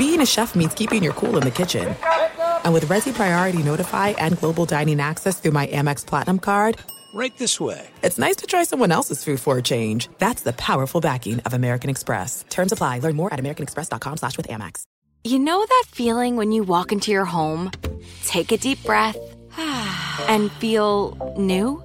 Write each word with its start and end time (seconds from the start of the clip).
being 0.00 0.22
a 0.22 0.26
chef 0.26 0.54
means 0.54 0.72
keeping 0.72 1.02
your 1.02 1.12
cool 1.12 1.36
in 1.36 1.42
the 1.42 1.50
kitchen. 1.50 1.94
And 2.64 2.72
with 2.72 2.86
Resy 2.86 3.12
Priority 3.12 3.62
Notify 3.62 4.08
and 4.16 4.38
Global 4.38 4.64
Dining 4.64 4.98
Access 4.98 5.38
through 5.38 5.50
my 5.50 5.66
Amex 5.66 6.06
Platinum 6.06 6.38
card, 6.38 6.78
right 7.12 7.36
this 7.36 7.60
way. 7.60 7.86
It's 8.02 8.18
nice 8.18 8.36
to 8.36 8.46
try 8.46 8.64
someone 8.64 8.92
else's 8.92 9.22
food 9.22 9.40
for 9.40 9.58
a 9.58 9.62
change. 9.62 10.08
That's 10.16 10.42
the 10.42 10.54
powerful 10.54 11.02
backing 11.02 11.40
of 11.40 11.52
American 11.52 11.90
Express. 11.90 12.46
Terms 12.48 12.72
apply. 12.72 13.00
Learn 13.00 13.14
more 13.14 13.30
at 13.34 13.38
americanexpress.com 13.38 14.16
slash 14.16 14.38
with 14.38 14.48
Amex. 14.48 14.84
You 15.22 15.38
know 15.38 15.66
that 15.66 15.84
feeling 15.88 16.36
when 16.36 16.50
you 16.50 16.62
walk 16.62 16.92
into 16.92 17.10
your 17.10 17.26
home, 17.26 17.70
take 18.24 18.52
a 18.52 18.56
deep 18.56 18.82
breath, 18.84 19.18
and 19.58 20.50
feel 20.52 21.34
new? 21.36 21.84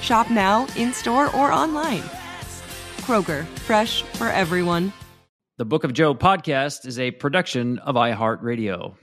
Shop 0.00 0.30
now, 0.30 0.66
in 0.76 0.92
store, 0.92 1.34
or 1.34 1.52
online. 1.52 2.02
Kroger, 2.98 3.44
fresh 3.66 4.02
for 4.02 4.28
everyone. 4.28 4.92
The 5.58 5.64
Book 5.64 5.84
of 5.84 5.92
Joe 5.92 6.14
podcast 6.14 6.86
is 6.86 6.98
a 6.98 7.10
production 7.10 7.78
of 7.80 7.96
iHeartRadio. 7.96 8.94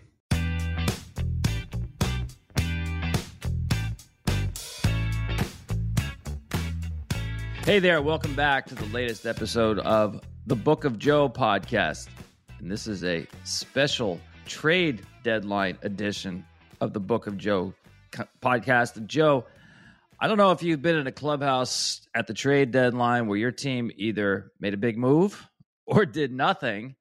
Hey 7.66 7.80
there, 7.80 8.02
welcome 8.02 8.36
back 8.36 8.68
to 8.68 8.76
the 8.76 8.86
latest 8.86 9.26
episode 9.26 9.80
of 9.80 10.22
the 10.46 10.56
Book 10.56 10.86
of 10.86 11.00
Joe 11.00 11.28
podcast. 11.28 12.08
And 12.60 12.72
this 12.72 12.86
is 12.86 13.04
a 13.04 13.26
special 13.44 14.20
trade 14.46 15.02
deadline 15.24 15.78
edition 15.82 16.46
of 16.80 16.94
the 16.94 17.00
Book 17.00 17.26
of 17.26 17.38
Joe 17.38 17.74
podcast. 18.42 19.06
Joe, 19.08 19.46
I 20.20 20.28
don't 20.28 20.38
know 20.38 20.52
if 20.52 20.64
you've 20.64 20.82
been 20.82 20.96
in 20.96 21.08
a 21.08 21.12
clubhouse 21.12 22.08
at 22.16 22.28
the 22.28 22.34
trade 22.34 22.72
deadline 22.72 23.28
where 23.28 23.38
your 23.38 23.52
team 23.52 23.92
either 23.98 24.52
made 24.60 24.74
a 24.74 24.78
big 24.78 24.98
move 24.98 25.46
or 25.86 26.06
did 26.06 26.32
nothing. 26.32 26.96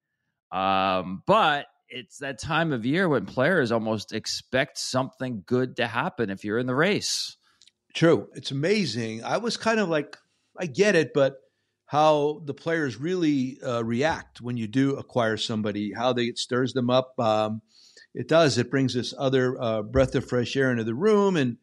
Um, 0.51 1.23
but 1.25 1.67
it's 1.87 2.19
that 2.19 2.39
time 2.39 2.73
of 2.73 2.85
year 2.85 3.07
when 3.07 3.25
players 3.25 3.71
almost 3.71 4.13
expect 4.13 4.77
something 4.77 5.43
good 5.45 5.77
to 5.77 5.87
happen 5.87 6.29
if 6.29 6.43
you're 6.43 6.59
in 6.59 6.67
the 6.67 6.75
race. 6.75 7.37
True. 7.93 8.27
It's 8.33 8.51
amazing. 8.51 9.23
I 9.23 9.37
was 9.37 9.55
kind 9.55 9.79
of 9.79 9.87
like, 9.87 10.17
I 10.59 10.65
get 10.65 10.95
it, 10.95 11.11
but 11.13 11.37
how 11.85 12.41
the 12.43 12.53
players 12.53 12.99
really 12.99 13.59
uh, 13.61 13.83
react 13.83 14.41
when 14.41 14.57
you 14.57 14.67
do 14.67 14.97
acquire 14.97 15.37
somebody, 15.37 15.93
how 15.93 16.11
they 16.11 16.23
it 16.23 16.37
stirs 16.37 16.73
them 16.73 16.89
up. 16.89 17.17
Um, 17.19 17.61
it 18.13 18.27
does. 18.27 18.57
It 18.57 18.71
brings 18.71 18.93
this 18.93 19.13
other 19.17 19.61
uh, 19.61 19.81
breath 19.83 20.15
of 20.15 20.27
fresh 20.27 20.55
air 20.55 20.71
into 20.71 20.83
the 20.83 20.95
room, 20.95 21.37
and 21.37 21.57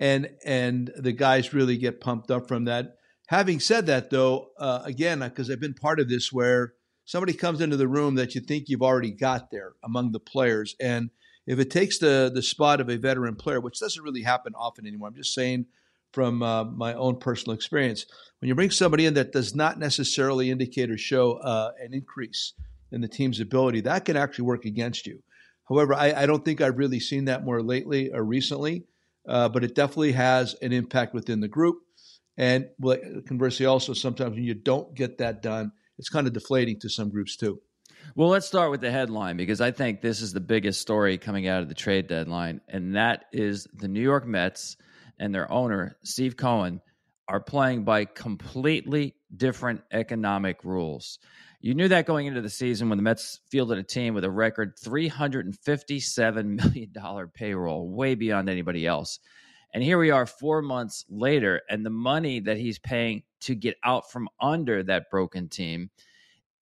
and 0.00 0.30
and 0.44 0.90
the 0.96 1.12
guys 1.12 1.54
really 1.54 1.76
get 1.76 2.00
pumped 2.00 2.30
up 2.30 2.48
from 2.48 2.64
that. 2.64 2.96
Having 3.28 3.60
said 3.60 3.86
that, 3.86 4.10
though, 4.10 4.50
uh, 4.58 4.80
again, 4.84 5.20
because 5.20 5.50
I've 5.50 5.60
been 5.60 5.74
part 5.74 6.00
of 6.00 6.08
this, 6.08 6.32
where 6.32 6.74
somebody 7.04 7.34
comes 7.34 7.60
into 7.60 7.76
the 7.76 7.88
room 7.88 8.14
that 8.14 8.34
you 8.34 8.40
think 8.40 8.68
you've 8.68 8.82
already 8.82 9.10
got 9.10 9.50
there 9.50 9.72
among 9.84 10.12
the 10.12 10.20
players, 10.20 10.74
and 10.80 11.10
if 11.46 11.58
it 11.58 11.70
takes 11.70 11.98
the 11.98 12.30
the 12.32 12.42
spot 12.42 12.80
of 12.80 12.88
a 12.88 12.96
veteran 12.96 13.36
player, 13.36 13.60
which 13.60 13.80
doesn't 13.80 14.02
really 14.02 14.22
happen 14.22 14.54
often 14.54 14.86
anymore, 14.86 15.08
I'm 15.08 15.14
just 15.14 15.34
saying 15.34 15.66
from 16.12 16.42
uh, 16.42 16.64
my 16.64 16.94
own 16.94 17.18
personal 17.18 17.54
experience. 17.54 18.06
When 18.40 18.48
you 18.48 18.54
bring 18.54 18.70
somebody 18.70 19.04
in 19.04 19.14
that 19.14 19.32
does 19.32 19.54
not 19.54 19.78
necessarily 19.78 20.50
indicate 20.50 20.90
or 20.90 20.96
show 20.96 21.32
uh, 21.32 21.72
an 21.82 21.92
increase 21.92 22.54
in 22.92 23.00
the 23.00 23.08
team's 23.08 23.40
ability, 23.40 23.82
that 23.82 24.04
can 24.04 24.16
actually 24.16 24.44
work 24.44 24.64
against 24.64 25.06
you. 25.06 25.22
However, 25.68 25.92
I, 25.92 26.12
I 26.12 26.26
don't 26.26 26.44
think 26.44 26.60
I've 26.60 26.78
really 26.78 27.00
seen 27.00 27.26
that 27.26 27.44
more 27.44 27.62
lately 27.62 28.10
or 28.10 28.24
recently, 28.24 28.84
uh, 29.28 29.48
but 29.48 29.62
it 29.62 29.74
definitely 29.74 30.12
has 30.12 30.54
an 30.62 30.72
impact 30.72 31.14
within 31.14 31.40
the 31.40 31.48
group. 31.48 31.76
And 32.36 32.68
conversely, 33.26 33.66
also 33.66 33.92
sometimes 33.92 34.34
when 34.34 34.44
you 34.44 34.54
don't 34.54 34.94
get 34.94 35.18
that 35.18 35.42
done, 35.42 35.72
it's 35.98 36.08
kind 36.08 36.26
of 36.26 36.32
deflating 36.32 36.78
to 36.80 36.88
some 36.88 37.10
groups 37.10 37.36
too. 37.36 37.60
Well, 38.14 38.28
let's 38.28 38.46
start 38.46 38.70
with 38.70 38.80
the 38.80 38.90
headline 38.90 39.36
because 39.36 39.60
I 39.60 39.70
think 39.70 40.00
this 40.00 40.22
is 40.22 40.32
the 40.32 40.40
biggest 40.40 40.80
story 40.80 41.18
coming 41.18 41.46
out 41.48 41.62
of 41.62 41.68
the 41.68 41.74
trade 41.74 42.06
deadline, 42.06 42.60
and 42.68 42.94
that 42.96 43.26
is 43.32 43.66
the 43.74 43.88
New 43.88 44.00
York 44.00 44.26
Mets 44.26 44.76
and 45.18 45.34
their 45.34 45.50
owner, 45.50 45.96
Steve 46.04 46.36
Cohen, 46.36 46.80
are 47.28 47.40
playing 47.40 47.84
by 47.84 48.04
completely 48.04 49.14
different 49.36 49.82
economic 49.92 50.64
rules. 50.64 51.18
You 51.60 51.74
knew 51.74 51.88
that 51.88 52.06
going 52.06 52.26
into 52.26 52.40
the 52.40 52.48
season 52.48 52.88
when 52.88 52.98
the 52.98 53.02
Mets 53.02 53.40
fielded 53.50 53.78
a 53.78 53.82
team 53.82 54.14
with 54.14 54.24
a 54.24 54.30
record 54.30 54.76
$357 54.76 56.44
million 56.44 57.28
payroll, 57.34 57.88
way 57.90 58.14
beyond 58.14 58.48
anybody 58.48 58.86
else. 58.86 59.18
And 59.74 59.82
here 59.82 59.98
we 59.98 60.10
are 60.10 60.24
four 60.24 60.62
months 60.62 61.04
later, 61.10 61.62
and 61.68 61.84
the 61.84 61.90
money 61.90 62.40
that 62.40 62.58
he's 62.58 62.78
paying 62.78 63.24
to 63.40 63.54
get 63.54 63.76
out 63.84 64.10
from 64.10 64.28
under 64.40 64.82
that 64.84 65.10
broken 65.10 65.48
team 65.48 65.90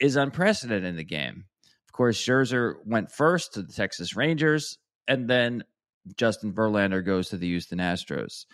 is 0.00 0.16
unprecedented 0.16 0.84
in 0.84 0.96
the 0.96 1.04
game. 1.04 1.44
Of 1.86 1.92
course, 1.92 2.18
Scherzer 2.18 2.74
went 2.84 3.12
first 3.12 3.54
to 3.54 3.62
the 3.62 3.72
Texas 3.72 4.16
Rangers, 4.16 4.78
and 5.06 5.28
then 5.28 5.62
Justin 6.16 6.52
Verlander 6.52 7.04
goes 7.04 7.28
to 7.28 7.36
the 7.36 7.46
Houston 7.46 7.78
Astros. 7.78 8.46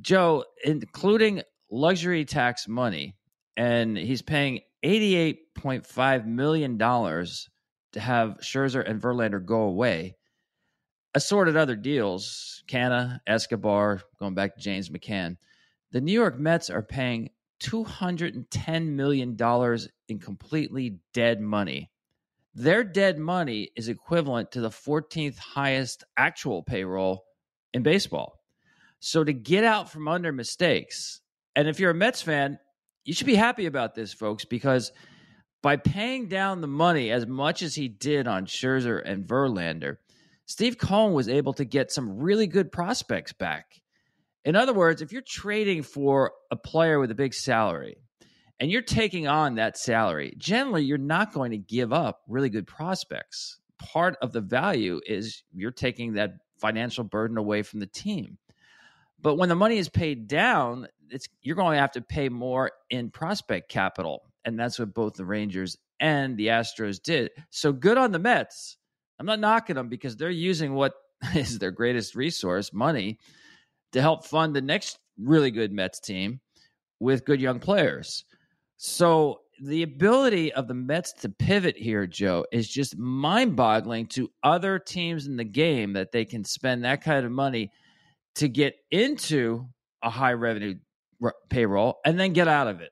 Joe, 0.00 0.44
including 0.64 1.42
luxury 1.70 2.24
tax 2.24 2.66
money, 2.68 3.16
and 3.56 3.96
he's 3.96 4.22
paying 4.22 4.60
$88.5 4.84 6.26
million 6.26 6.78
to 6.78 8.00
have 8.00 8.38
Scherzer 8.40 8.88
and 8.88 9.00
Verlander 9.00 9.44
go 9.44 9.62
away. 9.62 10.16
Assorted 11.14 11.56
other 11.56 11.76
deals, 11.76 12.62
Canha, 12.68 13.20
Escobar, 13.26 14.02
going 14.18 14.34
back 14.34 14.54
to 14.54 14.60
James 14.60 14.88
McCann. 14.88 15.36
The 15.92 16.00
New 16.00 16.12
York 16.12 16.38
Mets 16.38 16.70
are 16.70 16.82
paying 16.82 17.30
$210 17.62 18.86
million 18.86 19.36
in 20.08 20.18
completely 20.18 20.98
dead 21.12 21.40
money 21.40 21.90
their 22.54 22.84
dead 22.84 23.18
money 23.18 23.70
is 23.74 23.88
equivalent 23.88 24.52
to 24.52 24.60
the 24.60 24.70
14th 24.70 25.38
highest 25.38 26.04
actual 26.16 26.62
payroll 26.62 27.24
in 27.72 27.82
baseball. 27.82 28.40
So 29.00 29.24
to 29.24 29.32
get 29.32 29.64
out 29.64 29.90
from 29.90 30.06
under 30.06 30.32
mistakes, 30.32 31.20
and 31.56 31.68
if 31.68 31.80
you're 31.80 31.90
a 31.90 31.94
Mets 31.94 32.22
fan, 32.22 32.58
you 33.04 33.12
should 33.12 33.26
be 33.26 33.34
happy 33.34 33.66
about 33.66 33.94
this, 33.94 34.12
folks, 34.12 34.44
because 34.44 34.92
by 35.62 35.76
paying 35.76 36.28
down 36.28 36.60
the 36.60 36.66
money 36.66 37.10
as 37.10 37.26
much 37.26 37.62
as 37.62 37.74
he 37.74 37.88
did 37.88 38.26
on 38.26 38.46
Scherzer 38.46 39.00
and 39.04 39.26
Verlander, 39.26 39.96
Steve 40.46 40.76
Cohen 40.76 41.14
was 41.14 41.28
able 41.28 41.54
to 41.54 41.64
get 41.64 41.90
some 41.90 42.18
really 42.18 42.46
good 42.46 42.70
prospects 42.70 43.32
back. 43.32 43.80
In 44.44 44.56
other 44.56 44.74
words, 44.74 45.00
if 45.00 45.10
you're 45.10 45.22
trading 45.26 45.82
for 45.82 46.32
a 46.50 46.56
player 46.56 46.98
with 46.98 47.10
a 47.10 47.14
big 47.14 47.32
salary, 47.32 47.96
and 48.60 48.70
you're 48.70 48.82
taking 48.82 49.26
on 49.26 49.56
that 49.56 49.76
salary, 49.76 50.34
generally 50.38 50.84
you're 50.84 50.98
not 50.98 51.32
going 51.32 51.50
to 51.50 51.58
give 51.58 51.92
up 51.92 52.20
really 52.28 52.48
good 52.48 52.66
prospects. 52.66 53.58
part 53.78 54.16
of 54.22 54.32
the 54.32 54.40
value 54.40 55.00
is 55.06 55.42
you're 55.52 55.70
taking 55.70 56.14
that 56.14 56.34
financial 56.58 57.04
burden 57.04 57.36
away 57.36 57.62
from 57.62 57.80
the 57.80 57.86
team. 57.86 58.38
But 59.24 59.36
when 59.36 59.48
the 59.48 59.54
money 59.54 59.78
is 59.78 59.88
paid 59.88 60.28
down, 60.28 60.86
it's 61.08 61.26
you're 61.40 61.56
going 61.56 61.76
to 61.76 61.80
have 61.80 61.92
to 61.92 62.02
pay 62.02 62.28
more 62.28 62.70
in 62.90 63.10
prospect 63.10 63.70
capital, 63.70 64.22
and 64.44 64.60
that's 64.60 64.78
what 64.78 64.92
both 64.92 65.14
the 65.14 65.24
Rangers 65.24 65.78
and 65.98 66.36
the 66.36 66.48
Astros 66.48 67.02
did. 67.02 67.30
So 67.48 67.72
good 67.72 67.96
on 67.96 68.12
the 68.12 68.18
Mets. 68.18 68.76
I'm 69.18 69.24
not 69.24 69.40
knocking 69.40 69.76
them 69.76 69.88
because 69.88 70.14
they're 70.16 70.28
using 70.28 70.74
what 70.74 70.92
is 71.34 71.58
their 71.58 71.70
greatest 71.70 72.14
resource, 72.14 72.70
money, 72.74 73.18
to 73.92 74.02
help 74.02 74.26
fund 74.26 74.54
the 74.54 74.60
next 74.60 74.98
really 75.18 75.50
good 75.50 75.72
Mets 75.72 76.00
team 76.00 76.40
with 77.00 77.24
good 77.24 77.40
young 77.40 77.60
players. 77.60 78.26
So 78.76 79.40
the 79.58 79.84
ability 79.84 80.52
of 80.52 80.68
the 80.68 80.74
Mets 80.74 81.14
to 81.22 81.30
pivot 81.30 81.78
here, 81.78 82.06
Joe, 82.06 82.44
is 82.52 82.68
just 82.68 82.98
mind 82.98 83.56
boggling 83.56 84.06
to 84.08 84.30
other 84.42 84.78
teams 84.78 85.26
in 85.26 85.38
the 85.38 85.44
game 85.44 85.94
that 85.94 86.12
they 86.12 86.26
can 86.26 86.44
spend 86.44 86.84
that 86.84 87.02
kind 87.02 87.24
of 87.24 87.32
money 87.32 87.70
to 88.36 88.48
get 88.48 88.74
into 88.90 89.68
a 90.02 90.10
high 90.10 90.32
revenue 90.32 90.74
r- 91.22 91.34
payroll 91.48 91.98
and 92.04 92.18
then 92.18 92.32
get 92.32 92.48
out 92.48 92.68
of 92.68 92.80
it. 92.80 92.90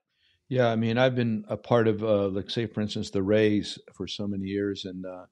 Yeah, 0.48 0.68
I 0.68 0.76
mean, 0.76 0.98
I've 0.98 1.14
been 1.14 1.44
a 1.48 1.56
part 1.56 1.88
of, 1.88 2.02
uh, 2.02 2.28
like, 2.28 2.50
say, 2.50 2.66
for 2.66 2.82
instance, 2.82 3.10
the 3.10 3.22
Rays 3.22 3.78
for 3.94 4.06
so 4.06 4.26
many 4.26 4.44
years, 4.44 4.84
and 4.84 5.06
uh, 5.06 5.24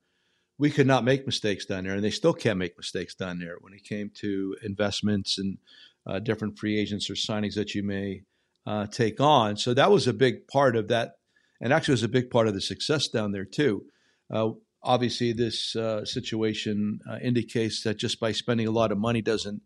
we 0.58 0.70
could 0.70 0.86
not 0.86 1.04
make 1.04 1.26
mistakes 1.26 1.66
down 1.66 1.84
there, 1.84 1.94
and 1.94 2.02
they 2.02 2.10
still 2.10 2.32
can't 2.32 2.58
make 2.58 2.76
mistakes 2.78 3.14
down 3.14 3.38
there 3.38 3.56
when 3.60 3.74
it 3.74 3.84
came 3.84 4.10
to 4.20 4.56
investments 4.62 5.38
and 5.38 5.58
uh, 6.06 6.20
different 6.20 6.58
free 6.58 6.78
agents 6.78 7.10
or 7.10 7.14
signings 7.14 7.54
that 7.54 7.74
you 7.74 7.82
may 7.82 8.22
uh, 8.66 8.86
take 8.86 9.20
on. 9.20 9.56
So 9.58 9.74
that 9.74 9.90
was 9.90 10.06
a 10.06 10.14
big 10.14 10.48
part 10.48 10.74
of 10.74 10.88
that, 10.88 11.16
and 11.60 11.72
actually 11.72 11.92
was 11.92 12.02
a 12.02 12.08
big 12.08 12.30
part 12.30 12.48
of 12.48 12.54
the 12.54 12.60
success 12.60 13.08
down 13.08 13.32
there 13.32 13.44
too. 13.44 13.84
Uh, 14.32 14.52
obviously, 14.82 15.32
this 15.32 15.76
uh, 15.76 16.04
situation 16.06 17.00
uh, 17.10 17.18
indicates 17.22 17.82
that 17.82 17.98
just 17.98 18.18
by 18.20 18.32
spending 18.32 18.66
a 18.66 18.72
lot 18.72 18.92
of 18.92 18.96
money 18.96 19.20
doesn't 19.20 19.60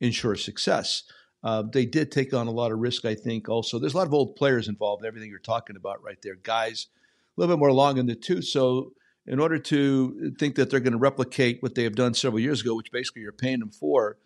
ensure 0.00 0.36
success. 0.36 1.04
Uh, 1.42 1.62
they 1.62 1.86
did 1.86 2.12
take 2.12 2.34
on 2.34 2.46
a 2.46 2.50
lot 2.50 2.72
of 2.72 2.78
risk, 2.78 3.04
I 3.04 3.14
think. 3.14 3.48
Also, 3.48 3.78
there's 3.78 3.94
a 3.94 3.96
lot 3.96 4.06
of 4.06 4.14
old 4.14 4.36
players 4.36 4.68
involved. 4.68 5.04
Everything 5.04 5.30
you're 5.30 5.38
talking 5.38 5.76
about 5.76 6.02
right 6.02 6.18
there, 6.22 6.36
guys, 6.42 6.88
a 7.36 7.40
little 7.40 7.54
bit 7.54 7.60
more 7.60 7.72
long 7.72 7.96
in 7.96 8.06
the 8.06 8.14
tooth. 8.14 8.44
So, 8.44 8.92
in 9.26 9.38
order 9.38 9.58
to 9.58 10.32
think 10.38 10.56
that 10.56 10.70
they're 10.70 10.80
going 10.80 10.92
to 10.92 10.98
replicate 10.98 11.62
what 11.62 11.74
they 11.74 11.84
have 11.84 11.94
done 11.94 12.14
several 12.14 12.40
years 12.40 12.60
ago, 12.60 12.74
which 12.74 12.90
basically 12.90 13.22
you're 13.22 13.32
paying 13.32 13.60
them 13.60 13.70
for, 13.70 14.16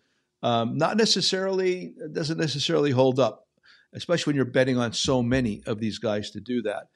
um, 0.41 0.77
not 0.77 0.97
necessarily 0.97 1.93
doesn't 2.11 2.37
necessarily 2.37 2.91
hold 2.91 3.19
up, 3.19 3.47
especially 3.93 4.31
when 4.31 4.35
you're 4.35 4.45
betting 4.45 4.77
on 4.77 4.93
so 4.93 5.21
many 5.21 5.61
of 5.65 5.79
these 5.79 5.99
guys 5.99 6.31
to 6.31 6.39
do 6.39 6.61
that. 6.63 6.87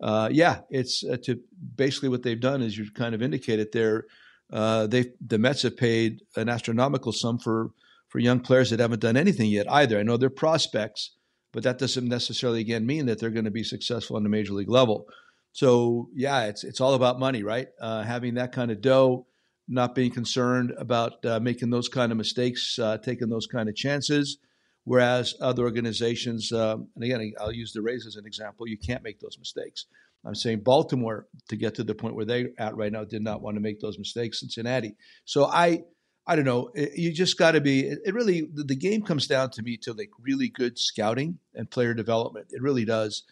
Uh, 0.00 0.28
yeah, 0.30 0.60
it's 0.70 1.04
uh, 1.04 1.16
to 1.24 1.40
basically 1.74 2.08
what 2.08 2.22
they've 2.22 2.40
done 2.40 2.62
is 2.62 2.76
you've 2.76 2.94
kind 2.94 3.14
of 3.14 3.22
indicated 3.22 3.68
there. 3.72 4.06
Uh, 4.52 4.86
they 4.86 5.12
the 5.26 5.38
Mets 5.38 5.62
have 5.62 5.76
paid 5.76 6.20
an 6.36 6.48
astronomical 6.48 7.12
sum 7.12 7.38
for 7.38 7.70
for 8.16 8.20
young 8.20 8.40
players 8.40 8.70
that 8.70 8.80
haven't 8.80 9.02
done 9.02 9.18
anything 9.18 9.50
yet 9.50 9.70
either. 9.70 9.98
I 9.98 10.02
know 10.02 10.16
they're 10.16 10.30
prospects, 10.30 11.10
but 11.52 11.64
that 11.64 11.78
doesn't 11.78 12.08
necessarily 12.08 12.62
again 12.62 12.86
mean 12.86 13.04
that 13.04 13.20
they're 13.20 13.28
going 13.28 13.44
to 13.44 13.50
be 13.50 13.62
successful 13.62 14.16
on 14.16 14.22
the 14.22 14.30
major 14.30 14.54
league 14.54 14.70
level. 14.70 15.04
So 15.52 16.08
yeah, 16.14 16.44
it's 16.44 16.64
it's 16.64 16.80
all 16.80 16.94
about 16.94 17.20
money, 17.20 17.42
right? 17.42 17.68
Uh, 17.78 18.04
having 18.04 18.36
that 18.36 18.52
kind 18.52 18.70
of 18.70 18.80
dough, 18.80 19.26
not 19.68 19.94
being 19.94 20.12
concerned 20.12 20.72
about 20.78 21.26
uh, 21.26 21.40
making 21.40 21.68
those 21.68 21.90
kind 21.90 22.10
of 22.10 22.16
mistakes, 22.16 22.78
uh, 22.78 22.96
taking 22.96 23.28
those 23.28 23.46
kind 23.46 23.68
of 23.68 23.76
chances. 23.76 24.38
Whereas 24.84 25.34
other 25.42 25.64
organizations, 25.64 26.52
um, 26.52 26.88
and 26.94 27.04
again, 27.04 27.34
I'll 27.38 27.52
use 27.52 27.74
the 27.74 27.82
Rays 27.82 28.06
as 28.06 28.16
an 28.16 28.24
example, 28.24 28.66
you 28.66 28.78
can't 28.78 29.02
make 29.02 29.20
those 29.20 29.36
mistakes. 29.38 29.84
I'm 30.24 30.34
saying 30.34 30.60
Baltimore, 30.60 31.26
to 31.50 31.56
get 31.56 31.74
to 31.74 31.84
the 31.84 31.94
point 31.94 32.14
where 32.14 32.24
they're 32.24 32.48
at 32.58 32.76
right 32.76 32.90
now, 32.90 33.04
did 33.04 33.22
not 33.22 33.42
want 33.42 33.56
to 33.56 33.60
make 33.60 33.80
those 33.80 33.98
mistakes. 33.98 34.40
Cincinnati. 34.40 34.96
So 35.26 35.44
I, 35.44 35.82
I 36.26 36.34
don't 36.34 36.44
know. 36.44 36.70
You 36.74 37.12
just 37.12 37.38
got 37.38 37.52
to 37.52 37.60
be. 37.60 37.86
It 37.86 38.12
really 38.12 38.48
the 38.52 38.74
game 38.74 39.02
comes 39.02 39.26
down 39.26 39.50
to 39.50 39.62
me 39.62 39.76
to 39.78 39.92
like 39.92 40.10
really 40.20 40.48
good 40.48 40.78
scouting 40.78 41.38
and 41.54 41.70
player 41.70 41.94
development. 41.94 42.48
It 42.50 42.62
really 42.62 42.84
does. 42.84 43.22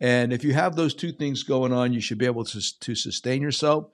And 0.00 0.32
if 0.32 0.44
you 0.44 0.52
have 0.52 0.76
those 0.76 0.94
two 0.94 1.12
things 1.12 1.44
going 1.44 1.72
on, 1.72 1.92
you 1.92 2.00
should 2.00 2.18
be 2.18 2.26
able 2.26 2.44
to 2.44 2.78
to 2.80 2.94
sustain 2.94 3.40
yourself, 3.40 3.86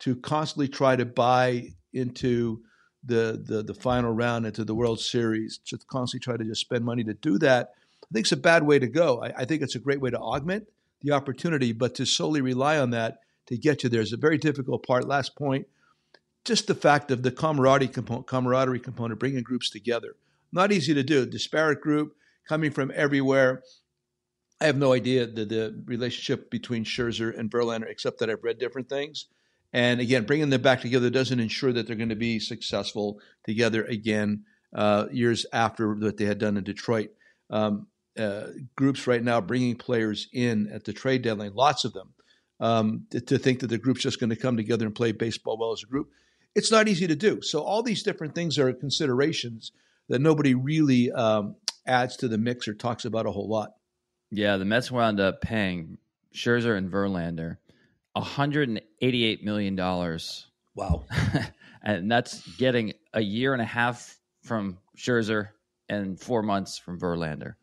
to 0.00 0.16
constantly 0.16 0.68
try 0.68 0.96
to 0.96 1.04
buy 1.04 1.68
into 1.92 2.62
the 3.04 3.40
the 3.46 3.62
the 3.62 3.74
final 3.74 4.12
round 4.12 4.44
into 4.44 4.64
the 4.64 4.74
World 4.74 5.00
Series, 5.00 5.58
to 5.66 5.78
constantly 5.78 6.24
try 6.24 6.36
to 6.36 6.44
just 6.44 6.62
spend 6.62 6.84
money 6.84 7.04
to 7.04 7.14
do 7.14 7.38
that. 7.38 7.74
I 8.02 8.06
think 8.12 8.24
it's 8.24 8.32
a 8.32 8.36
bad 8.36 8.64
way 8.64 8.80
to 8.80 8.88
go. 8.88 9.22
I, 9.22 9.42
I 9.42 9.44
think 9.44 9.62
it's 9.62 9.76
a 9.76 9.80
great 9.80 10.00
way 10.00 10.10
to 10.10 10.18
augment 10.18 10.66
the 11.02 11.12
opportunity, 11.12 11.72
but 11.72 11.94
to 11.94 12.04
solely 12.04 12.40
rely 12.40 12.78
on 12.78 12.90
that 12.90 13.20
to 13.46 13.56
get 13.56 13.82
you 13.82 13.88
there 13.88 14.00
is 14.00 14.12
a 14.12 14.16
very 14.16 14.38
difficult 14.38 14.84
part. 14.84 15.06
Last 15.06 15.36
point 15.36 15.66
just 16.44 16.66
the 16.66 16.74
fact 16.74 17.10
of 17.10 17.22
the 17.22 17.30
camaraderie 17.30 17.88
component, 17.88 18.26
camaraderie 18.26 18.80
component, 18.80 19.20
bringing 19.20 19.42
groups 19.42 19.70
together. 19.70 20.16
Not 20.52 20.72
easy 20.72 20.94
to 20.94 21.02
do. 21.02 21.26
Disparate 21.26 21.80
group 21.80 22.14
coming 22.48 22.70
from 22.70 22.90
everywhere. 22.94 23.62
I 24.60 24.66
have 24.66 24.76
no 24.76 24.92
idea 24.92 25.26
the, 25.26 25.44
the 25.44 25.82
relationship 25.86 26.50
between 26.50 26.84
Scherzer 26.84 27.36
and 27.38 27.50
Verlander, 27.50 27.88
except 27.88 28.18
that 28.18 28.28
I've 28.28 28.44
read 28.44 28.58
different 28.58 28.88
things. 28.88 29.26
And 29.72 30.00
again, 30.00 30.24
bringing 30.24 30.50
them 30.50 30.62
back 30.62 30.80
together 30.80 31.10
doesn't 31.10 31.38
ensure 31.38 31.72
that 31.72 31.86
they're 31.86 31.96
going 31.96 32.08
to 32.08 32.16
be 32.16 32.40
successful 32.40 33.20
together 33.44 33.84
again 33.84 34.44
uh, 34.74 35.06
years 35.12 35.46
after 35.52 35.94
what 35.94 36.16
they 36.16 36.24
had 36.24 36.38
done 36.38 36.56
in 36.56 36.64
Detroit. 36.64 37.10
Um, 37.48 37.86
uh, 38.18 38.48
groups 38.76 39.06
right 39.06 39.22
now 39.22 39.40
bringing 39.40 39.76
players 39.76 40.28
in 40.32 40.70
at 40.72 40.84
the 40.84 40.92
trade 40.92 41.22
deadline, 41.22 41.54
lots 41.54 41.84
of 41.84 41.92
them, 41.92 42.12
um, 42.58 43.06
to, 43.10 43.20
to, 43.20 43.38
think 43.38 43.60
that 43.60 43.68
the 43.68 43.78
group's 43.78 44.02
just 44.02 44.18
going 44.18 44.30
to 44.30 44.36
come 44.36 44.56
together 44.56 44.84
and 44.84 44.94
play 44.94 45.12
baseball 45.12 45.56
well 45.56 45.72
as 45.72 45.82
a 45.82 45.86
group 45.86 46.10
it's 46.54 46.70
not 46.70 46.88
easy 46.88 47.06
to 47.06 47.16
do. 47.16 47.42
So 47.42 47.60
all 47.60 47.82
these 47.82 48.02
different 48.02 48.34
things 48.34 48.58
are 48.58 48.72
considerations 48.72 49.72
that 50.08 50.20
nobody 50.20 50.54
really 50.54 51.10
um, 51.12 51.56
adds 51.86 52.16
to 52.18 52.28
the 52.28 52.38
mix 52.38 52.66
or 52.68 52.74
talks 52.74 53.04
about 53.04 53.26
a 53.26 53.30
whole 53.30 53.48
lot. 53.48 53.72
Yeah, 54.30 54.56
the 54.56 54.64
Mets 54.64 54.90
wound 54.90 55.20
up 55.20 55.40
paying 55.40 55.98
Scherzer 56.34 56.76
and 56.76 56.90
Verlander 56.90 57.56
188 58.12 59.44
million 59.44 59.76
dollars. 59.76 60.46
Wow, 60.74 61.04
and 61.82 62.10
that's 62.10 62.46
getting 62.56 62.92
a 63.12 63.20
year 63.20 63.52
and 63.52 63.62
a 63.62 63.66
half 63.66 64.18
from 64.42 64.78
Scherzer 64.96 65.48
and 65.88 66.18
four 66.18 66.42
months 66.42 66.78
from 66.78 67.00
Verlander. 67.00 67.54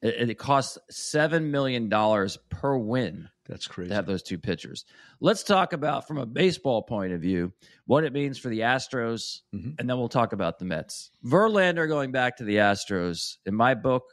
It, 0.00 0.30
it 0.30 0.38
costs 0.38 0.78
seven 0.90 1.50
million 1.50 1.88
dollars 1.88 2.38
per 2.50 2.76
win 2.76 3.28
that's 3.46 3.66
crazy 3.66 3.90
to 3.90 3.94
have 3.94 4.06
those 4.06 4.22
two 4.22 4.38
pitchers. 4.38 4.84
Let's 5.20 5.42
talk 5.42 5.72
about 5.72 6.08
from 6.08 6.18
a 6.18 6.26
baseball 6.26 6.82
point 6.82 7.12
of 7.12 7.20
view 7.20 7.52
what 7.86 8.04
it 8.04 8.12
means 8.12 8.38
for 8.38 8.48
the 8.48 8.60
Astros, 8.60 9.40
mm-hmm. 9.54 9.72
and 9.78 9.88
then 9.88 9.98
we'll 9.98 10.08
talk 10.08 10.32
about 10.32 10.58
the 10.58 10.64
Mets. 10.64 11.10
Verlander 11.24 11.86
going 11.86 12.10
back 12.10 12.36
to 12.38 12.44
the 12.44 12.56
Astros, 12.56 13.36
in 13.44 13.54
my 13.54 13.74
book, 13.74 14.04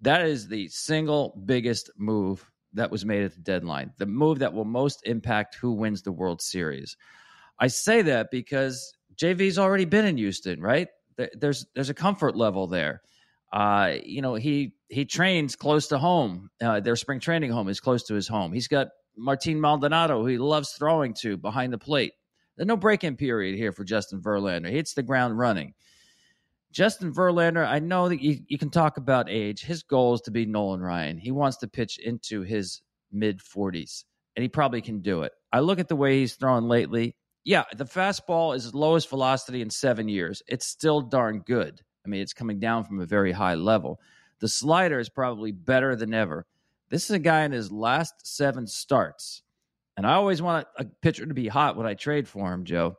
that 0.00 0.22
is 0.26 0.48
the 0.48 0.68
single 0.68 1.40
biggest 1.44 1.90
move 1.96 2.50
that 2.72 2.90
was 2.90 3.04
made 3.04 3.22
at 3.22 3.34
the 3.34 3.40
deadline. 3.40 3.92
The 3.98 4.06
move 4.06 4.38
that 4.38 4.52
will 4.52 4.64
most 4.64 5.02
impact 5.04 5.56
who 5.56 5.72
wins 5.72 6.02
the 6.02 6.12
World 6.12 6.40
Series. 6.40 6.96
I 7.58 7.66
say 7.66 8.00
that 8.02 8.30
because 8.30 8.94
JV's 9.16 9.58
already 9.58 9.84
been 9.84 10.06
in 10.06 10.16
Houston, 10.16 10.60
right? 10.60 10.88
There's 11.34 11.66
there's 11.74 11.90
a 11.90 11.94
comfort 11.94 12.34
level 12.34 12.66
there. 12.66 13.02
Uh, 13.52 13.96
you 14.02 14.22
know, 14.22 14.36
he 14.36 14.74
he 14.90 15.04
trains 15.04 15.56
close 15.56 15.88
to 15.88 15.98
home. 15.98 16.50
Uh, 16.60 16.80
their 16.80 16.96
spring 16.96 17.20
training 17.20 17.50
home 17.50 17.68
is 17.68 17.80
close 17.80 18.02
to 18.04 18.14
his 18.14 18.26
home. 18.26 18.52
He's 18.52 18.68
got 18.68 18.88
Martin 19.16 19.60
Maldonado, 19.60 20.20
who 20.20 20.26
he 20.26 20.38
loves 20.38 20.72
throwing 20.72 21.14
to 21.20 21.36
behind 21.36 21.72
the 21.72 21.78
plate. 21.78 22.12
There's 22.56 22.66
no 22.66 22.76
break-in 22.76 23.16
period 23.16 23.56
here 23.56 23.72
for 23.72 23.84
Justin 23.84 24.20
Verlander. 24.20 24.68
He 24.68 24.74
hits 24.74 24.94
the 24.94 25.02
ground 25.02 25.38
running. 25.38 25.74
Justin 26.72 27.12
Verlander, 27.12 27.66
I 27.66 27.78
know 27.78 28.08
that 28.08 28.20
you, 28.20 28.40
you 28.46 28.58
can 28.58 28.70
talk 28.70 28.96
about 28.96 29.30
age. 29.30 29.62
His 29.62 29.82
goal 29.82 30.14
is 30.14 30.20
to 30.22 30.30
be 30.30 30.44
Nolan 30.44 30.80
Ryan. 30.80 31.18
He 31.18 31.30
wants 31.30 31.58
to 31.58 31.68
pitch 31.68 31.98
into 31.98 32.42
his 32.42 32.82
mid 33.12 33.40
40s, 33.40 34.04
and 34.36 34.42
he 34.42 34.48
probably 34.48 34.80
can 34.80 35.00
do 35.00 35.22
it. 35.22 35.32
I 35.52 35.60
look 35.60 35.78
at 35.78 35.88
the 35.88 35.96
way 35.96 36.18
he's 36.18 36.34
throwing 36.34 36.64
lately. 36.64 37.16
Yeah, 37.44 37.64
the 37.76 37.84
fastball 37.84 38.54
is 38.54 38.74
lowest 38.74 39.08
velocity 39.08 39.62
in 39.62 39.70
seven 39.70 40.08
years. 40.08 40.42
It's 40.46 40.66
still 40.66 41.00
darn 41.00 41.40
good. 41.40 41.80
I 42.04 42.08
mean, 42.08 42.20
it's 42.20 42.34
coming 42.34 42.60
down 42.60 42.84
from 42.84 43.00
a 43.00 43.06
very 43.06 43.32
high 43.32 43.54
level. 43.54 44.00
The 44.40 44.48
slider 44.48 44.98
is 44.98 45.08
probably 45.08 45.52
better 45.52 45.94
than 45.94 46.12
ever. 46.14 46.46
This 46.88 47.04
is 47.04 47.10
a 47.10 47.18
guy 47.18 47.44
in 47.44 47.52
his 47.52 47.70
last 47.70 48.26
seven 48.26 48.66
starts. 48.66 49.42
And 49.96 50.06
I 50.06 50.14
always 50.14 50.42
want 50.42 50.66
a 50.76 50.84
pitcher 50.84 51.26
to 51.26 51.34
be 51.34 51.46
hot 51.46 51.76
when 51.76 51.86
I 51.86 51.94
trade 51.94 52.26
for 52.26 52.52
him, 52.52 52.64
Joe. 52.64 52.96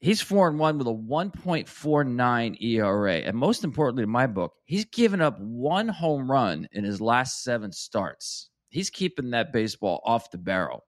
He's 0.00 0.20
4 0.20 0.48
and 0.48 0.58
1 0.58 0.78
with 0.78 0.86
a 0.86 0.90
1.49 0.90 2.62
ERA. 2.62 3.14
And 3.14 3.36
most 3.36 3.64
importantly, 3.64 4.04
in 4.04 4.10
my 4.10 4.26
book, 4.26 4.54
he's 4.64 4.84
given 4.84 5.20
up 5.20 5.38
one 5.40 5.88
home 5.88 6.30
run 6.30 6.68
in 6.72 6.84
his 6.84 7.00
last 7.00 7.42
seven 7.42 7.72
starts. 7.72 8.48
He's 8.70 8.90
keeping 8.90 9.30
that 9.30 9.52
baseball 9.52 10.00
off 10.04 10.30
the 10.30 10.38
barrel. 10.38 10.84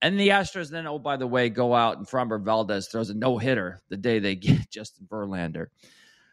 And 0.00 0.18
the 0.18 0.28
Astros 0.30 0.70
then, 0.70 0.86
oh, 0.86 0.98
by 0.98 1.16
the 1.16 1.26
way, 1.26 1.48
go 1.48 1.74
out 1.74 1.98
and 1.98 2.06
Framber 2.06 2.42
Valdez 2.42 2.88
throws 2.88 3.10
a 3.10 3.14
no 3.14 3.38
hitter 3.38 3.80
the 3.88 3.96
day 3.96 4.18
they 4.18 4.34
get 4.36 4.70
Justin 4.70 5.06
Verlander. 5.10 5.66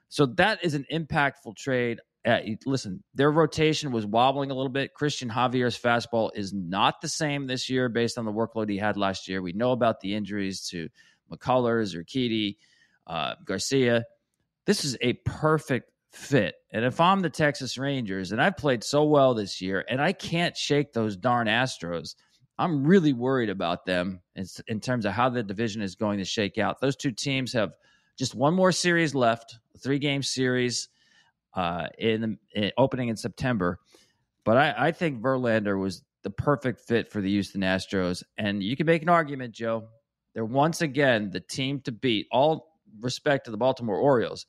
So 0.10 0.26
that 0.26 0.64
is 0.64 0.74
an 0.74 0.86
impactful 0.92 1.56
trade. 1.56 2.00
Uh, 2.26 2.40
listen, 2.66 3.02
their 3.14 3.32
rotation 3.32 3.92
was 3.92 4.06
wobbling 4.06 4.52
a 4.52 4.54
little 4.54 4.72
bit. 4.72 4.94
Christian 4.94 5.30
Javier's 5.30 5.80
fastball 5.80 6.32
is 6.36 6.54
not 6.54 7.00
the 7.02 7.08
same 7.08 7.48
this 7.48 7.70
year 7.70 7.88
based 7.88 8.18
on 8.18 8.26
the 8.26 8.32
workload 8.32 8.70
he 8.70 8.78
had 8.78 8.98
last 8.98 9.28
year. 9.28 9.42
We 9.42 9.54
know 9.54 9.72
about 9.72 10.02
the 10.02 10.16
injuries 10.16 10.68
to 10.70 10.90
McCullers, 11.32 11.96
Urquidy, 11.96 12.58
uh, 13.08 13.36
Garcia. 13.46 14.04
This 14.66 14.84
is 14.84 14.98
a 15.02 15.14
perfect 15.26 15.92
fit. 16.12 16.56
And 16.72 16.84
if 16.84 17.00
I'm 17.00 17.22
the 17.22 17.30
Texas 17.30 17.78
Rangers 17.78 18.32
and 18.32 18.42
I've 18.42 18.58
played 18.58 18.84
so 18.84 19.06
well 19.06 19.34
this 19.34 19.62
year 19.62 19.86
and 19.88 20.02
I 20.02 20.12
can't 20.12 20.58
shake 20.58 20.92
those 20.92 21.16
darn 21.16 21.48
Astros, 21.48 22.16
I'm 22.58 22.86
really 22.86 23.14
worried 23.14 23.50
about 23.50 23.86
them 23.86 24.20
in, 24.36 24.46
in 24.68 24.82
terms 24.82 25.06
of 25.06 25.14
how 25.14 25.30
the 25.30 25.44
division 25.44 25.82
is 25.82 25.96
going 25.96 26.18
to 26.20 26.26
shake 26.26 26.58
out. 26.58 26.82
Those 26.82 26.98
two 26.98 27.12
teams 27.12 27.54
have 27.54 27.72
just 28.18 28.36
one 28.36 28.54
more 28.54 28.74
series 28.74 29.16
left, 29.16 29.58
a 29.74 29.78
three 29.78 30.00
game 30.00 30.22
series 30.22 30.90
uh, 31.54 31.88
in, 31.98 32.38
in, 32.54 32.72
opening 32.78 33.10
in 33.10 33.18
September. 33.18 33.80
But 34.46 34.58
I, 34.58 34.76
I 34.88 34.92
think 34.92 35.22
Verlander 35.22 35.80
was 35.80 36.04
the 36.24 36.30
perfect 36.30 36.82
fit 36.82 37.12
for 37.12 37.22
the 37.22 37.30
Houston 37.30 37.62
Astros. 37.62 38.24
And 38.38 38.64
you 38.64 38.76
can 38.76 38.86
make 38.86 39.02
an 39.02 39.10
argument, 39.10 39.54
Joe. 39.54 39.88
They're 40.34 40.46
once 40.46 40.82
again 40.82 41.32
the 41.32 41.40
team 41.40 41.82
to 41.82 41.92
beat. 41.92 42.28
All 42.32 42.78
respect 43.00 43.46
to 43.46 43.52
the 43.52 43.58
Baltimore 43.58 43.98
Orioles. 43.98 44.46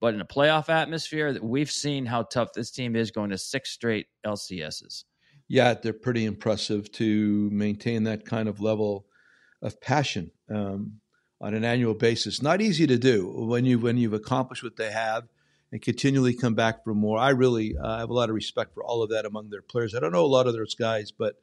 But 0.00 0.14
in 0.14 0.20
a 0.20 0.26
playoff 0.26 0.68
atmosphere, 0.68 1.32
that 1.32 1.42
we've 1.42 1.70
seen 1.70 2.04
how 2.06 2.24
tough 2.24 2.52
this 2.52 2.70
team 2.70 2.94
is 2.94 3.10
going 3.10 3.30
to 3.30 3.38
six 3.38 3.70
straight 3.70 4.06
LCSs. 4.26 5.04
Yeah, 5.48 5.74
they're 5.74 5.92
pretty 5.92 6.24
impressive 6.24 6.90
to 6.92 7.48
maintain 7.50 8.04
that 8.04 8.24
kind 8.24 8.48
of 8.48 8.60
level 8.60 9.06
of 9.62 9.80
passion 9.80 10.30
um, 10.50 11.00
on 11.40 11.54
an 11.54 11.64
annual 11.64 11.94
basis. 11.94 12.42
Not 12.42 12.60
easy 12.60 12.86
to 12.86 12.98
do 12.98 13.28
when 13.28 13.64
you 13.64 13.78
when 13.78 13.96
you've 13.96 14.14
accomplished 14.14 14.62
what 14.62 14.76
they 14.76 14.90
have 14.90 15.24
and 15.74 15.82
continually 15.82 16.32
come 16.32 16.54
back 16.54 16.84
for 16.84 16.94
more. 16.94 17.18
I 17.18 17.30
really 17.30 17.76
uh, 17.76 17.98
have 17.98 18.08
a 18.08 18.14
lot 18.14 18.28
of 18.28 18.36
respect 18.36 18.72
for 18.74 18.84
all 18.84 19.02
of 19.02 19.10
that 19.10 19.26
among 19.26 19.50
their 19.50 19.60
players. 19.60 19.92
I 19.92 19.98
don't 19.98 20.12
know 20.12 20.24
a 20.24 20.26
lot 20.26 20.46
of 20.46 20.54
those 20.54 20.76
guys, 20.76 21.10
but 21.10 21.34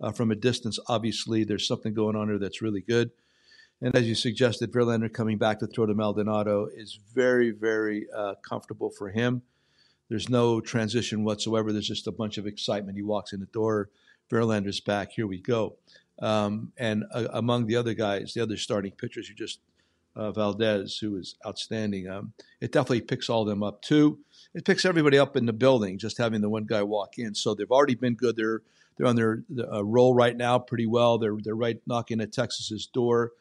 uh, 0.00 0.10
from 0.10 0.32
a 0.32 0.34
distance, 0.34 0.80
obviously, 0.88 1.44
there's 1.44 1.68
something 1.68 1.94
going 1.94 2.16
on 2.16 2.26
there 2.26 2.40
that's 2.40 2.60
really 2.60 2.80
good. 2.80 3.12
And 3.80 3.94
as 3.94 4.08
you 4.08 4.16
suggested, 4.16 4.72
Verlander 4.72 5.12
coming 5.12 5.38
back 5.38 5.60
to 5.60 5.68
throw 5.68 5.86
to 5.86 5.94
Maldonado 5.94 6.66
is 6.66 6.98
very, 7.14 7.52
very 7.52 8.08
uh, 8.12 8.34
comfortable 8.42 8.90
for 8.90 9.10
him. 9.10 9.42
There's 10.08 10.28
no 10.28 10.60
transition 10.60 11.22
whatsoever. 11.22 11.72
There's 11.72 11.86
just 11.86 12.08
a 12.08 12.12
bunch 12.12 12.38
of 12.38 12.46
excitement. 12.48 12.96
He 12.96 13.04
walks 13.04 13.32
in 13.32 13.38
the 13.38 13.46
door. 13.46 13.90
Verlander's 14.28 14.80
back. 14.80 15.12
Here 15.12 15.28
we 15.28 15.40
go. 15.40 15.76
Um, 16.18 16.72
and 16.76 17.04
uh, 17.14 17.28
among 17.32 17.66
the 17.66 17.76
other 17.76 17.94
guys, 17.94 18.34
the 18.34 18.42
other 18.42 18.56
starting 18.56 18.90
pitchers, 18.90 19.28
you 19.28 19.36
just 19.36 19.60
uh, 20.16 20.32
Valdez, 20.32 20.98
who 20.98 21.16
is 21.16 21.36
outstanding. 21.46 22.08
Um, 22.08 22.32
it 22.60 22.72
definitely 22.72 23.02
picks 23.02 23.30
all 23.30 23.44
them 23.44 23.62
up 23.62 23.82
too. 23.82 24.18
It 24.54 24.64
picks 24.64 24.84
everybody 24.84 25.18
up 25.18 25.36
in 25.36 25.46
the 25.46 25.52
building, 25.52 25.98
just 25.98 26.18
having 26.18 26.40
the 26.40 26.48
one 26.48 26.64
guy 26.64 26.82
walk 26.82 27.18
in. 27.18 27.34
So 27.34 27.54
they've 27.54 27.70
already 27.70 27.94
been 27.94 28.14
good. 28.14 28.36
They're 28.36 28.62
they're 28.96 29.06
on 29.06 29.16
their 29.16 29.44
uh, 29.70 29.84
roll 29.84 30.14
right 30.14 30.36
now, 30.36 30.58
pretty 30.58 30.86
well. 30.86 31.18
They're 31.18 31.36
they're 31.40 31.54
right 31.54 31.78
knocking 31.86 32.20
at 32.20 32.32
Texas's 32.32 32.86
door 32.86 33.32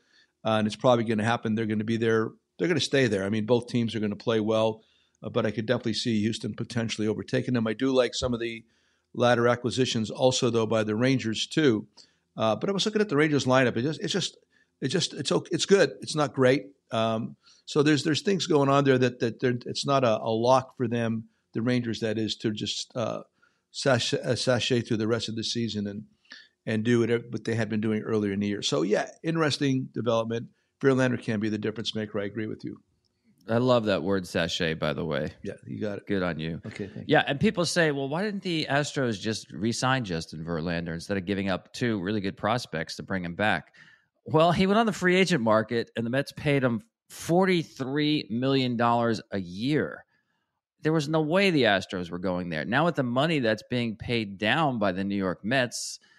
uh, 0.46 0.60
and 0.60 0.68
it's 0.68 0.76
probably 0.76 1.04
going 1.04 1.18
to 1.18 1.24
happen. 1.24 1.56
They're 1.56 1.66
going 1.66 1.80
to 1.80 1.86
be 1.86 1.98
there. 1.98 2.30
They're 2.58 2.68
going 2.68 2.80
to 2.80 2.86
stay 2.86 3.08
there. 3.08 3.26
I 3.26 3.30
mean, 3.30 3.46
both 3.46 3.68
teams 3.68 3.96
are 3.96 4.00
going 4.00 4.12
to 4.12 4.16
play 4.16 4.40
well, 4.40 4.84
uh, 5.24 5.30
but 5.30 5.46
I 5.46 5.52
could 5.52 5.66
definitely 5.66 5.96
see 5.96 6.22
Houston 6.22 6.54
potentially 6.54 7.08
overtaking 7.08 7.56
them. 7.56 7.68
I 7.68 7.74
do 7.74 7.92
like 7.92 8.14
some 8.14 8.34
of 8.34 8.40
the 8.40 8.64
latter 9.14 9.48
acquisitions, 9.48 10.12
also 10.12 10.50
though 10.50 10.68
by 10.68 10.84
the 10.84 10.96
Rangers 10.96 11.48
too. 11.48 11.88
Uh, 12.38 12.56
but 12.56 12.70
I 12.70 12.74
was 12.74 12.86
looking 12.86 13.02
at 13.02 13.10
the 13.10 13.18
Rangers 13.18 13.46
lineup. 13.46 13.76
It 13.76 13.82
just, 13.82 14.02
it's 14.02 14.14
just, 14.14 14.38
it's 14.82 14.94
just, 14.94 15.14
it's. 15.14 15.32
It's 15.52 15.66
good. 15.66 15.92
It's 16.02 16.16
not 16.16 16.34
great. 16.34 16.66
Um, 16.92 17.36
so 17.66 17.82
there's 17.82 18.04
there's 18.04 18.22
things 18.22 18.48
going 18.48 18.70
on 18.70 18.84
there 18.84 18.98
that 18.98 19.20
that 19.20 19.44
it's 19.66 19.86
not 19.86 20.04
a, 20.04 20.20
a, 20.20 20.30
lock 20.30 20.78
for 20.78 20.88
them, 20.88 21.26
the 21.54 21.62
Rangers. 21.62 22.00
That 22.00 22.18
is 22.18 22.36
to 22.38 22.52
just 22.52 22.92
uh, 22.96 23.22
sashay, 23.72 24.20
uh, 24.20 24.36
sashay 24.36 24.82
through 24.82 24.98
the 24.98 25.08
rest 25.08 25.30
of 25.30 25.36
the 25.36 25.44
season 25.44 25.88
and 25.88 26.04
and 26.68 26.84
do 26.84 27.04
it 27.04 27.32
what 27.32 27.44
they 27.44 27.56
had 27.56 27.70
been 27.70 27.82
doing 27.82 28.02
earlier 28.02 28.34
in 28.34 28.40
the 28.40 28.48
year. 28.48 28.62
So 28.62 28.84
yeah, 28.84 29.10
interesting 29.24 29.90
development. 29.94 30.48
Verlander 30.82 31.22
can 31.22 31.40
be 31.40 31.50
the 31.50 31.58
difference 31.58 31.96
maker. 31.96 32.20
I 32.20 32.26
agree 32.26 32.48
with 32.48 32.64
you. 32.64 32.78
I 33.48 33.58
love 33.58 33.86
that 33.86 34.02
word 34.02 34.26
sachet, 34.26 34.74
by 34.74 34.94
the 34.94 35.06
way. 35.06 35.30
Yeah, 35.44 35.54
you 35.68 35.80
got 35.80 36.00
it. 36.00 36.08
Good 36.08 36.24
on 36.24 36.40
you. 36.40 36.60
Okay, 36.66 36.90
Yeah, 37.06 37.24
and 37.28 37.40
people 37.40 37.64
say, 37.64 37.92
well, 37.92 38.10
why 38.10 38.24
didn't 38.24 38.42
the 38.42 38.66
Astros 38.68 39.20
just 39.20 39.52
re-sign 39.52 40.04
Justin 40.04 40.44
Verlander 40.44 40.96
instead 40.96 41.18
of 41.18 41.26
giving 41.26 41.50
up 41.50 41.72
two 41.72 42.02
really 42.02 42.22
good 42.22 42.38
prospects 42.38 42.96
to 42.96 43.04
bring 43.04 43.24
him 43.24 43.36
back? 43.36 43.72
Well, 44.26 44.52
he 44.52 44.68
went 44.68 44.80
on 44.80 44.86
the 44.86 44.94
free 44.94 45.16
agent 45.16 45.44
market, 45.44 45.92
and 45.96 46.06
the 46.06 46.10
Mets 46.10 46.32
paid 46.32 46.64
him 46.64 46.82
$43 47.12 48.30
million 48.30 48.80
a 48.80 49.40
year. 49.40 50.04
There 50.82 50.94
was 50.94 51.08
no 51.08 51.22
way 51.22 51.52
the 51.52 51.64
Astros 51.64 52.10
were 52.10 52.20
going 52.20 52.50
there. 52.50 52.66
Now, 52.66 52.86
with 52.86 52.96
the 52.96 53.04
money 53.04 53.40
that's 53.40 53.64
being 53.70 53.96
paid 53.96 54.38
down 54.38 54.80
by 54.80 54.92
the 54.92 55.04
New 55.04 55.16
York 55.16 55.44
Mets– 55.44 56.00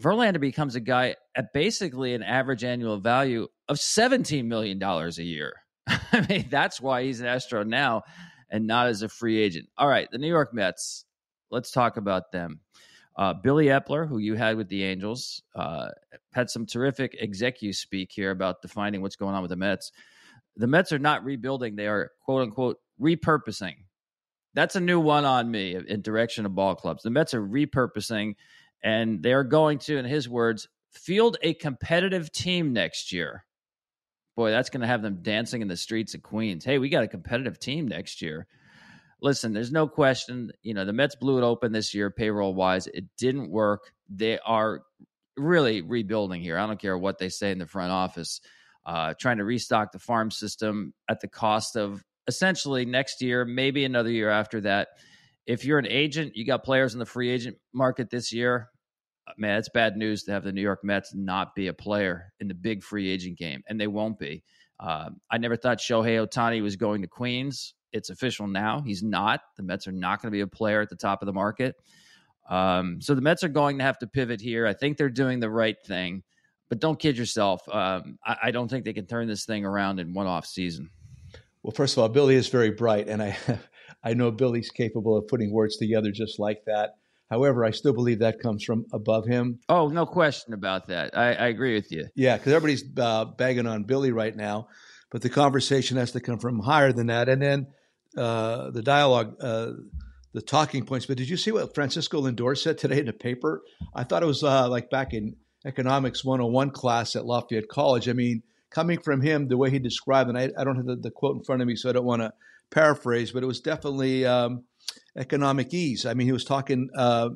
Verlander 0.00 0.40
becomes 0.40 0.74
a 0.74 0.80
guy 0.80 1.16
at 1.34 1.52
basically 1.52 2.14
an 2.14 2.22
average 2.22 2.64
annual 2.64 2.98
value 2.98 3.48
of 3.68 3.76
$17 3.76 4.46
million 4.46 4.82
a 4.82 5.08
year. 5.22 5.54
I 5.86 6.26
mean, 6.28 6.48
that's 6.50 6.80
why 6.80 7.04
he's 7.04 7.20
an 7.20 7.26
Astro 7.26 7.64
now 7.64 8.02
and 8.48 8.66
not 8.66 8.88
as 8.88 9.02
a 9.02 9.08
free 9.08 9.38
agent. 9.38 9.68
All 9.76 9.88
right, 9.88 10.08
the 10.10 10.18
New 10.18 10.28
York 10.28 10.54
Mets. 10.54 11.04
Let's 11.50 11.70
talk 11.70 11.96
about 11.96 12.32
them. 12.32 12.60
Uh, 13.20 13.34
Billy 13.34 13.66
Eppler, 13.66 14.08
who 14.08 14.16
you 14.16 14.34
had 14.34 14.56
with 14.56 14.68
the 14.68 14.82
Angels, 14.82 15.42
uh, 15.54 15.88
had 16.32 16.48
some 16.48 16.64
terrific 16.64 17.14
executive 17.20 17.76
speak 17.76 18.10
here 18.10 18.30
about 18.30 18.62
defining 18.62 19.02
what's 19.02 19.16
going 19.16 19.34
on 19.34 19.42
with 19.42 19.50
the 19.50 19.56
Mets. 19.56 19.92
The 20.56 20.66
Mets 20.66 20.90
are 20.90 20.98
not 20.98 21.22
rebuilding; 21.22 21.76
they 21.76 21.86
are 21.86 22.12
quote 22.24 22.40
unquote 22.40 22.78
repurposing. 22.98 23.74
That's 24.54 24.74
a 24.74 24.80
new 24.80 25.00
one 25.00 25.26
on 25.26 25.50
me 25.50 25.76
in 25.76 26.00
direction 26.00 26.46
of 26.46 26.54
ball 26.54 26.74
clubs. 26.74 27.02
The 27.02 27.10
Mets 27.10 27.34
are 27.34 27.46
repurposing 27.46 28.36
and 28.82 29.22
they're 29.22 29.44
going 29.44 29.78
to, 29.80 29.98
in 29.98 30.06
his 30.06 30.26
words, 30.26 30.66
field 30.90 31.36
a 31.42 31.52
competitive 31.52 32.32
team 32.32 32.72
next 32.72 33.12
year. 33.12 33.44
Boy, 34.34 34.50
that's 34.50 34.70
going 34.70 34.80
to 34.80 34.86
have 34.86 35.02
them 35.02 35.18
dancing 35.20 35.60
in 35.60 35.68
the 35.68 35.76
streets 35.76 36.14
of 36.14 36.22
Queens. 36.22 36.64
Hey, 36.64 36.78
we 36.78 36.88
got 36.88 37.04
a 37.04 37.08
competitive 37.08 37.58
team 37.58 37.86
next 37.86 38.22
year. 38.22 38.46
Listen, 39.22 39.52
there's 39.52 39.72
no 39.72 39.86
question. 39.86 40.50
You 40.62 40.74
know, 40.74 40.84
the 40.84 40.92
Mets 40.92 41.16
blew 41.16 41.38
it 41.38 41.44
open 41.44 41.72
this 41.72 41.94
year, 41.94 42.10
payroll 42.10 42.54
wise. 42.54 42.86
It 42.86 43.04
didn't 43.18 43.50
work. 43.50 43.92
They 44.08 44.38
are 44.38 44.82
really 45.36 45.82
rebuilding 45.82 46.42
here. 46.42 46.58
I 46.58 46.66
don't 46.66 46.80
care 46.80 46.96
what 46.96 47.18
they 47.18 47.28
say 47.28 47.50
in 47.50 47.58
the 47.58 47.66
front 47.66 47.92
office, 47.92 48.40
uh, 48.86 49.14
trying 49.18 49.38
to 49.38 49.44
restock 49.44 49.92
the 49.92 49.98
farm 49.98 50.30
system 50.30 50.94
at 51.08 51.20
the 51.20 51.28
cost 51.28 51.76
of 51.76 52.02
essentially 52.26 52.84
next 52.84 53.22
year, 53.22 53.44
maybe 53.44 53.84
another 53.84 54.10
year 54.10 54.30
after 54.30 54.60
that 54.62 54.88
if 55.50 55.64
you're 55.64 55.80
an 55.80 55.86
agent, 55.86 56.36
you 56.36 56.44
got 56.44 56.62
players 56.62 56.92
in 56.92 57.00
the 57.00 57.06
free 57.06 57.28
agent 57.28 57.56
market 57.72 58.08
this 58.08 58.32
year. 58.32 58.68
Uh, 59.26 59.32
man, 59.36 59.58
it's 59.58 59.68
bad 59.68 59.96
news 59.96 60.22
to 60.22 60.32
have 60.32 60.44
the 60.44 60.52
New 60.52 60.62
York 60.62 60.84
Mets 60.84 61.12
not 61.12 61.56
be 61.56 61.66
a 61.66 61.72
player 61.72 62.32
in 62.38 62.46
the 62.46 62.54
big 62.54 62.84
free 62.84 63.10
agent 63.10 63.36
game, 63.36 63.62
and 63.68 63.80
they 63.80 63.88
won't 63.88 64.18
be. 64.18 64.44
Uh, 64.78 65.10
I 65.30 65.38
never 65.38 65.56
thought 65.56 65.78
Shohei 65.78 66.24
Ohtani 66.24 66.62
was 66.62 66.76
going 66.76 67.02
to 67.02 67.08
Queens. 67.08 67.74
It's 67.92 68.10
official 68.10 68.46
now. 68.46 68.80
He's 68.80 69.02
not. 69.02 69.40
The 69.56 69.62
Mets 69.62 69.86
are 69.86 69.92
not 69.92 70.20
going 70.20 70.30
to 70.30 70.36
be 70.36 70.40
a 70.40 70.46
player 70.46 70.80
at 70.80 70.88
the 70.88 70.96
top 70.96 71.22
of 71.22 71.26
the 71.26 71.32
market. 71.32 71.76
Um, 72.48 73.00
so 73.00 73.14
the 73.14 73.20
Mets 73.20 73.44
are 73.44 73.48
going 73.48 73.78
to 73.78 73.84
have 73.84 73.98
to 73.98 74.06
pivot 74.06 74.40
here. 74.40 74.66
I 74.66 74.72
think 74.72 74.96
they're 74.96 75.08
doing 75.08 75.40
the 75.40 75.50
right 75.50 75.76
thing, 75.86 76.24
but 76.68 76.80
don't 76.80 76.98
kid 76.98 77.16
yourself. 77.16 77.62
Um, 77.68 78.18
I, 78.24 78.36
I, 78.44 78.50
don't 78.50 78.68
think 78.68 78.84
they 78.84 78.92
can 78.92 79.06
turn 79.06 79.28
this 79.28 79.44
thing 79.44 79.64
around 79.64 80.00
in 80.00 80.14
one 80.14 80.26
off 80.26 80.46
season. 80.46 80.90
Well, 81.62 81.72
first 81.72 81.96
of 81.96 82.02
all, 82.02 82.08
Billy 82.08 82.34
is 82.34 82.48
very 82.48 82.70
bright, 82.70 83.08
and 83.08 83.22
I 83.22 83.36
I 84.02 84.14
know 84.14 84.30
Billy's 84.30 84.70
capable 84.70 85.16
of 85.16 85.28
putting 85.28 85.52
words 85.52 85.76
together 85.76 86.10
just 86.10 86.38
like 86.38 86.64
that. 86.66 86.94
However, 87.30 87.64
I 87.64 87.70
still 87.70 87.92
believe 87.92 88.18
that 88.18 88.40
comes 88.40 88.64
from 88.64 88.86
above 88.92 89.26
him. 89.26 89.60
Oh, 89.68 89.88
no 89.88 90.04
question 90.04 90.52
about 90.52 90.88
that. 90.88 91.16
I, 91.16 91.34
I 91.34 91.46
agree 91.46 91.74
with 91.74 91.92
you. 91.92 92.08
Yeah, 92.16 92.36
because 92.36 92.52
everybody's 92.52 92.82
uh, 92.98 93.26
bagging 93.26 93.68
on 93.68 93.84
Billy 93.84 94.10
right 94.10 94.34
now, 94.34 94.66
but 95.12 95.22
the 95.22 95.30
conversation 95.30 95.96
has 95.96 96.10
to 96.12 96.20
come 96.20 96.40
from 96.40 96.58
higher 96.58 96.92
than 96.92 97.06
that. 97.06 97.28
And 97.28 97.40
then 97.40 97.68
uh, 98.16 98.70
the 98.70 98.82
dialogue, 98.82 99.36
uh, 99.40 99.72
the 100.32 100.42
talking 100.42 100.84
points. 100.84 101.06
But 101.06 101.16
did 101.16 101.28
you 101.28 101.36
see 101.36 101.52
what 101.52 101.74
Francisco 101.74 102.22
Lindor 102.22 102.56
said 102.56 102.78
today 102.78 103.00
in 103.00 103.06
the 103.06 103.12
paper? 103.12 103.62
I 103.94 104.04
thought 104.04 104.22
it 104.22 104.26
was 104.26 104.42
uh, 104.42 104.68
like 104.68 104.90
back 104.90 105.12
in 105.12 105.36
economics 105.64 106.24
101 106.24 106.70
class 106.70 107.16
at 107.16 107.26
Lafayette 107.26 107.68
College. 107.68 108.08
I 108.08 108.12
mean, 108.12 108.42
coming 108.70 109.00
from 109.00 109.20
him, 109.20 109.48
the 109.48 109.56
way 109.56 109.70
he 109.70 109.78
described, 109.78 110.28
and 110.28 110.38
I, 110.38 110.50
I 110.56 110.64
don't 110.64 110.76
have 110.76 110.86
the, 110.86 110.96
the 110.96 111.10
quote 111.10 111.36
in 111.36 111.44
front 111.44 111.62
of 111.62 111.68
me, 111.68 111.76
so 111.76 111.90
I 111.90 111.92
don't 111.92 112.04
want 112.04 112.22
to 112.22 112.32
paraphrase, 112.70 113.32
but 113.32 113.42
it 113.42 113.46
was 113.46 113.60
definitely 113.60 114.24
um, 114.24 114.64
economic 115.16 115.74
ease. 115.74 116.06
I 116.06 116.14
mean, 116.14 116.26
he 116.26 116.32
was 116.32 116.44
talking 116.44 116.88
uh, 116.96 117.30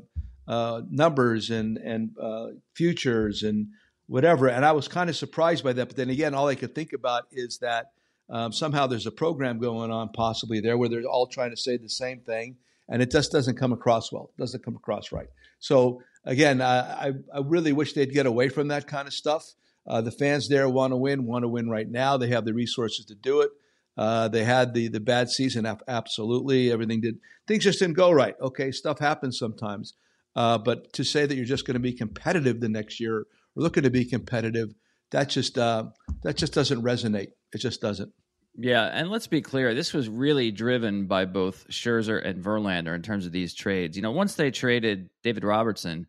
uh, 0.47 0.83
numbers 0.91 1.51
and 1.51 1.77
and 1.79 2.11
uh, 2.21 2.47
futures 2.75 3.43
and 3.43 3.69
whatever, 4.07 4.49
and 4.49 4.65
I 4.65 4.73
was 4.73 4.89
kind 4.89 5.11
of 5.11 5.17
surprised 5.17 5.65
by 5.65 5.73
that. 5.73 5.89
But 5.89 5.97
then 5.97 6.11
again, 6.11 6.35
all 6.35 6.49
I 6.49 6.55
could 6.55 6.75
think 6.75 6.93
about 6.93 7.25
is 7.33 7.59
that 7.59 7.93
um, 8.31 8.53
somehow 8.53 8.87
there's 8.87 9.07
a 9.07 9.13
program 9.13 9.59
going 9.59 9.91
on, 9.91 10.11
possibly 10.11 10.61
there, 10.61 10.79
where 10.79 10.89
they're 10.89 11.05
all 11.05 11.27
trying 11.27 11.51
to 11.51 11.57
say 11.57 11.77
the 11.77 11.89
same 11.89 12.21
thing, 12.21 12.57
and 12.89 13.03
it 13.03 13.11
just 13.11 13.33
doesn't 13.33 13.59
come 13.59 13.73
across 13.73 14.13
well. 14.13 14.31
It 14.37 14.41
doesn't 14.41 14.65
come 14.65 14.77
across 14.77 15.13
right. 15.13 15.29
So 15.59 16.03
again, 16.25 16.61
I, 16.61 17.13
I 17.33 17.39
really 17.45 17.73
wish 17.73 17.93
they'd 17.93 18.13
get 18.13 18.27
away 18.27 18.49
from 18.49 18.69
that 18.69 18.87
kind 18.87 19.07
of 19.07 19.15
stuff. 19.15 19.55
Uh, 19.87 20.01
the 20.01 20.11
fans 20.11 20.49
there 20.49 20.69
want 20.69 20.93
to 20.93 20.97
win, 20.97 21.27
want 21.27 21.43
to 21.43 21.49
win 21.49 21.69
right 21.69 21.89
now. 21.89 22.17
They 22.17 22.29
have 22.29 22.45
the 22.45 22.55
resources 22.55 23.05
to 23.07 23.15
do 23.15 23.43
it. 23.43 23.51
Uh, 23.97 24.29
they 24.29 24.43
had 24.45 24.75
the 24.75 24.89
the 24.89 25.01
bad 25.01 25.31
season, 25.31 25.67
absolutely. 25.87 26.73
Everything 26.73 27.01
did 27.01 27.19
things 27.47 27.65
just 27.65 27.79
didn't 27.79 27.97
go 27.97 28.11
right. 28.11 28.35
Okay, 28.41 28.73
stuff 28.73 28.99
happens 28.99 29.39
sometimes. 29.39 29.95
Uh, 30.35 30.59
but 30.59 30.93
to 30.95 31.05
say 31.05 31.27
that 31.27 31.37
you're 31.37 31.45
just 31.45 31.67
going 31.67 31.75
to 31.75 31.81
be 31.81 31.93
competitive 31.93 32.61
the 32.61 32.69
next 32.69 32.99
year 32.99 33.19
or 33.19 33.27
looking 33.55 33.85
to 33.85 33.91
be 33.91 34.05
competitive, 34.05 34.75
that 35.11 35.29
just 35.29 35.59
uh, 35.59 35.85
that 36.23 36.37
just 36.37 36.53
doesn't 36.53 36.83
resonate. 36.83 37.29
It 37.53 37.59
just 37.59 37.81
doesn't. 37.81 38.13
Yeah, 38.57 38.85
and 38.85 39.11
let's 39.11 39.27
be 39.27 39.43
clear, 39.43 39.75
this 39.75 39.93
was 39.93 40.09
really 40.09 40.53
driven 40.53 41.07
by 41.07 41.25
both 41.25 41.67
Scherzer 41.69 42.25
and 42.25 42.43
Verlander 42.43 42.95
in 42.95 43.03
terms 43.03 43.27
of 43.27 43.33
these 43.33 43.53
trades. 43.53 43.97
You 43.97 44.03
know, 44.03 44.13
once 44.13 44.35
they 44.35 44.53
traded 44.53 45.11
David 45.25 45.43
Robertson, 45.43 46.07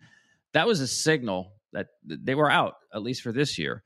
that 0.53 0.67
was 0.67 0.79
a 0.79 0.87
signal 0.87 1.53
that 1.73 1.87
they 2.05 2.35
were 2.35 2.51
out 2.51 2.75
at 2.93 3.01
least 3.01 3.23
for 3.23 3.31
this 3.31 3.57
year. 3.57 3.83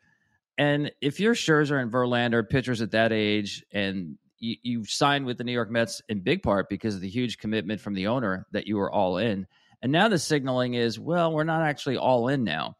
And 0.58 0.92
if 1.01 1.22
you're 1.22 1.36
Scherzer 1.36 1.82
and 1.82 1.89
Verlander, 1.89 2.48
pitchers 2.48 2.82
at 2.82 2.92
that 2.92 3.13
age, 3.13 3.63
and 3.72 4.18
you, 4.39 4.58
you 4.62 4.86
signed 4.86 5.25
with 5.25 5.38
the 5.38 5.46
New 5.46 5.54
York 5.54 5.72
Mets 5.72 6.01
in 6.10 6.20
big 6.20 6.44
part 6.44 6.68
because 6.68 6.96
of 6.96 7.01
the 7.01 7.10
huge 7.10 7.38
commitment 7.38 7.80
from 7.80 7.94
the 7.94 8.08
owner 8.08 8.46
that 8.51 8.68
you 8.68 8.75
were 8.75 8.92
all 8.92 9.18
in, 9.18 9.48
and 9.82 9.92
now 9.94 10.10
the 10.10 10.20
signaling 10.20 10.74
is, 10.74 11.00
well, 11.00 11.32
we're 11.32 11.46
not 11.46 11.62
actually 11.62 11.96
all 11.96 12.28
in 12.28 12.44
now 12.44 12.75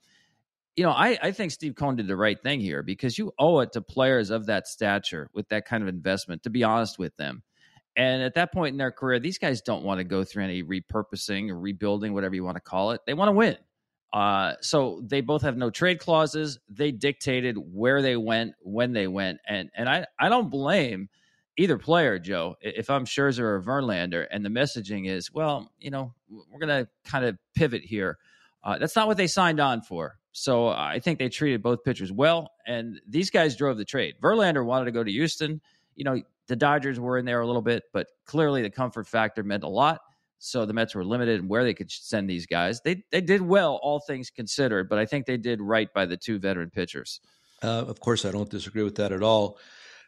you 0.80 0.86
know, 0.86 0.92
I, 0.92 1.20
I 1.22 1.32
think 1.34 1.52
Steve 1.52 1.76
Cohen 1.76 1.98
did 1.98 2.08
the 2.08 2.16
right 2.16 2.42
thing 2.42 2.62
here 2.62 2.84
because 2.84 3.18
you 3.18 3.34
owe 3.38 3.60
it 3.60 3.74
to 3.74 3.82
players 3.82 4.30
of 4.30 4.46
that 4.46 4.66
stature 4.66 5.30
with 5.34 5.50
that 5.50 5.66
kind 5.66 5.84
of 5.84 5.90
investment 5.90 6.44
to 6.44 6.50
be 6.50 6.64
honest 6.64 6.98
with 6.98 7.14
them. 7.18 7.44
And 7.98 8.24
at 8.24 8.36
that 8.36 8.54
point 8.54 8.76
in 8.76 8.78
their 8.78 8.94
career, 8.94 9.20
these 9.20 9.38
guys 9.38 9.62
don't 9.62 9.84
want 9.84 9.98
to 9.98 10.06
go 10.06 10.24
through 10.24 10.46
any 10.46 10.64
repurposing 10.64 11.50
or 11.50 11.60
rebuilding, 11.60 12.14
whatever 12.14 12.34
you 12.34 12.46
want 12.46 12.56
to 12.56 12.62
call 12.62 12.92
it. 12.92 13.02
They 13.06 13.14
want 13.14 13.28
to 13.28 13.34
win. 13.34 13.58
Uh, 14.14 14.54
so 14.62 15.02
they 15.04 15.20
both 15.20 15.42
have 15.42 15.58
no 15.58 15.70
trade 15.70 16.00
clauses. 16.00 16.60
They 16.70 16.94
dictated 16.94 17.58
where 17.58 18.02
they 18.02 18.16
went, 18.16 18.54
when 18.62 18.94
they 18.94 19.08
went, 19.08 19.40
and 19.46 19.70
and 19.76 19.90
I 19.90 20.06
I 20.18 20.30
don't 20.30 20.50
blame 20.50 21.10
either 21.58 21.78
player, 21.78 22.20
Joe. 22.20 22.56
If 22.62 22.90
I'm 22.90 23.04
Scherzer 23.04 23.40
or 23.40 23.62
Verlander, 23.62 24.26
and 24.32 24.46
the 24.46 24.50
messaging 24.50 25.10
is, 25.10 25.32
well, 25.34 25.74
you 25.78 25.92
know, 25.92 26.14
we're 26.30 26.60
gonna 26.60 26.88
kind 27.04 27.26
of 27.26 27.38
pivot 27.54 27.84
here. 27.84 28.18
Uh, 28.64 28.78
that's 28.78 28.96
not 28.96 29.08
what 29.08 29.18
they 29.18 29.28
signed 29.28 29.60
on 29.60 29.82
for. 29.82 30.19
So 30.32 30.68
I 30.68 31.00
think 31.00 31.20
they 31.20 31.30
treated 31.30 31.64
both 31.64 31.84
pitchers 31.84 32.12
well, 32.12 32.52
and 32.68 33.02
these 33.08 33.30
guys 33.30 33.56
drove 33.56 33.78
the 33.78 33.86
trade. 33.86 34.16
Verlander 34.22 34.64
wanted 34.64 34.86
to 34.86 34.92
go 34.92 35.04
to 35.04 35.12
Houston. 35.12 35.62
You 35.96 36.06
know, 36.06 36.22
the 36.48 36.56
Dodgers 36.56 37.00
were 37.00 37.18
in 37.18 37.26
there 37.26 37.42
a 37.42 37.48
little 37.48 37.62
bit, 37.62 37.84
but 37.94 38.08
clearly 38.26 38.62
the 38.62 38.70
comfort 38.70 39.08
factor 39.08 39.44
meant 39.44 39.64
a 39.64 39.70
lot. 39.70 40.02
So 40.40 40.66
the 40.66 40.74
Mets 40.74 40.96
were 40.96 41.04
limited 41.04 41.42
in 41.42 41.48
where 41.48 41.64
they 41.64 41.74
could 41.74 41.92
send 41.92 42.30
these 42.30 42.46
guys. 42.46 42.80
They 42.82 43.04
they 43.12 43.22
did 43.22 43.42
well, 43.42 43.80
all 43.84 44.00
things 44.00 44.30
considered, 44.30 44.88
but 44.88 44.98
I 44.98 45.06
think 45.06 45.26
they 45.26 45.38
did 45.38 45.62
right 45.62 45.94
by 45.94 46.06
the 46.06 46.16
two 46.16 46.40
veteran 46.40 46.70
pitchers. 46.70 47.20
Uh, 47.62 47.84
of 47.88 48.00
course, 48.00 48.24
I 48.24 48.32
don't 48.32 48.50
disagree 48.50 48.84
with 48.84 48.96
that 48.96 49.12
at 49.12 49.22
all. 49.22 49.60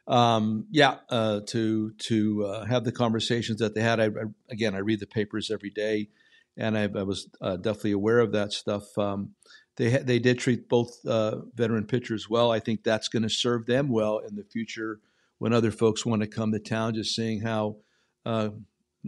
Um, 0.08 0.68
yeah, 0.72 0.98
uh, 1.10 1.42
to 1.48 1.92
to 1.92 2.46
uh, 2.46 2.66
have 2.66 2.86
the 2.86 2.92
conversations 2.94 3.60
that 3.60 3.76
they 3.76 3.82
had. 3.82 4.00
I, 4.00 4.06
I, 4.06 4.10
again, 4.50 4.74
I 4.74 4.80
read 4.80 5.02
the 5.02 5.08
papers 5.08 5.52
every 5.52 5.70
day, 5.70 6.10
and 6.58 6.78
I, 6.78 6.84
I 6.84 7.04
was 7.04 7.30
uh, 7.42 7.58
definitely 7.58 7.92
aware 7.92 8.20
of 8.20 8.32
that 8.32 8.54
stuff. 8.54 8.98
Um, 8.98 9.36
they 9.78 9.90
they 9.90 10.20
did 10.20 10.40
treat 10.40 10.68
both 10.68 11.06
uh, 11.06 11.42
veteran 11.56 11.86
pitchers 11.86 12.30
well. 12.30 12.52
I 12.52 12.60
think 12.60 12.84
that's 12.84 13.08
going 13.08 13.24
to 13.24 13.30
serve 13.30 13.66
them 13.66 13.90
well 13.90 14.20
in 14.20 14.36
the 14.36 14.44
future 14.44 15.00
when 15.40 15.54
other 15.54 15.72
folks 15.72 16.06
want 16.06 16.22
to 16.22 16.28
come 16.28 16.52
to 16.52 16.60
town. 16.60 16.94
Just 16.94 17.16
seeing 17.16 17.42
how 17.42 17.78
uh, 18.26 18.50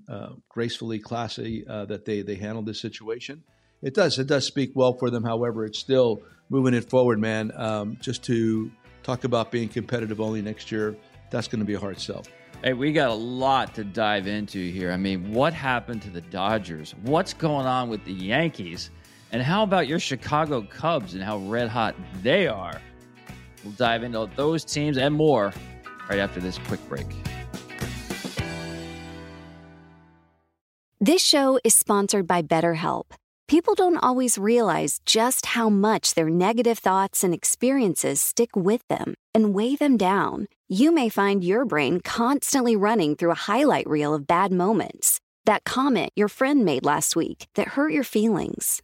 uh, 0.07 0.29
gracefully, 0.49 0.99
classy 0.99 1.65
uh, 1.67 1.85
that 1.85 2.05
they 2.05 2.21
they 2.21 2.35
handled 2.35 2.65
this 2.65 2.81
situation. 2.81 3.43
It 3.81 3.93
does 3.93 4.17
it 4.17 4.27
does 4.27 4.45
speak 4.45 4.71
well 4.75 4.93
for 4.93 5.09
them. 5.09 5.23
However, 5.23 5.65
it's 5.65 5.79
still 5.79 6.21
moving 6.49 6.73
it 6.73 6.89
forward, 6.89 7.19
man. 7.19 7.51
Um, 7.55 7.97
just 8.01 8.23
to 8.25 8.71
talk 9.03 9.23
about 9.23 9.51
being 9.51 9.67
competitive 9.67 10.21
only 10.21 10.41
next 10.41 10.71
year, 10.71 10.95
that's 11.29 11.47
going 11.47 11.59
to 11.59 11.65
be 11.65 11.73
a 11.73 11.79
hard 11.79 11.99
sell. 11.99 12.23
Hey, 12.63 12.71
we 12.71 12.93
got 12.93 13.09
a 13.09 13.13
lot 13.13 13.75
to 13.75 13.83
dive 13.83 14.25
into 14.25 14.71
here. 14.71 14.91
I 14.91 14.97
mean, 14.97 15.33
what 15.33 15.53
happened 15.53 16.01
to 16.03 16.09
the 16.09 16.21
Dodgers? 16.21 16.95
What's 17.01 17.33
going 17.33 17.65
on 17.65 17.89
with 17.89 18.05
the 18.05 18.13
Yankees? 18.13 18.89
And 19.33 19.41
how 19.41 19.63
about 19.63 19.87
your 19.87 19.99
Chicago 19.99 20.61
Cubs 20.61 21.15
and 21.15 21.23
how 21.23 21.37
red 21.39 21.67
hot 21.67 21.95
they 22.21 22.47
are? 22.47 22.79
We'll 23.63 23.73
dive 23.73 24.03
into 24.03 24.29
those 24.35 24.63
teams 24.63 24.95
and 24.95 25.15
more 25.15 25.51
right 26.07 26.19
after 26.19 26.39
this 26.39 26.59
quick 26.59 26.87
break. 26.87 27.07
This 31.01 31.23
show 31.23 31.59
is 31.63 31.73
sponsored 31.73 32.27
by 32.27 32.43
BetterHelp. 32.43 33.05
People 33.47 33.73
don't 33.73 33.97
always 33.97 34.37
realize 34.37 34.99
just 35.07 35.47
how 35.47 35.67
much 35.67 36.13
their 36.13 36.29
negative 36.29 36.77
thoughts 36.77 37.23
and 37.23 37.33
experiences 37.33 38.21
stick 38.21 38.55
with 38.55 38.87
them 38.87 39.15
and 39.33 39.55
weigh 39.55 39.75
them 39.75 39.97
down. 39.97 40.45
You 40.69 40.93
may 40.93 41.09
find 41.09 41.43
your 41.43 41.65
brain 41.65 42.01
constantly 42.01 42.75
running 42.75 43.15
through 43.15 43.31
a 43.31 43.45
highlight 43.49 43.89
reel 43.89 44.13
of 44.13 44.27
bad 44.27 44.51
moments. 44.51 45.19
That 45.45 45.63
comment 45.63 46.11
your 46.15 46.29
friend 46.29 46.63
made 46.63 46.85
last 46.85 47.15
week 47.15 47.47
that 47.55 47.69
hurt 47.69 47.91
your 47.93 48.03
feelings 48.03 48.83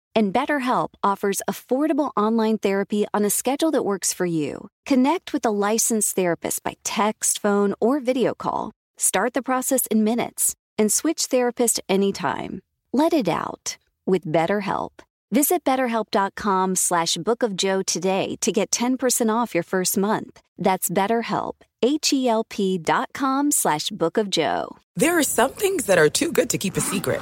And 0.15 0.33
BetterHelp 0.33 0.89
offers 1.01 1.41
affordable 1.49 2.11
online 2.17 2.57
therapy 2.57 3.05
on 3.13 3.25
a 3.25 3.29
schedule 3.29 3.71
that 3.71 3.85
works 3.85 4.13
for 4.13 4.25
you. 4.25 4.67
Connect 4.85 5.33
with 5.33 5.45
a 5.45 5.51
licensed 5.51 6.15
therapist 6.15 6.63
by 6.63 6.75
text, 6.83 7.41
phone, 7.41 7.73
or 7.79 7.99
video 7.99 8.35
call. 8.35 8.71
Start 8.97 9.33
the 9.33 9.41
process 9.41 9.87
in 9.87 10.03
minutes 10.03 10.53
and 10.77 10.91
switch 10.91 11.25
therapist 11.25 11.79
anytime. 11.87 12.61
Let 12.93 13.13
it 13.13 13.29
out 13.29 13.77
with 14.05 14.25
BetterHelp. 14.25 14.91
Visit 15.31 15.63
betterhelp.com 15.63 16.75
slash 16.75 17.15
bookofjoe 17.15 17.85
today 17.85 18.35
to 18.41 18.51
get 18.51 18.69
10% 18.69 19.33
off 19.33 19.55
your 19.55 19.63
first 19.63 19.97
month. 19.97 20.41
That's 20.57 20.89
betterhelp, 20.89 21.53
H-E-L-P 21.81 22.79
dot 22.79 23.09
com 23.13 23.49
slash 23.49 23.89
bookofjoe. 23.89 24.75
There 24.97 25.17
are 25.17 25.23
some 25.23 25.51
things 25.51 25.85
that 25.85 25.97
are 25.97 26.09
too 26.09 26.33
good 26.33 26.49
to 26.49 26.57
keep 26.57 26.75
a 26.75 26.81
secret 26.81 27.21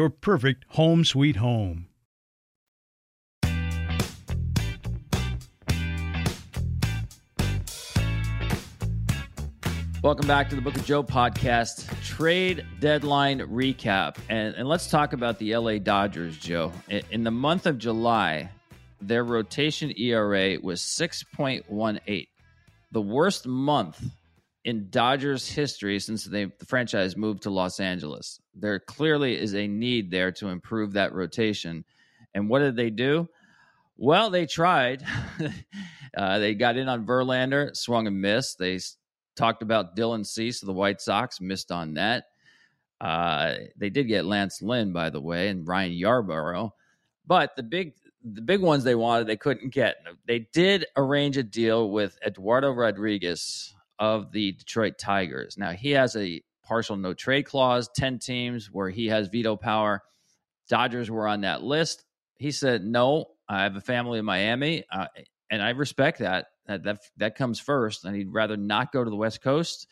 your 0.00 0.08
perfect 0.08 0.64
home 0.68 1.04
sweet 1.04 1.36
home. 1.36 1.86
Welcome 10.02 10.26
back 10.26 10.48
to 10.48 10.56
the 10.56 10.62
Book 10.62 10.74
of 10.76 10.86
Joe 10.86 11.02
podcast, 11.02 11.86
trade 12.02 12.64
deadline 12.78 13.40
recap. 13.40 14.16
And, 14.30 14.54
and 14.54 14.66
let's 14.66 14.88
talk 14.88 15.12
about 15.12 15.38
the 15.38 15.54
LA 15.54 15.76
Dodgers, 15.76 16.38
Joe. 16.38 16.72
In 17.10 17.22
the 17.22 17.30
month 17.30 17.66
of 17.66 17.76
July, 17.76 18.48
their 19.02 19.22
rotation 19.22 19.92
ERA 19.98 20.58
was 20.62 20.80
6.18, 20.80 22.26
the 22.90 23.02
worst 23.02 23.46
month 23.46 24.02
in 24.64 24.90
Dodgers 24.90 25.48
history 25.48 25.98
since 25.98 26.24
they, 26.24 26.44
the 26.44 26.66
franchise 26.66 27.16
moved 27.16 27.44
to 27.44 27.50
Los 27.50 27.80
Angeles. 27.80 28.40
There 28.54 28.78
clearly 28.78 29.38
is 29.38 29.54
a 29.54 29.66
need 29.66 30.10
there 30.10 30.32
to 30.32 30.48
improve 30.48 30.92
that 30.92 31.14
rotation. 31.14 31.84
And 32.34 32.48
what 32.48 32.60
did 32.60 32.76
they 32.76 32.90
do? 32.90 33.28
Well, 33.96 34.30
they 34.30 34.46
tried. 34.46 35.04
uh, 36.16 36.38
they 36.38 36.54
got 36.54 36.76
in 36.76 36.88
on 36.88 37.06
Verlander, 37.06 37.76
swung 37.76 38.06
and 38.06 38.20
missed. 38.20 38.58
They 38.58 38.78
Talked 39.40 39.62
about 39.62 39.96
Dylan 39.96 40.26
Cease 40.26 40.60
of 40.60 40.66
the 40.66 40.74
White 40.74 41.00
Sox, 41.00 41.40
missed 41.40 41.72
on 41.72 41.94
that. 41.94 42.24
Uh, 43.00 43.54
they 43.74 43.88
did 43.88 44.04
get 44.04 44.26
Lance 44.26 44.60
Lynn, 44.60 44.92
by 44.92 45.08
the 45.08 45.20
way, 45.20 45.48
and 45.48 45.66
Ryan 45.66 45.92
Yarbrough. 45.92 46.70
But 47.26 47.56
the 47.56 47.62
big 47.62 47.94
the 48.22 48.42
big 48.42 48.60
ones 48.60 48.84
they 48.84 48.94
wanted, 48.94 49.26
they 49.26 49.38
couldn't 49.38 49.72
get. 49.72 49.96
They 50.26 50.40
did 50.52 50.84
arrange 50.94 51.38
a 51.38 51.42
deal 51.42 51.90
with 51.90 52.18
Eduardo 52.26 52.70
Rodriguez 52.72 53.74
of 54.00 54.32
the 54.32 54.52
Detroit 54.52 54.98
Tigers. 54.98 55.56
Now 55.56 55.70
he 55.70 55.90
has 55.92 56.16
a 56.16 56.42
partial 56.64 56.96
no 56.96 57.14
trade 57.14 57.44
clause, 57.44 57.88
10 57.94 58.18
teams 58.18 58.70
where 58.72 58.88
he 58.88 59.06
has 59.08 59.28
veto 59.28 59.56
power. 59.56 60.02
Dodgers 60.68 61.10
were 61.10 61.28
on 61.28 61.42
that 61.42 61.62
list. 61.62 62.04
He 62.38 62.50
said, 62.50 62.82
No, 62.82 63.26
I 63.48 63.62
have 63.64 63.76
a 63.76 63.80
family 63.80 64.18
in 64.18 64.24
Miami, 64.24 64.84
uh, 64.90 65.06
and 65.50 65.62
I 65.62 65.70
respect 65.70 66.20
that. 66.20 66.46
That 66.66 66.84
that 66.84 66.98
that 67.18 67.34
comes 67.34 67.60
first, 67.60 68.04
and 68.04 68.16
he'd 68.16 68.32
rather 68.32 68.56
not 68.56 68.92
go 68.92 69.04
to 69.04 69.10
the 69.10 69.16
West 69.16 69.42
Coast. 69.42 69.86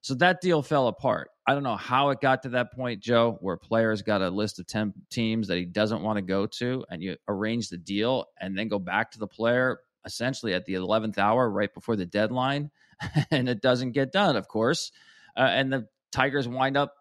So 0.00 0.14
that 0.16 0.42
deal 0.42 0.60
fell 0.60 0.88
apart. 0.88 1.30
I 1.46 1.54
don't 1.54 1.62
know 1.62 1.76
how 1.76 2.10
it 2.10 2.20
got 2.20 2.42
to 2.42 2.50
that 2.50 2.72
point, 2.74 3.00
Joe, 3.00 3.38
where 3.40 3.56
players 3.56 4.02
got 4.02 4.20
a 4.20 4.28
list 4.28 4.58
of 4.58 4.66
10 4.66 4.92
teams 5.10 5.48
that 5.48 5.56
he 5.56 5.64
doesn't 5.64 6.02
want 6.02 6.18
to 6.18 6.22
go 6.22 6.46
to, 6.58 6.84
and 6.90 7.02
you 7.02 7.16
arrange 7.26 7.70
the 7.70 7.78
deal 7.78 8.26
and 8.38 8.58
then 8.58 8.68
go 8.68 8.78
back 8.78 9.12
to 9.12 9.18
the 9.18 9.26
player 9.26 9.80
essentially 10.04 10.52
at 10.52 10.66
the 10.66 10.74
11th 10.74 11.16
hour, 11.16 11.48
right 11.48 11.72
before 11.72 11.96
the 11.96 12.04
deadline. 12.04 12.70
and 13.30 13.48
it 13.48 13.60
doesn't 13.60 13.92
get 13.92 14.12
done, 14.12 14.36
of 14.36 14.48
course. 14.48 14.92
Uh, 15.36 15.40
and 15.40 15.72
the 15.72 15.88
Tigers 16.12 16.48
wind 16.48 16.76
up, 16.76 16.94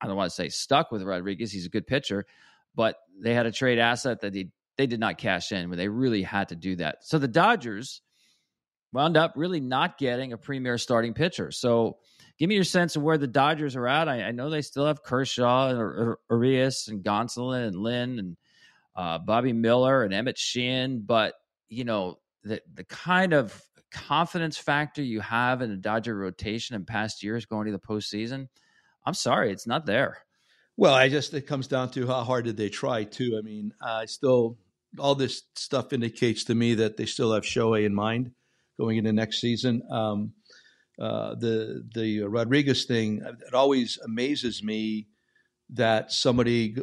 I 0.00 0.06
don't 0.06 0.16
want 0.16 0.30
to 0.30 0.34
say 0.34 0.48
stuck 0.48 0.92
with 0.92 1.02
Rodriguez. 1.02 1.50
He's 1.50 1.66
a 1.66 1.70
good 1.70 1.86
pitcher, 1.86 2.26
but 2.74 2.96
they 3.20 3.34
had 3.34 3.46
a 3.46 3.52
trade 3.52 3.78
asset 3.78 4.20
that 4.20 4.32
they, 4.32 4.48
they 4.76 4.86
did 4.86 5.00
not 5.00 5.18
cash 5.18 5.50
in 5.50 5.68
when 5.68 5.78
they 5.78 5.88
really 5.88 6.22
had 6.22 6.48
to 6.50 6.56
do 6.56 6.76
that. 6.76 6.98
So 7.02 7.18
the 7.18 7.28
Dodgers 7.28 8.02
wound 8.92 9.16
up 9.16 9.32
really 9.36 9.60
not 9.60 9.98
getting 9.98 10.32
a 10.32 10.38
premier 10.38 10.78
starting 10.78 11.14
pitcher. 11.14 11.50
So 11.50 11.98
give 12.38 12.48
me 12.48 12.54
your 12.54 12.64
sense 12.64 12.96
of 12.96 13.02
where 13.02 13.18
the 13.18 13.26
Dodgers 13.26 13.76
are 13.76 13.86
at. 13.86 14.08
I, 14.08 14.22
I 14.22 14.30
know 14.30 14.50
they 14.50 14.62
still 14.62 14.86
have 14.86 15.02
Kershaw 15.02 15.68
and 15.68 16.16
Urias 16.30 16.88
and 16.88 17.02
Gonsolin 17.02 17.66
and 17.66 17.76
Lynn 17.76 18.18
and 18.18 18.36
uh, 18.96 19.18
Bobby 19.18 19.52
Miller 19.52 20.02
and 20.02 20.12
Emmett 20.12 20.38
Sheehan, 20.38 21.00
but 21.00 21.34
you 21.68 21.84
know 21.84 22.18
the 22.42 22.60
the 22.74 22.84
kind 22.84 23.32
of 23.32 23.62
confidence 23.90 24.56
factor 24.56 25.02
you 25.02 25.20
have 25.20 25.62
in 25.62 25.70
the 25.70 25.76
Dodger 25.76 26.16
rotation 26.16 26.76
in 26.76 26.84
past 26.84 27.22
years 27.22 27.46
going 27.46 27.66
to 27.66 27.72
the 27.72 27.78
postseason, 27.78 28.48
I'm 29.04 29.14
sorry, 29.14 29.52
it's 29.52 29.66
not 29.66 29.86
there. 29.86 30.18
Well, 30.76 30.94
I 30.94 31.08
just 31.08 31.34
it 31.34 31.46
comes 31.46 31.66
down 31.66 31.90
to 31.92 32.06
how 32.06 32.22
hard 32.22 32.44
did 32.44 32.56
they 32.56 32.68
try 32.68 33.04
too. 33.04 33.36
I 33.38 33.42
mean, 33.42 33.72
I 33.82 34.06
still 34.06 34.58
all 34.98 35.14
this 35.14 35.42
stuff 35.54 35.92
indicates 35.92 36.44
to 36.44 36.54
me 36.54 36.74
that 36.76 36.96
they 36.96 37.06
still 37.06 37.32
have 37.32 37.42
Shohei 37.42 37.84
in 37.84 37.94
mind 37.94 38.32
going 38.78 38.96
into 38.96 39.12
next 39.12 39.40
season. 39.40 39.82
Um, 39.90 40.32
uh, 40.98 41.34
the 41.34 41.84
the 41.94 42.22
Rodriguez 42.22 42.84
thing 42.84 43.22
it 43.24 43.54
always 43.54 43.98
amazes 44.04 44.62
me 44.62 45.08
that 45.70 46.12
somebody 46.12 46.76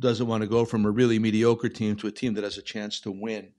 doesn't 0.00 0.26
want 0.26 0.42
to 0.42 0.48
go 0.48 0.64
from 0.64 0.84
a 0.84 0.90
really 0.90 1.18
mediocre 1.18 1.68
team 1.68 1.96
to 1.96 2.06
a 2.06 2.12
team 2.12 2.34
that 2.34 2.44
has 2.44 2.58
a 2.58 2.62
chance 2.62 3.00
to 3.00 3.10
win. 3.10 3.52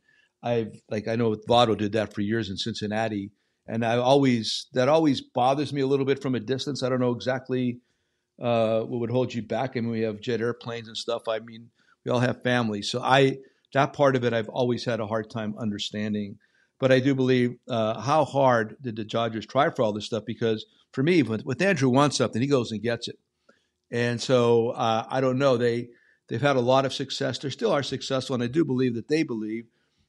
I've 0.44 0.82
like 0.90 1.08
I 1.08 1.16
know 1.16 1.36
Votto 1.48 1.78
did 1.78 1.94
that 1.94 2.14
for 2.14 2.22
years 2.22 2.50
in 2.50 2.58
Cincinnati, 2.58 3.32
and 3.68 3.86
I 3.86 3.98
always 3.98 4.68
that 4.74 4.90
always 4.90 5.22
bothers 5.22 5.72
me 5.72 5.82
a 5.82 5.88
little 5.88 6.06
bit 6.06 6.22
from 6.22 6.36
a 6.36 6.40
distance. 6.40 6.84
I 6.84 6.90
don't 6.90 7.00
know 7.00 7.14
exactly 7.14 7.80
uh, 8.42 8.82
what 8.82 9.00
would 9.00 9.12
hold 9.12 9.34
you 9.34 9.42
back. 9.42 9.78
I 9.78 9.80
mean, 9.80 9.92
we 9.92 10.02
have 10.02 10.20
jet 10.20 10.42
airplanes 10.42 10.88
and 10.88 10.98
stuff. 10.98 11.28
I 11.28 11.40
mean, 11.40 11.70
we 12.06 12.12
all 12.12 12.20
have 12.20 12.44
families, 12.44 12.92
so 12.92 13.02
I 13.02 13.38
that 13.74 13.94
part 13.94 14.16
of 14.16 14.24
it 14.24 14.34
I've 14.34 14.50
always 14.50 14.84
had 14.86 15.00
a 15.00 15.08
hard 15.08 15.30
time 15.30 15.56
understanding. 15.58 16.38
But 16.80 16.92
I 16.92 17.00
do 17.00 17.16
believe 17.16 17.56
uh, 17.70 18.02
how 18.02 18.26
hard 18.26 18.76
did 18.82 18.98
the 18.98 19.06
Dodgers 19.06 19.46
try 19.46 19.70
for 19.70 19.84
all 19.84 19.94
this 19.94 20.06
stuff? 20.06 20.26
Because 20.26 20.66
for 20.92 21.02
me, 21.02 21.24
with, 21.24 21.62
Andrew 21.62 21.88
wants 21.88 22.18
something, 22.18 22.42
he 22.42 22.48
goes 22.48 22.72
and 22.74 22.82
gets 22.82 23.08
it. 23.08 23.18
And 23.90 24.20
so 24.20 24.72
uh, 24.72 25.06
I 25.10 25.22
don't 25.22 25.38
know. 25.38 25.56
They 25.56 25.90
they've 26.28 26.42
had 26.42 26.58
a 26.58 26.62
lot 26.62 26.86
of 26.86 26.94
success. 26.94 27.38
They 27.38 27.52
still 27.52 27.72
are 27.72 27.84
successful, 27.84 28.34
and 28.34 28.44
I 28.44 28.48
do 28.48 28.66
believe 28.66 28.96
that 28.96 29.08
they 29.08 29.24
believe 29.24 29.66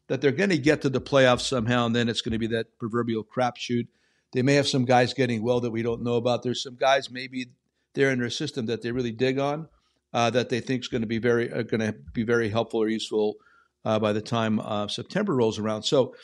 that 0.08 0.20
they're 0.20 0.32
going 0.32 0.50
to 0.50 0.58
get 0.58 0.82
to 0.82 0.88
the 0.88 1.00
playoffs 1.00 1.42
somehow, 1.42 1.86
and 1.86 1.96
then 1.96 2.08
it's 2.08 2.20
going 2.20 2.32
to 2.32 2.38
be 2.38 2.48
that 2.48 2.78
proverbial 2.78 3.24
crapshoot. 3.24 3.88
They 4.32 4.42
may 4.42 4.54
have 4.54 4.68
some 4.68 4.84
guys 4.84 5.14
getting 5.14 5.42
well 5.42 5.60
that 5.60 5.70
we 5.70 5.82
don't 5.82 6.02
know 6.02 6.16
about. 6.16 6.42
There's 6.42 6.62
some 6.62 6.76
guys 6.76 7.10
maybe 7.10 7.46
they're 7.94 8.10
in 8.10 8.18
their 8.18 8.30
system 8.30 8.66
that 8.66 8.82
they 8.82 8.90
really 8.90 9.12
dig 9.12 9.38
on, 9.38 9.68
uh, 10.12 10.30
that 10.30 10.48
they 10.48 10.60
think 10.60 10.82
is 10.82 10.88
going 10.88 11.02
to 11.02 11.06
be 11.06 11.18
very 11.18 11.50
uh, 11.50 11.62
going 11.62 11.80
to 11.80 11.94
be 12.12 12.24
very 12.24 12.48
helpful 12.50 12.82
or 12.82 12.88
useful 12.88 13.36
uh, 13.84 13.98
by 13.98 14.12
the 14.12 14.20
time 14.20 14.60
uh, 14.60 14.88
September 14.88 15.34
rolls 15.34 15.58
around. 15.58 15.84
So 15.84 16.14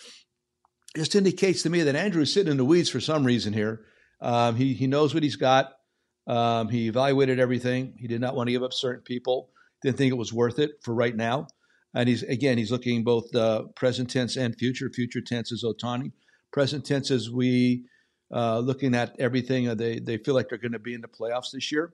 just 0.96 1.14
indicates 1.14 1.62
to 1.62 1.70
me 1.70 1.82
that 1.82 1.94
Andrew 1.94 2.22
is 2.22 2.32
sitting 2.32 2.50
in 2.50 2.56
the 2.56 2.64
weeds 2.64 2.90
for 2.90 3.00
some 3.00 3.24
reason 3.24 3.52
here. 3.52 3.84
Um, 4.20 4.56
he 4.56 4.74
he 4.74 4.86
knows 4.86 5.14
what 5.14 5.22
he's 5.22 5.36
got. 5.36 5.72
Um, 6.26 6.68
he 6.68 6.88
evaluated 6.88 7.40
everything. 7.40 7.94
He 7.98 8.08
did 8.08 8.20
not 8.20 8.34
want 8.34 8.48
to 8.48 8.52
give 8.52 8.62
up 8.62 8.72
certain 8.72 9.02
people. 9.02 9.50
Didn't 9.82 9.96
think 9.96 10.12
it 10.12 10.18
was 10.18 10.32
worth 10.32 10.58
it 10.58 10.72
for 10.82 10.94
right 10.94 11.14
now. 11.16 11.46
And 11.94 12.08
he's 12.08 12.22
again 12.22 12.58
he's 12.58 12.70
looking 12.70 13.02
both 13.02 13.34
uh, 13.34 13.64
present 13.74 14.10
tense 14.10 14.36
and 14.36 14.56
future. 14.56 14.90
Future 14.90 15.20
tense 15.20 15.50
is 15.52 15.64
Ohtani. 15.64 16.12
Present 16.52 16.84
tense 16.84 17.10
is 17.10 17.30
we 17.30 17.84
uh, 18.32 18.60
looking 18.60 18.94
at 18.94 19.16
everything. 19.18 19.68
Uh, 19.68 19.74
they 19.74 19.98
they 19.98 20.16
feel 20.16 20.34
like 20.34 20.48
they're 20.48 20.58
going 20.58 20.72
to 20.72 20.78
be 20.78 20.94
in 20.94 21.00
the 21.00 21.08
playoffs 21.08 21.50
this 21.52 21.72
year, 21.72 21.92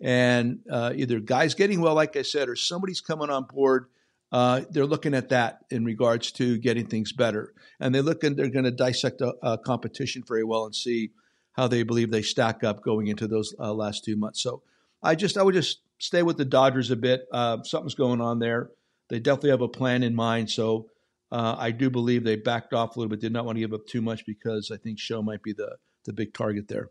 and 0.00 0.60
uh, 0.70 0.92
either 0.94 1.18
guys 1.18 1.54
getting 1.54 1.80
well, 1.80 1.94
like 1.94 2.16
I 2.16 2.22
said, 2.22 2.48
or 2.48 2.56
somebody's 2.56 3.00
coming 3.00 3.30
on 3.30 3.44
board 3.44 3.86
uh, 4.30 4.62
they're 4.70 4.86
looking 4.86 5.14
at 5.14 5.30
that 5.30 5.60
in 5.70 5.84
regards 5.84 6.32
to 6.32 6.58
getting 6.58 6.86
things 6.86 7.12
better, 7.12 7.54
and 7.80 7.94
they 7.94 8.02
look 8.02 8.22
and 8.24 8.36
they're 8.36 8.50
going 8.50 8.64
to 8.64 8.70
dissect 8.70 9.20
a, 9.20 9.34
a, 9.42 9.56
competition 9.56 10.22
very 10.26 10.44
well 10.44 10.66
and 10.66 10.74
see 10.74 11.10
how 11.52 11.66
they 11.66 11.82
believe 11.82 12.10
they 12.10 12.22
stack 12.22 12.62
up 12.62 12.82
going 12.82 13.06
into 13.06 13.26
those 13.26 13.54
uh, 13.58 13.72
last 13.72 14.04
two 14.04 14.16
months. 14.16 14.42
So 14.42 14.62
I 15.02 15.14
just 15.14 15.38
I 15.38 15.42
would 15.42 15.54
just 15.54 15.80
stay 15.98 16.22
with 16.22 16.36
the 16.36 16.44
Dodgers 16.44 16.90
a 16.90 16.96
bit. 16.96 17.26
Uh, 17.32 17.62
something's 17.62 17.94
going 17.94 18.20
on 18.20 18.38
there. 18.38 18.70
They 19.08 19.18
definitely 19.18 19.50
have 19.50 19.62
a 19.62 19.68
plan 19.68 20.02
in 20.02 20.14
mind. 20.14 20.50
So 20.50 20.88
uh, 21.30 21.56
I 21.58 21.70
do 21.70 21.90
believe 21.90 22.24
they 22.24 22.36
backed 22.36 22.72
off 22.72 22.96
a 22.96 22.98
little 22.98 23.10
bit, 23.10 23.20
did 23.20 23.32
not 23.32 23.44
want 23.44 23.56
to 23.56 23.60
give 23.60 23.72
up 23.72 23.86
too 23.86 24.02
much 24.02 24.24
because 24.26 24.70
I 24.72 24.76
think 24.76 24.98
Show 24.98 25.22
might 25.22 25.42
be 25.42 25.52
the 25.52 25.76
the 26.04 26.12
big 26.12 26.32
target 26.32 26.68
there. 26.68 26.88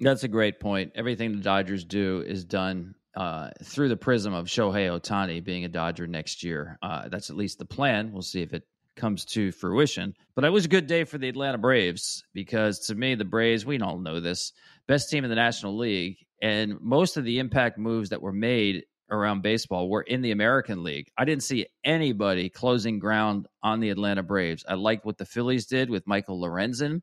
That's 0.00 0.24
a 0.24 0.28
great 0.28 0.60
point. 0.60 0.92
Everything 0.94 1.32
the 1.32 1.42
Dodgers 1.42 1.84
do 1.84 2.22
is 2.26 2.44
done 2.44 2.94
uh, 3.14 3.50
through 3.62 3.88
the 3.88 3.96
prism 3.96 4.34
of 4.34 4.46
Shohei 4.46 4.88
Ohtani 4.88 5.42
being 5.42 5.64
a 5.64 5.68
Dodger 5.68 6.06
next 6.06 6.42
year. 6.42 6.78
Uh, 6.82 7.08
that's 7.08 7.30
at 7.30 7.36
least 7.36 7.58
the 7.58 7.64
plan. 7.64 8.12
We'll 8.12 8.22
see 8.22 8.42
if 8.42 8.52
it 8.52 8.64
comes 8.96 9.24
to 9.26 9.52
fruition. 9.52 10.14
But 10.34 10.44
it 10.44 10.50
was 10.50 10.66
a 10.66 10.68
good 10.68 10.86
day 10.86 11.04
for 11.04 11.18
the 11.18 11.28
Atlanta 11.28 11.58
Braves 11.58 12.24
because 12.34 12.80
to 12.86 12.94
me, 12.94 13.14
the 13.14 13.24
Braves, 13.24 13.64
we 13.64 13.78
all 13.80 13.98
know 13.98 14.20
this, 14.20 14.52
best 14.86 15.10
team 15.10 15.24
in 15.24 15.30
the 15.30 15.36
National 15.36 15.76
League. 15.76 16.18
And 16.42 16.80
most 16.80 17.16
of 17.16 17.24
the 17.24 17.38
impact 17.38 17.78
moves 17.78 18.10
that 18.10 18.22
were 18.22 18.32
made 18.32 18.84
around 19.10 19.42
baseball 19.42 19.88
were 19.88 20.02
in 20.02 20.22
the 20.22 20.30
American 20.30 20.82
League. 20.82 21.10
I 21.16 21.24
didn't 21.24 21.42
see 21.42 21.66
anybody 21.84 22.48
closing 22.48 22.98
ground 22.98 23.48
on 23.62 23.80
the 23.80 23.90
Atlanta 23.90 24.22
Braves. 24.22 24.64
I 24.68 24.74
like 24.74 25.04
what 25.04 25.18
the 25.18 25.24
Phillies 25.24 25.66
did 25.66 25.90
with 25.90 26.06
Michael 26.06 26.40
Lorenzen. 26.40 27.02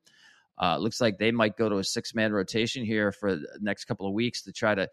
Uh, 0.60 0.78
looks 0.78 1.00
like 1.00 1.20
they 1.20 1.32
might 1.32 1.56
go 1.56 1.70
to 1.70 1.78
a 1.78 1.84
six 1.84 2.16
man 2.16 2.34
rotation 2.34 2.84
here 2.84 3.12
for 3.12 3.36
the 3.36 3.60
next 3.62 3.86
couple 3.86 4.08
of 4.08 4.14
weeks 4.14 4.42
to 4.44 4.52
try 4.52 4.74
to 4.74 4.90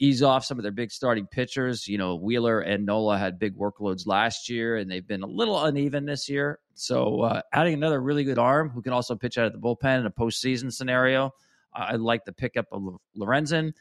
ease 0.00 0.22
off 0.22 0.44
some 0.44 0.58
of 0.58 0.64
their 0.64 0.72
big 0.72 0.90
starting 0.90 1.26
pitchers. 1.26 1.86
You 1.86 1.98
know, 1.98 2.16
Wheeler 2.16 2.60
and 2.60 2.84
Nola 2.84 3.16
had 3.16 3.38
big 3.38 3.56
workloads 3.56 4.06
last 4.06 4.48
year, 4.48 4.76
and 4.76 4.90
they've 4.90 5.06
been 5.06 5.22
a 5.22 5.28
little 5.28 5.62
uneven 5.62 6.04
this 6.04 6.28
year. 6.28 6.58
So, 6.74 7.20
uh, 7.20 7.42
adding 7.52 7.74
another 7.74 8.00
really 8.00 8.24
good 8.24 8.38
arm 8.38 8.70
who 8.70 8.82
can 8.82 8.92
also 8.92 9.14
pitch 9.14 9.38
out 9.38 9.46
of 9.46 9.52
the 9.52 9.60
bullpen 9.60 10.00
in 10.00 10.06
a 10.06 10.10
postseason 10.10 10.72
scenario, 10.72 11.32
I 11.72 11.94
like 11.94 12.24
the 12.24 12.32
pickup 12.32 12.66
of 12.72 12.96
Lorenzen. 13.16 13.72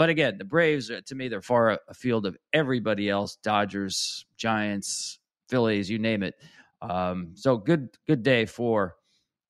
But 0.00 0.08
again, 0.08 0.38
the 0.38 0.46
Braves, 0.46 0.90
to 1.04 1.14
me, 1.14 1.28
they're 1.28 1.42
far 1.42 1.78
afield 1.86 2.24
of 2.24 2.34
everybody 2.54 3.10
else 3.10 3.36
Dodgers, 3.36 4.24
Giants, 4.38 5.18
Phillies, 5.50 5.90
you 5.90 5.98
name 5.98 6.22
it. 6.22 6.36
Um, 6.80 7.32
so, 7.34 7.58
good, 7.58 7.90
good 8.06 8.22
day 8.22 8.46
for 8.46 8.96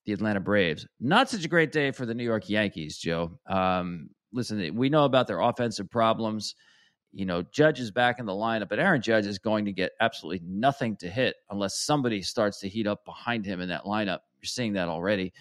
the 0.07 0.13
Atlanta 0.13 0.41
Braves. 0.41 0.89
Not 0.99 1.31
such 1.31 1.45
a 1.45 1.49
great 1.49 1.71
day 1.71 1.93
for 1.93 2.05
the 2.05 2.15
New 2.15 2.25
York 2.25 2.49
Yankees, 2.49 2.99
Joe. 2.99 3.39
Um, 3.47 4.11
listen, 4.33 4.75
we 4.75 4.89
know 4.89 5.05
about 5.05 5.29
their 5.29 5.39
offensive 5.39 5.89
problems. 5.89 6.57
You 7.13 7.27
know, 7.27 7.45
Judge 7.53 7.79
is 7.79 7.93
back 7.93 8.19
in 8.19 8.27
the 8.27 8.33
lineup, 8.33 8.71
but 8.71 8.81
Aaron 8.81 9.01
Judge 9.01 9.27
is 9.27 9.39
going 9.39 9.67
to 9.67 9.73
get 9.73 9.93
absolutely 10.01 10.45
nothing 10.45 10.97
to 10.97 11.09
hit 11.09 11.37
unless 11.51 11.79
somebody 11.79 12.23
starts 12.23 12.59
to 12.59 12.69
heat 12.69 12.89
up 12.89 13.05
behind 13.05 13.47
him 13.47 13.61
in 13.61 13.69
that 13.69 13.85
lineup. 13.85 14.19
You're 14.41 14.47
seeing 14.47 14.73
that 14.73 14.89
already. 14.89 15.33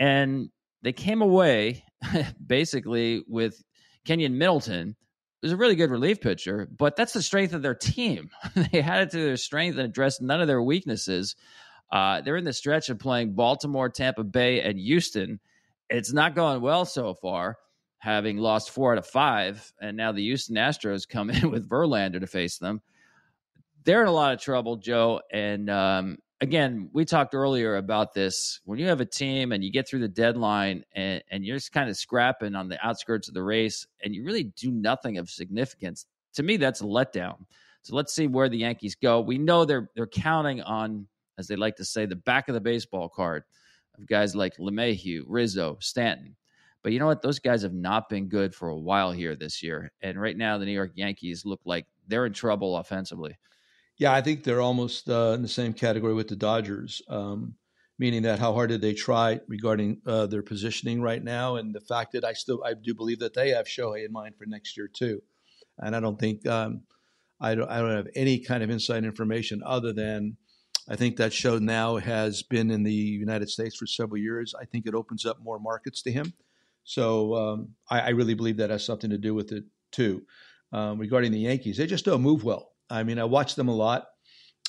And 0.00 0.50
they 0.82 0.92
came 0.92 1.22
away 1.22 1.84
basically 2.44 3.22
with 3.28 3.62
Keynan 4.06 4.32
Middleton, 4.32 4.96
who's 5.40 5.52
a 5.52 5.56
really 5.56 5.76
good 5.76 5.90
relief 5.90 6.20
pitcher, 6.20 6.68
but 6.76 6.96
that's 6.96 7.12
the 7.12 7.22
strength 7.22 7.54
of 7.54 7.62
their 7.62 7.74
team. 7.74 8.30
they 8.54 8.80
had 8.80 9.02
it 9.02 9.10
to 9.10 9.18
their 9.18 9.36
strength 9.36 9.76
and 9.76 9.86
addressed 9.86 10.22
none 10.22 10.40
of 10.40 10.48
their 10.48 10.62
weaknesses. 10.62 11.36
Uh, 11.90 12.20
they're 12.22 12.36
in 12.36 12.44
the 12.44 12.52
stretch 12.52 12.88
of 12.88 12.98
playing 12.98 13.34
Baltimore, 13.34 13.88
Tampa 13.88 14.24
Bay, 14.24 14.62
and 14.62 14.78
Houston. 14.78 15.40
It's 15.90 16.12
not 16.12 16.34
going 16.34 16.62
well 16.62 16.84
so 16.84 17.14
far 17.14 17.58
having 18.02 18.36
lost 18.36 18.70
four 18.70 18.90
out 18.90 18.98
of 18.98 19.06
five, 19.06 19.72
and 19.80 19.96
now 19.96 20.10
the 20.10 20.24
Houston 20.24 20.56
Astros 20.56 21.08
come 21.08 21.30
in 21.30 21.52
with 21.52 21.68
Verlander 21.68 22.18
to 22.18 22.26
face 22.26 22.58
them. 22.58 22.82
They're 23.84 24.02
in 24.02 24.08
a 24.08 24.12
lot 24.12 24.32
of 24.32 24.40
trouble, 24.40 24.76
Joe. 24.76 25.20
And 25.32 25.70
um, 25.70 26.18
again, 26.42 26.90
we 26.92 27.04
talked 27.04 27.34
earlier 27.34 27.76
about 27.76 28.12
this. 28.12 28.60
When 28.64 28.78
you 28.78 28.88
have 28.88 29.00
a 29.00 29.06
team 29.06 29.52
and 29.52 29.62
you 29.62 29.70
get 29.70 29.88
through 29.88 30.00
the 30.00 30.08
deadline 30.08 30.84
and, 30.92 31.22
and 31.30 31.44
you're 31.44 31.56
just 31.56 31.72
kind 31.72 31.88
of 31.88 31.96
scrapping 31.96 32.56
on 32.56 32.68
the 32.68 32.84
outskirts 32.84 33.28
of 33.28 33.34
the 33.34 33.42
race 33.42 33.86
and 34.02 34.14
you 34.14 34.24
really 34.24 34.44
do 34.44 34.72
nothing 34.72 35.18
of 35.18 35.30
significance, 35.30 36.04
to 36.34 36.42
me, 36.42 36.56
that's 36.56 36.80
a 36.80 36.84
letdown. 36.84 37.36
So 37.82 37.94
let's 37.94 38.12
see 38.12 38.26
where 38.26 38.48
the 38.48 38.58
Yankees 38.58 38.96
go. 38.96 39.20
We 39.20 39.38
know 39.38 39.64
they're 39.64 39.88
they're 39.94 40.06
counting 40.06 40.60
on, 40.62 41.06
as 41.38 41.46
they 41.46 41.56
like 41.56 41.76
to 41.76 41.84
say, 41.84 42.06
the 42.06 42.16
back 42.16 42.48
of 42.48 42.54
the 42.54 42.60
baseball 42.60 43.08
card 43.08 43.44
of 43.96 44.06
guys 44.06 44.34
like 44.34 44.56
LeMahieu, 44.56 45.22
Rizzo, 45.26 45.78
Stanton. 45.80 46.36
But 46.82 46.92
you 46.92 46.98
know 46.98 47.06
what? 47.06 47.22
Those 47.22 47.38
guys 47.38 47.62
have 47.62 47.72
not 47.72 48.08
been 48.08 48.28
good 48.28 48.54
for 48.54 48.68
a 48.68 48.78
while 48.78 49.12
here 49.12 49.36
this 49.36 49.62
year. 49.62 49.92
And 50.00 50.20
right 50.20 50.36
now, 50.36 50.58
the 50.58 50.64
New 50.64 50.72
York 50.72 50.92
Yankees 50.94 51.44
look 51.44 51.60
like 51.64 51.86
they're 52.08 52.26
in 52.26 52.32
trouble 52.32 52.76
offensively. 52.76 53.36
Yeah, 54.02 54.12
I 54.12 54.20
think 54.20 54.42
they're 54.42 54.60
almost 54.60 55.08
uh, 55.08 55.30
in 55.36 55.42
the 55.42 55.48
same 55.48 55.72
category 55.72 56.12
with 56.12 56.26
the 56.26 56.34
Dodgers, 56.34 57.02
um, 57.06 57.54
meaning 58.00 58.22
that 58.22 58.40
how 58.40 58.52
hard 58.52 58.70
did 58.70 58.80
they 58.80 58.94
try 58.94 59.38
regarding 59.46 60.02
uh, 60.04 60.26
their 60.26 60.42
positioning 60.42 61.00
right 61.00 61.22
now, 61.22 61.54
and 61.54 61.72
the 61.72 61.80
fact 61.80 62.10
that 62.14 62.24
I 62.24 62.32
still 62.32 62.64
I 62.64 62.74
do 62.74 62.94
believe 62.94 63.20
that 63.20 63.32
they 63.32 63.50
have 63.50 63.66
Shohei 63.66 64.04
in 64.04 64.10
mind 64.10 64.34
for 64.36 64.44
next 64.44 64.76
year 64.76 64.88
too, 64.92 65.22
and 65.78 65.94
I 65.94 66.00
don't 66.00 66.18
think 66.18 66.44
um, 66.48 66.82
I 67.40 67.54
don't 67.54 67.70
I 67.70 67.78
don't 67.78 67.94
have 67.94 68.08
any 68.16 68.40
kind 68.40 68.64
of 68.64 68.70
inside 68.70 69.04
information 69.04 69.62
other 69.64 69.92
than 69.92 70.36
I 70.88 70.96
think 70.96 71.14
that 71.18 71.32
show 71.32 71.60
now 71.60 71.98
has 71.98 72.42
been 72.42 72.72
in 72.72 72.82
the 72.82 72.92
United 72.92 73.50
States 73.50 73.76
for 73.76 73.86
several 73.86 74.20
years. 74.20 74.52
I 74.60 74.64
think 74.64 74.88
it 74.88 74.96
opens 74.96 75.24
up 75.24 75.38
more 75.44 75.60
markets 75.60 76.02
to 76.02 76.10
him. 76.10 76.32
So 76.82 77.36
um, 77.36 77.68
I, 77.88 78.00
I, 78.00 78.08
really 78.08 78.34
believe 78.34 78.56
that 78.56 78.70
has 78.70 78.84
something 78.84 79.10
to 79.10 79.18
do 79.18 79.32
with 79.32 79.52
it 79.52 79.62
too. 79.92 80.24
Um, 80.72 80.98
regarding 80.98 81.30
the 81.30 81.38
Yankees, 81.38 81.76
they 81.76 81.86
just 81.86 82.04
don't 82.04 82.20
move 82.20 82.42
well. 82.42 82.71
I 82.92 83.02
mean, 83.04 83.18
I 83.18 83.24
watch 83.24 83.54
them 83.54 83.68
a 83.68 83.74
lot. 83.74 84.06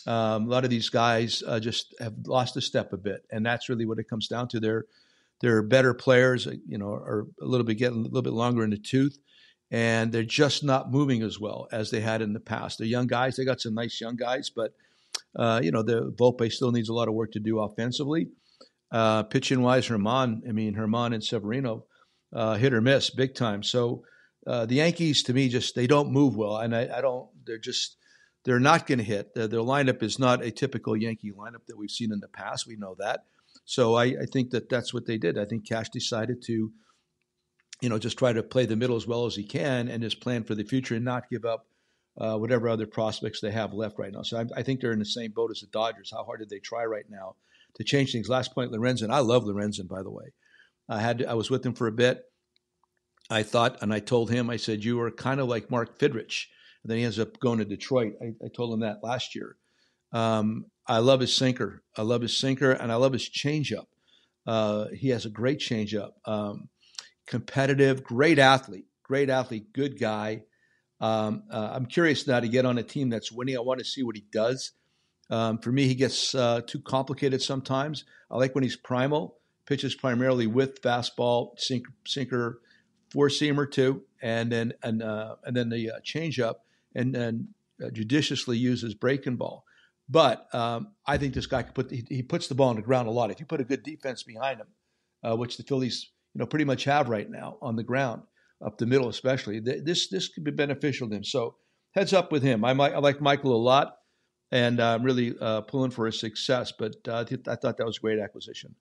Um, 0.08 0.48
a 0.48 0.50
lot 0.50 0.64
of 0.64 0.70
these 0.70 0.90
guys 0.90 1.44
uh, 1.46 1.60
just 1.60 1.96
have 2.00 2.14
lost 2.26 2.58
a 2.58 2.62
step 2.62 2.94
a 2.94 2.98
bit, 2.98 3.26
and 3.32 3.46
that's 3.46 3.70
really 3.70 3.86
what 3.86 4.00
it 4.00 4.10
comes 4.10 4.28
down 4.28 4.48
to. 4.50 4.60
They're 4.60 4.86
they're 5.42 5.62
better 5.62 5.94
players, 5.94 6.46
you 6.46 6.78
know, 6.78 6.88
are 6.88 7.28
a 7.42 7.46
little 7.46 7.66
bit 7.66 7.76
getting 7.76 8.00
a 8.00 8.04
little 8.04 8.22
bit 8.22 8.34
longer 8.34 8.64
in 8.64 8.70
the 8.70 8.78
tooth, 8.78 9.18
and 9.72 10.12
they're 10.12 10.24
just 10.24 10.64
not 10.64 10.92
moving 10.92 11.22
as 11.22 11.40
well 11.40 11.68
as 11.72 11.92
they 11.92 12.00
had 12.00 12.22
in 12.22 12.34
the 12.34 12.40
past. 12.40 12.78
They're 12.78 12.88
young 12.88 13.08
guys; 13.08 13.36
they 13.36 13.46
got 13.46 13.62
some 13.62 13.74
nice 13.74 14.00
young 14.00 14.16
guys, 14.16 14.50
but 14.50 14.74
uh, 15.36 15.62
you 15.64 15.72
know, 15.72 15.84
the 15.84 16.12
Volpe 16.18 16.52
still 16.52 16.72
needs 16.72 16.90
a 16.90 16.94
lot 16.94 17.08
of 17.08 17.14
work 17.14 17.32
to 17.34 17.40
do 17.40 17.60
offensively. 17.60 18.28
Uh, 18.92 19.24
pitching 19.24 19.62
wise, 19.62 19.88
Germán, 19.88 20.48
I 20.48 20.52
mean, 20.52 20.76
Germán 20.76 21.14
and 21.14 21.24
Severino 21.24 21.86
uh, 22.32 22.56
hit 22.56 22.74
or 22.74 22.82
miss 22.82 23.10
big 23.10 23.34
time. 23.36 23.64
So 23.64 24.04
uh, 24.46 24.66
the 24.66 24.76
Yankees, 24.76 25.24
to 25.24 25.34
me, 25.34 25.50
just 25.50 25.76
they 25.76 25.88
don't 25.88 26.12
move 26.12 26.36
well, 26.36 26.58
and 26.58 26.76
I, 26.76 26.90
I 26.98 27.02
don't. 27.02 27.30
They're 27.46 27.58
just 27.58 27.98
they're 28.44 28.60
not 28.60 28.88
going 28.88 29.00
to 29.00 29.04
hit. 29.04 29.34
Their, 29.34 29.48
their, 29.48 29.62
lineup 29.62 30.04
is 30.04 30.20
not 30.20 30.44
a 30.44 30.52
typical 30.52 30.96
Yankee 30.98 31.32
lineup 31.32 31.66
that 31.68 31.78
we've 31.78 31.92
seen 31.92 32.12
in 32.12 32.20
the 32.20 32.28
past. 32.28 32.68
We 32.68 32.76
know 32.76 32.96
that. 33.00 33.26
So 33.66 33.96
I, 33.96 34.06
I 34.06 34.26
think 34.32 34.52
that 34.52 34.70
that's 34.70 34.94
what 34.94 35.06
they 35.06 35.18
did. 35.18 35.38
I 35.38 35.46
think 35.46 35.68
Cash 35.68 35.90
decided 35.90 36.42
to, 36.44 36.72
you 37.82 37.90
know, 37.90 37.98
just 37.98 38.18
try 38.18 38.34
to 38.34 38.44
play 38.44 38.66
the 38.66 38.76
middle 38.76 38.96
as 38.96 39.08
well 39.08 39.26
as 39.26 39.36
he 39.36 39.44
can 39.44 39.88
and 39.88 40.04
just 40.04 40.20
plan 40.20 40.44
for 40.44 40.56
the 40.56 40.64
future 40.64 40.96
and 40.96 41.06
not 41.06 41.30
give 41.30 41.46
up 41.46 41.68
uh, 42.18 42.38
whatever 42.38 42.70
other 42.70 42.86
prospects 42.86 43.42
they 43.42 43.52
have 43.52 43.74
left 43.74 43.98
right 43.98 44.12
now. 44.12 44.22
So 44.24 44.38
I, 44.38 44.46
I, 44.60 44.64
think 44.64 44.82
they're 44.82 44.92
in 44.92 45.00
the 45.00 45.06
same 45.06 45.32
boat 45.32 45.52
as 45.52 45.62
the 45.62 45.68
Dodgers. 45.68 46.12
How 46.12 46.24
hard 46.24 46.40
did 46.40 46.50
they 46.50 46.60
try 46.60 46.86
right 46.86 47.06
now 47.10 47.36
to 47.76 47.84
change 47.84 48.12
things? 48.12 48.30
Last 48.30 48.54
point, 48.54 48.72
Lorenzen. 48.72 49.12
I 49.12 49.20
love 49.20 49.46
Lorenzen, 49.46 49.88
by 49.88 50.04
the 50.04 50.12
way. 50.12 50.26
I 50.88 51.02
had 51.02 51.26
I 51.26 51.34
was 51.34 51.50
with 51.50 51.66
him 51.66 51.74
for 51.74 51.88
a 51.88 51.92
bit. 51.92 52.24
I 53.30 53.44
thought, 53.44 53.82
and 53.82 53.94
I 53.94 54.00
told 54.00 54.30
him, 54.30 54.50
I 54.50 54.58
said, 54.58 54.84
you 54.84 55.00
are 55.02 55.10
kind 55.10 55.40
of 55.40 55.48
like 55.48 55.72
Mark 55.72 55.98
Fidrych. 55.98 56.46
And 56.84 56.92
then 56.92 56.98
he 56.98 57.04
ends 57.04 57.20
up 57.20 57.40
going 57.40 57.60
to 57.60 57.66
Detroit. 57.66 58.14
I, 58.22 58.34
I 58.44 58.50
told 58.56 58.74
him 58.74 58.82
that 58.82 59.04
last 59.04 59.36
year. 59.36 59.56
Um, 60.12 60.66
I 60.86 61.00
love 61.00 61.22
his 61.22 61.36
sinker. 61.36 61.82
I 61.98 62.02
love 62.02 62.22
his 62.22 62.38
sinker, 62.38 62.72
and 62.72 62.92
I 62.92 62.96
love 62.96 63.14
his 63.14 63.30
changeup. 63.30 63.86
Uh, 64.46 64.88
he 64.94 65.10
has 65.10 65.26
a 65.26 65.30
great 65.30 65.60
changeup. 65.60 66.12
Um, 66.26 66.70
competitive, 67.26 68.04
great 68.04 68.38
athlete, 68.38 68.86
great 69.04 69.30
athlete, 69.30 69.72
good 69.74 70.00
guy. 70.00 70.44
Um, 71.00 71.44
uh, 71.50 71.72
I'm 71.74 71.86
curious 71.86 72.28
now 72.28 72.40
to 72.40 72.48
get 72.48 72.66
on 72.66 72.78
a 72.78 72.84
team 72.84 73.10
that's 73.10 73.32
winning. 73.32 73.58
I 73.58 73.62
want 73.62 73.80
to 73.80 73.86
see 73.86 74.04
what 74.04 74.16
he 74.16 74.26
does. 74.32 74.72
Um, 75.30 75.58
for 75.58 75.72
me, 75.72 75.88
he 75.88 75.96
gets 75.96 76.36
uh, 76.36 76.62
too 76.68 76.80
complicated 76.82 77.42
sometimes. 77.42 78.04
I 78.30 78.38
like 78.38 78.56
when 78.56 78.64
he's 78.64 78.76
primal 78.76 79.38
pitches 79.66 79.96
primarily 79.96 80.48
with 80.48 80.82
fastball, 80.82 81.58
sink, 81.58 81.86
sinker, 82.06 82.60
four 83.12 83.30
seamer 83.30 83.70
too, 83.70 84.04
and 84.22 84.52
then 84.52 84.74
and 84.84 85.02
uh, 85.02 85.36
and 85.44 85.56
then 85.56 85.70
the 85.70 85.92
uh, 85.92 86.00
changeup, 86.06 86.56
and 86.96 87.14
then 87.14 87.50
uh, 87.84 87.90
judiciously 87.90 88.58
uses 88.58 88.94
breaking 88.94 89.38
ball. 89.38 89.64
But 90.10 90.54
um, 90.54 90.94
I 91.08 91.18
think 91.18 91.34
this 91.34 91.46
guy 91.46 91.64
could 91.64 91.76
put 91.76 91.92
he, 91.92 92.06
he, 92.10 92.24
puts 92.24 92.48
the 92.48 92.56
ball 92.56 92.70
on 92.70 92.76
the 92.76 92.82
ground 92.82 93.08
a 93.08 93.12
lot. 93.12 93.32
If 93.32 93.40
you 93.40 93.46
put 93.46 93.62
a 93.62 93.66
good 93.66 93.84
defense 93.84 94.24
behind 94.24 94.60
him, 94.60 94.68
uh, 95.24 95.36
which 95.36 95.58
the 95.58 95.64
Phillies 95.64 96.12
you 96.34 96.40
know 96.40 96.46
pretty 96.46 96.66
much 96.66 96.84
have 96.84 97.10
right 97.10 97.30
now 97.30 97.58
on 97.62 97.76
the 97.76 97.84
ground, 97.84 98.24
up 98.64 98.78
the 98.78 98.86
middle 98.86 99.10
especially, 99.10 99.62
th- 99.62 99.84
this 99.84 100.10
this 100.10 100.28
could 100.28 100.44
be 100.44 100.52
beneficial 100.52 101.10
to 101.10 101.16
him. 101.16 101.24
So 101.24 101.56
heads 101.92 102.14
up 102.14 102.32
with 102.32 102.44
him. 102.44 102.66
I 102.66 102.74
might 102.74 102.94
I 102.94 103.00
like 103.00 103.22
Michael 103.22 103.56
a 103.56 103.64
lot, 103.64 103.96
and 104.52 104.80
I'm 104.82 105.04
really 105.04 105.36
uh, 105.40 105.62
pulling 105.62 105.92
for 105.92 106.06
his 106.06 106.20
success. 106.20 106.74
But 106.78 106.96
uh, 107.08 107.26
I 107.48 107.56
thought 107.56 107.78
that 107.78 107.86
was 107.86 107.98
a 107.98 108.02
great 108.02 108.20
acquisition. 108.20 108.76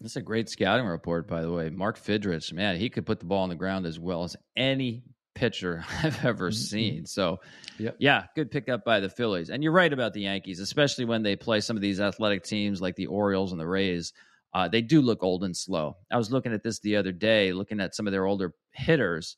That's 0.00 0.16
a 0.16 0.22
great 0.22 0.48
scouting 0.48 0.86
report, 0.86 1.26
by 1.26 1.42
the 1.42 1.50
way. 1.50 1.70
Mark 1.70 1.98
Fidrych, 1.98 2.52
man, 2.52 2.76
he 2.76 2.88
could 2.88 3.04
put 3.04 3.18
the 3.18 3.26
ball 3.26 3.42
on 3.42 3.48
the 3.48 3.56
ground 3.56 3.84
as 3.84 3.98
well 3.98 4.22
as 4.22 4.36
any 4.56 5.02
pitcher 5.38 5.84
I've 6.02 6.24
ever 6.24 6.50
mm-hmm. 6.50 6.54
seen. 6.54 7.06
So, 7.06 7.38
yep. 7.78 7.96
yeah, 7.98 8.24
good 8.34 8.50
pickup 8.50 8.84
by 8.84 9.00
the 9.00 9.08
Phillies. 9.08 9.50
And 9.50 9.62
you're 9.62 9.72
right 9.72 9.92
about 9.92 10.12
the 10.12 10.22
Yankees, 10.22 10.60
especially 10.60 11.04
when 11.04 11.22
they 11.22 11.36
play 11.36 11.60
some 11.60 11.76
of 11.76 11.82
these 11.82 12.00
athletic 12.00 12.42
teams 12.42 12.82
like 12.82 12.96
the 12.96 13.06
Orioles 13.06 13.52
and 13.52 13.60
the 13.60 13.66
Rays. 13.66 14.12
Uh, 14.52 14.66
they 14.66 14.82
do 14.82 15.00
look 15.00 15.22
old 15.22 15.44
and 15.44 15.56
slow. 15.56 15.96
I 16.10 16.16
was 16.16 16.32
looking 16.32 16.52
at 16.52 16.62
this 16.62 16.80
the 16.80 16.96
other 16.96 17.12
day, 17.12 17.52
looking 17.52 17.80
at 17.80 17.94
some 17.94 18.06
of 18.06 18.12
their 18.12 18.26
older 18.26 18.54
hitters 18.72 19.36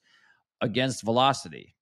against 0.62 1.02
velocity, 1.02 1.74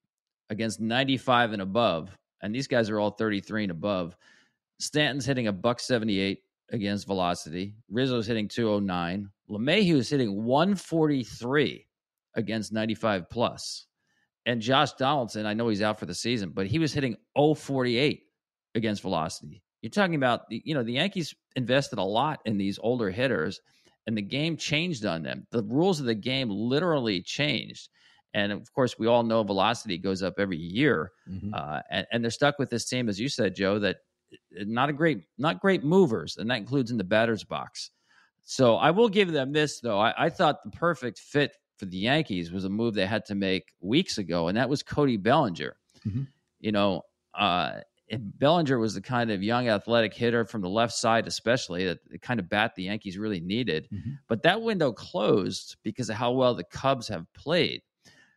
against 0.50 0.81
95 0.81 1.52
and 1.52 1.62
above. 1.62 2.11
And 2.42 2.54
these 2.54 2.66
guys 2.66 2.90
are 2.90 2.98
all 2.98 3.11
33 3.11 3.64
and 3.64 3.70
above. 3.70 4.16
Stanton's 4.81 5.26
hitting 5.26 5.46
a 5.46 5.52
buck 5.52 5.78
78 5.78 6.40
against 6.70 7.07
velocity. 7.07 7.74
Rizzo's 7.90 8.26
hitting 8.26 8.48
209. 8.48 9.28
LeMahieu 9.50 9.96
is 9.96 10.09
hitting 10.09 10.44
143 10.44 11.87
against 12.35 12.72
95 12.72 13.28
plus. 13.28 13.87
And 14.48 14.62
Josh 14.62 14.92
Donaldson, 14.92 15.44
I 15.44 15.52
know 15.52 15.68
he's 15.68 15.82
out 15.82 16.00
for 16.00 16.06
the 16.06 16.14
season, 16.14 16.52
but 16.54 16.66
he 16.66 16.78
was 16.78 16.90
hitting 16.94 17.18
048 17.37 18.22
against 18.74 19.02
velocity. 19.02 19.62
You're 19.82 19.90
talking 19.90 20.14
about 20.14 20.48
the, 20.48 20.62
you 20.64 20.72
know, 20.72 20.82
the 20.82 20.94
Yankees 20.94 21.34
invested 21.54 21.98
a 21.98 22.02
lot 22.02 22.40
in 22.46 22.56
these 22.56 22.78
older 22.82 23.11
hitters 23.11 23.61
and 24.06 24.16
the 24.16 24.22
game 24.22 24.56
changed 24.56 25.04
on 25.04 25.22
them. 25.22 25.46
The 25.52 25.62
rules 25.64 26.00
of 26.00 26.06
the 26.06 26.14
game 26.14 26.48
literally 26.48 27.20
changed. 27.20 27.90
And 28.32 28.50
of 28.50 28.72
course, 28.72 28.98
we 28.98 29.06
all 29.06 29.22
know 29.22 29.42
velocity 29.42 29.98
goes 29.98 30.22
up 30.22 30.38
every 30.38 30.56
year. 30.56 31.12
Mm-hmm. 31.30 31.52
Uh, 31.52 31.80
and, 31.90 32.06
and, 32.11 32.24
they're 32.24 32.30
stuck 32.30 32.58
with 32.58 32.70
this 32.70 32.87
team, 32.87 33.11
as 33.11 33.20
you 33.20 33.28
said, 33.28 33.54
Joe, 33.54 33.78
that 33.80 33.98
not 34.52 34.88
a 34.88 34.94
great, 34.94 35.24
not 35.37 35.61
great 35.61 35.84
movers, 35.84 36.38
and 36.38 36.50
that 36.50 36.56
includes 36.56 36.90
in 36.90 36.96
the 36.96 37.04
batter's 37.04 37.44
box. 37.44 37.90
So 38.44 38.76
I 38.76 38.92
will 38.92 39.11
give 39.11 39.30
them 39.30 39.52
this 39.52 39.80
though. 39.80 39.98
I, 39.98 40.14
I 40.16 40.30
thought 40.30 40.64
the 40.64 40.70
perfect 40.70 41.18
fit 41.18 41.52
for 41.78 41.86
the 41.86 41.96
Yankees 41.96 42.52
was 42.52 42.64
a 42.64 42.68
move 42.68 42.94
they 42.94 43.06
had 43.06 43.24
to 43.26 43.34
make 43.34 43.72
weeks 43.80 44.18
ago, 44.18 44.48
and 44.48 44.56
that 44.56 44.68
was 44.68 44.82
Cody 44.82 45.16
Bellinger. 45.16 45.76
Mm-hmm. 46.06 46.22
You 46.60 46.72
know, 46.72 47.02
uh, 47.34 47.80
Bellinger 48.10 48.78
was 48.78 48.94
the 48.94 49.00
kind 49.00 49.30
of 49.30 49.42
young 49.42 49.68
athletic 49.68 50.14
hitter 50.14 50.44
from 50.44 50.60
the 50.62 50.68
left 50.68 50.94
side, 50.94 51.26
especially 51.26 51.84
that 51.84 51.98
the 52.10 52.18
kind 52.18 52.40
of 52.40 52.48
bat 52.48 52.74
the 52.74 52.84
Yankees 52.84 53.18
really 53.18 53.40
needed. 53.40 53.88
Mm-hmm. 53.92 54.12
But 54.28 54.42
that 54.42 54.62
window 54.62 54.92
closed 54.92 55.76
because 55.82 56.10
of 56.10 56.16
how 56.16 56.32
well 56.32 56.54
the 56.54 56.64
Cubs 56.64 57.08
have 57.08 57.32
played. 57.34 57.82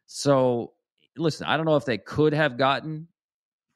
So, 0.06 0.73
listen, 1.17 1.47
I 1.47 1.58
don't 1.58 1.65
know 1.65 1.77
if 1.77 1.86
they 1.86 1.97
could 1.97 2.34
have 2.34 2.58
gotten 2.58 3.08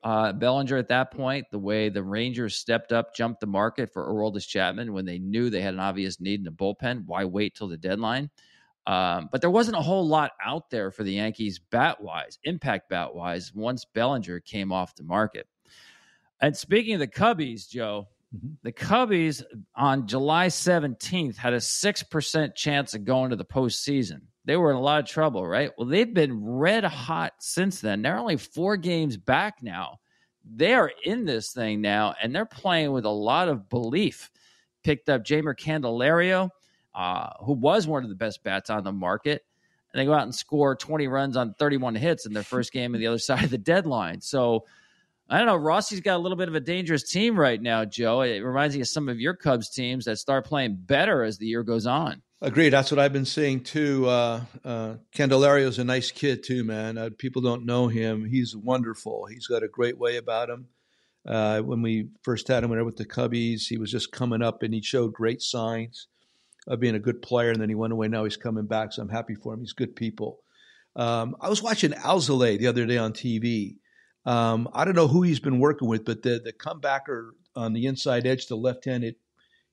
uh, 0.03 0.31
Bellinger 0.33 0.77
at 0.77 0.89
that 0.89 1.11
point, 1.11 1.47
the 1.49 1.57
way 1.57 1.89
the 1.89 2.03
Rangers 2.03 2.55
stepped 2.55 2.91
up, 2.91 3.15
jumped 3.15 3.39
the 3.39 3.47
market 3.47 3.91
for 3.91 4.05
Aroldis 4.07 4.47
Chapman 4.47 4.93
when 4.93 5.03
they 5.03 5.17
knew 5.17 5.49
they 5.49 5.61
had 5.61 5.73
an 5.73 5.79
obvious 5.79 6.19
need 6.19 6.39
in 6.39 6.43
the 6.43 6.51
bullpen. 6.51 7.05
Why 7.07 7.25
wait 7.25 7.55
till 7.55 7.67
the 7.67 7.77
deadline? 7.77 8.29
Um, 8.87 9.29
but 9.31 9.41
there 9.41 9.49
wasn't 9.49 9.77
a 9.77 9.81
whole 9.81 10.07
lot 10.07 10.31
out 10.43 10.69
there 10.69 10.91
for 10.91 11.03
the 11.03 11.13
Yankees 11.13 11.59
bat 11.59 12.01
wise, 12.01 12.37
impact 12.43 12.89
bat 12.89 13.13
wise, 13.15 13.53
once 13.53 13.83
Bellinger 13.83 14.39
came 14.41 14.71
off 14.71 14.95
the 14.95 15.03
market. 15.03 15.47
And 16.41 16.55
speaking 16.55 16.93
of 16.93 16.99
the 16.99 17.07
Cubbies, 17.07 17.67
Joe, 17.67 18.07
mm-hmm. 18.35 18.53
the 18.61 18.71
Cubbies 18.71 19.43
on 19.75 20.07
July 20.07 20.47
17th 20.47 21.35
had 21.35 21.53
a 21.53 21.57
6% 21.57 22.55
chance 22.55 22.93
of 22.93 23.05
going 23.05 23.31
to 23.31 23.35
the 23.35 23.45
postseason. 23.45 24.21
They 24.45 24.57
were 24.57 24.69
in 24.69 24.77
a 24.77 24.81
lot 24.81 24.99
of 24.99 25.09
trouble, 25.09 25.47
right? 25.47 25.71
Well, 25.77 25.87
they've 25.87 26.13
been 26.13 26.45
red 26.45 26.83
hot 26.83 27.33
since 27.39 27.81
then. 27.81 28.03
They're 28.03 28.19
only 28.19 28.37
four 28.37 28.77
games 28.77 29.17
back 29.17 29.63
now. 29.63 29.99
They 30.47 30.75
are 30.75 30.91
in 31.03 31.25
this 31.25 31.51
thing 31.51 31.81
now, 31.81 32.13
and 32.21 32.35
they're 32.35 32.45
playing 32.45 32.91
with 32.91 33.05
a 33.05 33.09
lot 33.09 33.49
of 33.49 33.67
belief. 33.69 34.29
Picked 34.83 35.09
up 35.09 35.23
Jeimer 35.23 35.57
Candelario 35.57 36.51
uh, 36.95 37.29
who 37.41 37.53
was 37.53 37.87
one 37.87 38.03
of 38.03 38.09
the 38.09 38.15
best 38.15 38.43
bats 38.43 38.69
on 38.69 38.83
the 38.83 38.91
market. 38.91 39.45
And 39.93 40.01
they 40.01 40.05
go 40.05 40.13
out 40.13 40.23
and 40.23 40.33
score 40.33 40.75
20 40.75 41.07
runs 41.07 41.37
on 41.37 41.53
31 41.53 41.95
hits 41.95 42.25
in 42.25 42.33
their 42.33 42.43
first 42.43 42.71
game 42.71 42.93
on 42.95 42.99
the 42.99 43.07
other 43.07 43.17
side 43.19 43.43
of 43.43 43.49
the 43.49 43.57
deadline. 43.57 44.21
So 44.21 44.65
I 45.29 45.37
don't 45.37 45.47
know. 45.47 45.57
Rossy's 45.57 46.01
got 46.01 46.15
a 46.15 46.19
little 46.19 46.37
bit 46.37 46.47
of 46.47 46.55
a 46.55 46.59
dangerous 46.59 47.03
team 47.03 47.37
right 47.37 47.61
now, 47.61 47.83
Joe. 47.83 48.21
It 48.21 48.39
reminds 48.39 48.75
me 48.75 48.81
of 48.81 48.87
some 48.87 49.09
of 49.09 49.19
your 49.19 49.33
Cubs 49.33 49.69
teams 49.69 50.05
that 50.05 50.17
start 50.17 50.45
playing 50.45 50.77
better 50.79 51.23
as 51.23 51.37
the 51.37 51.47
year 51.47 51.63
goes 51.63 51.87
on. 51.87 52.21
Agreed. 52.41 52.69
That's 52.69 52.91
what 52.91 52.99
I've 52.99 53.13
been 53.13 53.25
seeing 53.25 53.63
too. 53.63 54.07
Uh, 54.07 54.41
uh, 54.63 54.95
Candelario's 55.15 55.79
a 55.79 55.83
nice 55.83 56.11
kid 56.11 56.43
too, 56.43 56.63
man. 56.63 56.97
Uh, 56.97 57.09
people 57.17 57.41
don't 57.41 57.65
know 57.65 57.87
him. 57.87 58.23
He's 58.23 58.55
wonderful. 58.55 59.25
He's 59.25 59.47
got 59.47 59.63
a 59.63 59.67
great 59.67 59.97
way 59.97 60.17
about 60.17 60.49
him. 60.49 60.67
Uh, 61.27 61.61
when 61.61 61.81
we 61.81 62.09
first 62.21 62.47
had 62.47 62.63
him 62.63 62.69
when 62.69 62.85
with 62.85 62.97
the 62.97 63.05
Cubbies, 63.05 63.63
he 63.67 63.77
was 63.77 63.89
just 63.89 64.11
coming 64.11 64.43
up 64.43 64.61
and 64.61 64.73
he 64.73 64.81
showed 64.81 65.11
great 65.11 65.41
signs 65.41 66.07
of 66.67 66.79
being 66.79 66.95
a 66.95 66.99
good 66.99 67.21
player, 67.21 67.51
and 67.51 67.61
then 67.61 67.69
he 67.69 67.75
went 67.75 67.93
away. 67.93 68.07
Now 68.07 68.23
he's 68.23 68.37
coming 68.37 68.65
back, 68.65 68.93
so 68.93 69.01
I'm 69.01 69.09
happy 69.09 69.35
for 69.35 69.53
him. 69.53 69.59
He's 69.59 69.73
good 69.73 69.95
people. 69.95 70.39
Um, 70.95 71.35
I 71.41 71.49
was 71.49 71.61
watching 71.61 71.91
Alzolay 71.91 72.57
the 72.57 72.67
other 72.67 72.85
day 72.85 72.97
on 72.97 73.13
TV. 73.13 73.75
Um, 74.25 74.69
I 74.73 74.85
don't 74.85 74.95
know 74.95 75.07
who 75.07 75.21
he's 75.21 75.39
been 75.39 75.59
working 75.59 75.87
with, 75.87 76.05
but 76.05 76.23
the 76.23 76.41
the 76.43 76.53
comebacker 76.53 77.31
on 77.55 77.73
the 77.73 77.85
inside 77.85 78.25
edge, 78.25 78.47
the 78.47 78.55
left-handed 78.55 79.15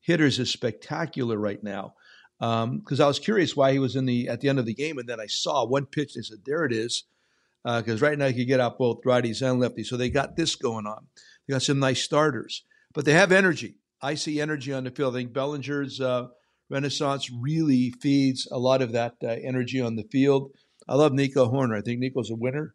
hitters 0.00 0.38
is 0.38 0.50
spectacular 0.50 1.38
right 1.38 1.62
now. 1.62 1.94
Because 2.38 3.00
um, 3.00 3.05
I 3.05 3.07
was 3.07 3.20
curious 3.20 3.57
why 3.57 3.72
he 3.72 3.78
was 3.78 3.94
in 3.96 4.05
the 4.05 4.28
at 4.28 4.40
the 4.40 4.48
end 4.48 4.59
of 4.59 4.66
the 4.66 4.74
game, 4.74 4.98
and 4.98 5.09
then 5.09 5.20
I 5.20 5.26
saw 5.26 5.64
one 5.64 5.87
pitch. 5.87 6.14
They 6.14 6.22
said, 6.22 6.44
"There 6.44 6.64
it 6.64 6.72
is," 6.72 7.05
because 7.64 8.02
uh, 8.02 8.07
right 8.07 8.18
now 8.18 8.26
you 8.26 8.44
get 8.44 8.61
out 8.61 8.78
both 8.78 9.02
righties 9.05 9.48
and 9.48 9.62
lefties. 9.62 9.87
So 9.87 9.96
they 9.96 10.11
got 10.11 10.37
this 10.37 10.57
going 10.57 10.87
on. 10.87 11.07
They 11.46 11.52
got 11.52 11.62
some 11.62 11.78
nice 11.78 12.02
starters, 12.02 12.64
but 12.92 13.05
they 13.05 13.12
have 13.12 13.31
energy. 13.31 13.76
I 14.00 14.16
see 14.16 14.40
energy 14.40 14.72
on 14.72 14.85
the 14.85 14.90
field. 14.90 15.14
I 15.14 15.20
think 15.20 15.33
Bellinger's 15.33 16.00
uh, 16.00 16.28
Renaissance 16.72 17.30
really 17.30 17.92
feeds 18.00 18.48
a 18.50 18.58
lot 18.58 18.80
of 18.82 18.92
that 18.92 19.16
uh, 19.22 19.28
energy 19.28 19.80
on 19.80 19.96
the 19.96 20.04
field. 20.04 20.52
I 20.88 20.96
love 20.96 21.12
Nico 21.12 21.50
Hoerner. 21.50 21.78
I 21.78 21.82
think 21.82 22.00
Nico's 22.00 22.30
a 22.30 22.35
winner. 22.35 22.74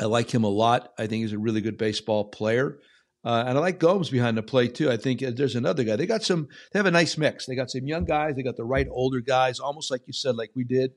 I 0.00 0.06
like 0.06 0.30
him 0.32 0.44
a 0.44 0.48
lot. 0.48 0.92
I 0.98 1.06
think 1.06 1.22
he's 1.22 1.32
a 1.32 1.38
really 1.38 1.60
good 1.60 1.78
baseball 1.78 2.24
player. 2.24 2.78
Uh, 3.24 3.44
and 3.46 3.56
I 3.56 3.60
like 3.60 3.78
Gomes 3.78 4.10
behind 4.10 4.36
the 4.36 4.42
plate 4.42 4.74
too. 4.74 4.90
I 4.90 4.96
think 4.96 5.22
uh, 5.22 5.30
there's 5.34 5.54
another 5.54 5.84
guy. 5.84 5.96
They 5.96 6.06
got 6.06 6.22
some. 6.22 6.48
They 6.72 6.78
have 6.78 6.86
a 6.86 6.90
nice 6.90 7.16
mix. 7.16 7.46
They 7.46 7.54
got 7.54 7.70
some 7.70 7.86
young 7.86 8.06
guys. 8.06 8.34
They 8.34 8.42
got 8.42 8.56
the 8.56 8.64
right 8.64 8.88
older 8.90 9.20
guys, 9.20 9.60
almost 9.60 9.90
like 9.90 10.02
you 10.06 10.12
said, 10.12 10.36
like 10.36 10.50
we 10.56 10.64
did 10.64 10.92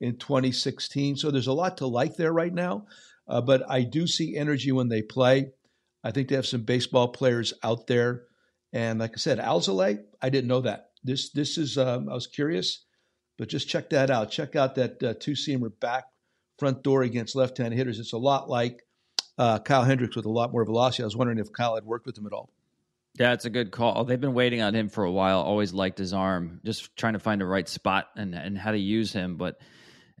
in 0.00 0.18
2016. 0.18 1.16
So 1.16 1.30
there's 1.30 1.46
a 1.46 1.52
lot 1.52 1.78
to 1.78 1.86
like 1.86 2.16
there 2.16 2.32
right 2.32 2.52
now. 2.52 2.86
Uh, 3.26 3.40
but 3.40 3.62
I 3.68 3.82
do 3.82 4.06
see 4.06 4.36
energy 4.36 4.70
when 4.70 4.88
they 4.88 5.02
play. 5.02 5.50
I 6.04 6.10
think 6.10 6.28
they 6.28 6.34
have 6.34 6.46
some 6.46 6.62
baseball 6.62 7.08
players 7.08 7.54
out 7.62 7.86
there. 7.86 8.24
And 8.72 8.98
like 8.98 9.12
I 9.14 9.16
said, 9.16 9.38
Alzolay, 9.38 10.00
I 10.20 10.28
didn't 10.28 10.48
know 10.48 10.62
that. 10.62 10.91
This 11.04 11.30
this 11.30 11.58
is 11.58 11.78
um, 11.78 12.08
I 12.08 12.14
was 12.14 12.26
curious, 12.26 12.84
but 13.38 13.48
just 13.48 13.68
check 13.68 13.90
that 13.90 14.10
out. 14.10 14.30
Check 14.30 14.56
out 14.56 14.74
that 14.76 15.02
uh, 15.02 15.14
two 15.18 15.32
seamer 15.32 15.70
back 15.80 16.04
front 16.58 16.82
door 16.82 17.02
against 17.02 17.34
left 17.34 17.58
hand 17.58 17.74
hitters. 17.74 17.98
It's 17.98 18.12
a 18.12 18.18
lot 18.18 18.48
like 18.48 18.84
uh, 19.38 19.58
Kyle 19.58 19.84
Hendricks 19.84 20.16
with 20.16 20.26
a 20.26 20.30
lot 20.30 20.52
more 20.52 20.64
velocity. 20.64 21.02
I 21.02 21.06
was 21.06 21.16
wondering 21.16 21.38
if 21.38 21.52
Kyle 21.52 21.74
had 21.74 21.84
worked 21.84 22.06
with 22.06 22.16
him 22.16 22.26
at 22.26 22.32
all. 22.32 22.50
Yeah, 23.18 23.32
it's 23.32 23.44
a 23.44 23.50
good 23.50 23.70
call. 23.72 24.04
They've 24.04 24.20
been 24.20 24.32
waiting 24.32 24.62
on 24.62 24.74
him 24.74 24.88
for 24.88 25.04
a 25.04 25.12
while. 25.12 25.40
Always 25.40 25.74
liked 25.74 25.98
his 25.98 26.14
arm, 26.14 26.60
just 26.64 26.96
trying 26.96 27.12
to 27.12 27.18
find 27.18 27.40
the 27.40 27.46
right 27.46 27.68
spot 27.68 28.08
and 28.16 28.34
and 28.34 28.56
how 28.56 28.72
to 28.72 28.78
use 28.78 29.12
him. 29.12 29.36
But 29.36 29.60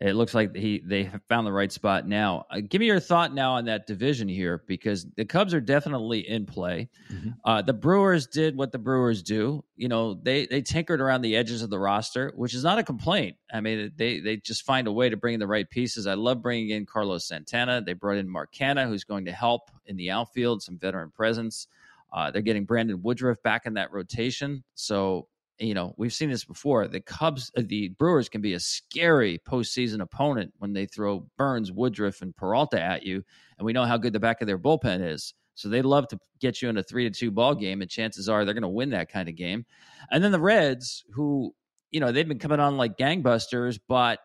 it 0.02 0.14
looks 0.14 0.34
like 0.34 0.54
he 0.56 0.82
they 0.84 1.04
have 1.04 1.22
found 1.28 1.46
the 1.46 1.52
right 1.52 1.70
spot 1.70 2.08
now. 2.08 2.44
Uh, 2.50 2.60
give 2.60 2.80
me 2.80 2.86
your 2.86 2.98
thought 2.98 3.32
now 3.32 3.52
on 3.52 3.66
that 3.66 3.86
division 3.86 4.28
here 4.28 4.64
because 4.66 5.06
the 5.16 5.24
Cubs 5.24 5.54
are 5.54 5.60
definitely 5.60 6.28
in 6.28 6.44
play. 6.44 6.88
Mm-hmm. 7.12 7.30
Uh, 7.44 7.62
the 7.62 7.72
Brewers 7.72 8.26
did 8.26 8.56
what 8.56 8.72
the 8.72 8.78
Brewers 8.78 9.22
do. 9.22 9.64
You 9.76 9.88
know, 9.88 10.14
they 10.14 10.46
they 10.46 10.60
tinkered 10.60 11.00
around 11.00 11.22
the 11.22 11.36
edges 11.36 11.62
of 11.62 11.70
the 11.70 11.78
roster, 11.78 12.32
which 12.34 12.52
is 12.52 12.64
not 12.64 12.80
a 12.80 12.82
complaint. 12.82 13.36
I 13.52 13.60
mean, 13.60 13.92
they 13.96 14.18
they 14.18 14.38
just 14.38 14.64
find 14.64 14.88
a 14.88 14.92
way 14.92 15.08
to 15.08 15.16
bring 15.16 15.34
in 15.34 15.40
the 15.40 15.46
right 15.46 15.70
pieces. 15.70 16.08
I 16.08 16.14
love 16.14 16.42
bringing 16.42 16.70
in 16.70 16.84
Carlos 16.84 17.28
Santana. 17.28 17.80
They 17.80 17.92
brought 17.92 18.16
in 18.16 18.28
Mark 18.28 18.52
Canha, 18.52 18.88
who's 18.88 19.04
going 19.04 19.26
to 19.26 19.32
help 19.32 19.70
in 19.86 19.96
the 19.96 20.10
outfield, 20.10 20.62
some 20.62 20.78
veteran 20.78 21.10
presence. 21.10 21.68
Uh, 22.12 22.30
they're 22.30 22.42
getting 22.42 22.64
Brandon 22.64 23.00
Woodruff 23.02 23.42
back 23.42 23.66
in 23.66 23.74
that 23.74 23.92
rotation. 23.92 24.64
So 24.74 25.28
you 25.62 25.74
know, 25.74 25.94
we've 25.96 26.12
seen 26.12 26.30
this 26.30 26.44
before. 26.44 26.88
The 26.88 27.00
Cubs, 27.00 27.50
uh, 27.56 27.62
the 27.64 27.88
Brewers 27.90 28.28
can 28.28 28.40
be 28.40 28.54
a 28.54 28.60
scary 28.60 29.40
postseason 29.46 30.00
opponent 30.00 30.52
when 30.58 30.72
they 30.72 30.86
throw 30.86 31.26
Burnes, 31.36 31.70
Woodruff, 31.70 32.22
and 32.22 32.34
Peralta 32.36 32.80
at 32.80 33.04
you. 33.04 33.22
And 33.58 33.66
we 33.66 33.72
know 33.72 33.84
how 33.84 33.96
good 33.96 34.12
the 34.12 34.20
back 34.20 34.40
of 34.40 34.46
their 34.46 34.58
bullpen 34.58 35.06
is. 35.06 35.34
So 35.54 35.68
they 35.68 35.82
love 35.82 36.08
to 36.08 36.18
get 36.40 36.62
you 36.62 36.68
in 36.68 36.78
a 36.78 36.82
three 36.82 37.04
to 37.08 37.10
two 37.10 37.30
ball 37.30 37.54
game, 37.54 37.82
and 37.82 37.90
chances 37.90 38.28
are 38.28 38.44
they're 38.44 38.54
going 38.54 38.62
to 38.62 38.68
win 38.68 38.90
that 38.90 39.10
kind 39.10 39.28
of 39.28 39.36
game. 39.36 39.66
And 40.10 40.24
then 40.24 40.32
the 40.32 40.40
Reds, 40.40 41.04
who, 41.12 41.54
you 41.90 42.00
know, 42.00 42.10
they've 42.10 42.26
been 42.26 42.38
coming 42.38 42.60
on 42.60 42.76
like 42.76 42.96
gangbusters, 42.96 43.78
but 43.86 44.18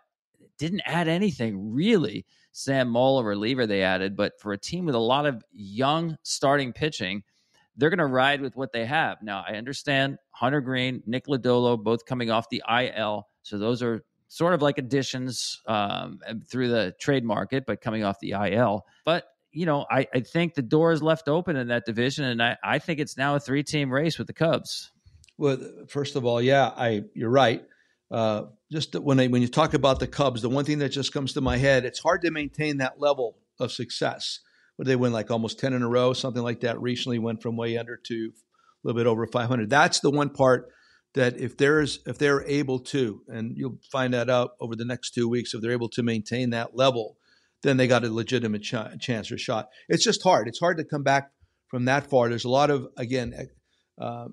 didn't 0.57 0.81
add 0.85 1.07
anything 1.07 1.73
really. 1.73 2.25
Sam 2.51 2.87
Moll, 2.87 3.19
a 3.19 3.23
reliever 3.23 3.67
they 3.67 3.83
added, 3.83 4.15
but 4.15 4.39
for 4.39 4.53
a 4.53 4.57
team 4.57 4.85
with 4.85 4.95
a 4.95 4.99
lot 4.99 5.25
of 5.25 5.43
young 5.51 6.17
starting 6.23 6.73
pitching– 6.73 7.23
they're 7.77 7.89
going 7.89 7.99
to 7.99 8.05
ride 8.05 8.41
with 8.41 8.55
what 8.55 8.73
they 8.73 8.85
have. 8.85 9.19
Now, 9.21 9.43
I 9.47 9.53
understand 9.53 10.17
Hunter 10.31 10.61
Greene, 10.61 11.03
Nick 11.05 11.27
Lodolo, 11.27 11.81
both 11.81 12.05
coming 12.05 12.31
off 12.31 12.49
the 12.49 12.63
IL. 12.67 13.27
So 13.43 13.57
those 13.57 13.83
are 13.83 14.03
sort 14.27 14.53
of 14.53 14.61
like 14.61 14.77
additions 14.77 15.61
um, 15.67 16.19
through 16.49 16.69
the 16.69 16.93
trade 16.99 17.23
market, 17.23 17.65
but 17.65 17.79
coming 17.79 18.03
off 18.03 18.19
the 18.19 18.31
IL. 18.31 18.85
But, 19.05 19.25
you 19.51 19.65
know, 19.65 19.85
I, 19.89 20.07
I 20.13 20.19
think 20.21 20.55
the 20.55 20.61
door 20.63 20.91
is 20.91 21.01
left 21.01 21.29
open 21.29 21.55
in 21.55 21.67
that 21.67 21.85
division. 21.85 22.25
And 22.25 22.41
I, 22.41 22.57
I 22.63 22.79
think 22.79 22.99
it's 22.99 23.15
now 23.15 23.35
a 23.35 23.39
three 23.39 23.63
team 23.63 23.93
race 23.93 24.17
with 24.17 24.27
the 24.27 24.33
Cubs. 24.33 24.91
Well, 25.37 25.57
first 25.87 26.15
of 26.15 26.25
all, 26.25 26.41
yeah, 26.41 26.71
I 26.75 27.03
you're 27.13 27.29
right. 27.29 27.63
Uh, 28.09 28.45
just 28.71 28.95
when 28.95 29.19
I, 29.19 29.27
when 29.27 29.41
you 29.41 29.47
talk 29.47 29.75
about 29.75 29.99
the 29.99 30.07
Cubs, 30.07 30.41
the 30.41 30.49
one 30.49 30.65
thing 30.65 30.79
that 30.79 30.89
just 30.89 31.13
comes 31.13 31.33
to 31.33 31.41
my 31.41 31.57
head, 31.57 31.85
it's 31.85 31.99
hard 31.99 32.21
to 32.23 32.31
maintain 32.31 32.77
that 32.77 32.99
level 32.99 33.37
of 33.59 33.71
success 33.71 34.39
what 34.77 34.85
did 34.85 34.91
they 34.91 34.95
win 34.95 35.11
like 35.11 35.29
almost 35.29 35.59
10 35.59 35.73
in 35.73 35.81
a 35.81 35.89
row, 35.89 36.13
something 36.13 36.43
like 36.43 36.61
that 36.61 36.79
recently 36.79 37.19
went 37.19 37.41
from 37.41 37.57
way 37.57 37.77
under 37.77 37.97
to 37.97 38.31
a 38.33 38.87
little 38.87 38.97
bit 38.97 39.07
over 39.07 39.25
500. 39.27 39.69
That's 39.69 39.99
the 39.99 40.11
one 40.11 40.29
part 40.29 40.69
that 41.15 41.39
if 41.39 41.57
there's 41.57 41.99
if 42.05 42.19
they're 42.19 42.45
able 42.45 42.79
to 42.79 43.21
and 43.27 43.57
you'll 43.57 43.79
find 43.91 44.13
that 44.13 44.29
out 44.29 44.51
over 44.61 44.75
the 44.75 44.85
next 44.85 45.11
2 45.15 45.27
weeks 45.27 45.53
if 45.53 45.61
they're 45.61 45.71
able 45.71 45.89
to 45.89 46.03
maintain 46.03 46.51
that 46.51 46.75
level, 46.75 47.17
then 47.63 47.77
they 47.77 47.87
got 47.87 48.05
a 48.05 48.13
legitimate 48.13 48.61
ch- 48.61 48.99
chance 48.99 49.31
or 49.31 49.37
shot. 49.37 49.69
It's 49.89 50.03
just 50.03 50.21
hard. 50.21 50.47
It's 50.47 50.59
hard 50.59 50.77
to 50.77 50.83
come 50.83 51.03
back 51.03 51.31
from 51.69 51.85
that 51.85 52.07
far. 52.07 52.29
There's 52.29 52.45
a 52.45 52.49
lot 52.49 52.69
of 52.69 52.87
again 52.97 53.49
uh, 53.99 54.27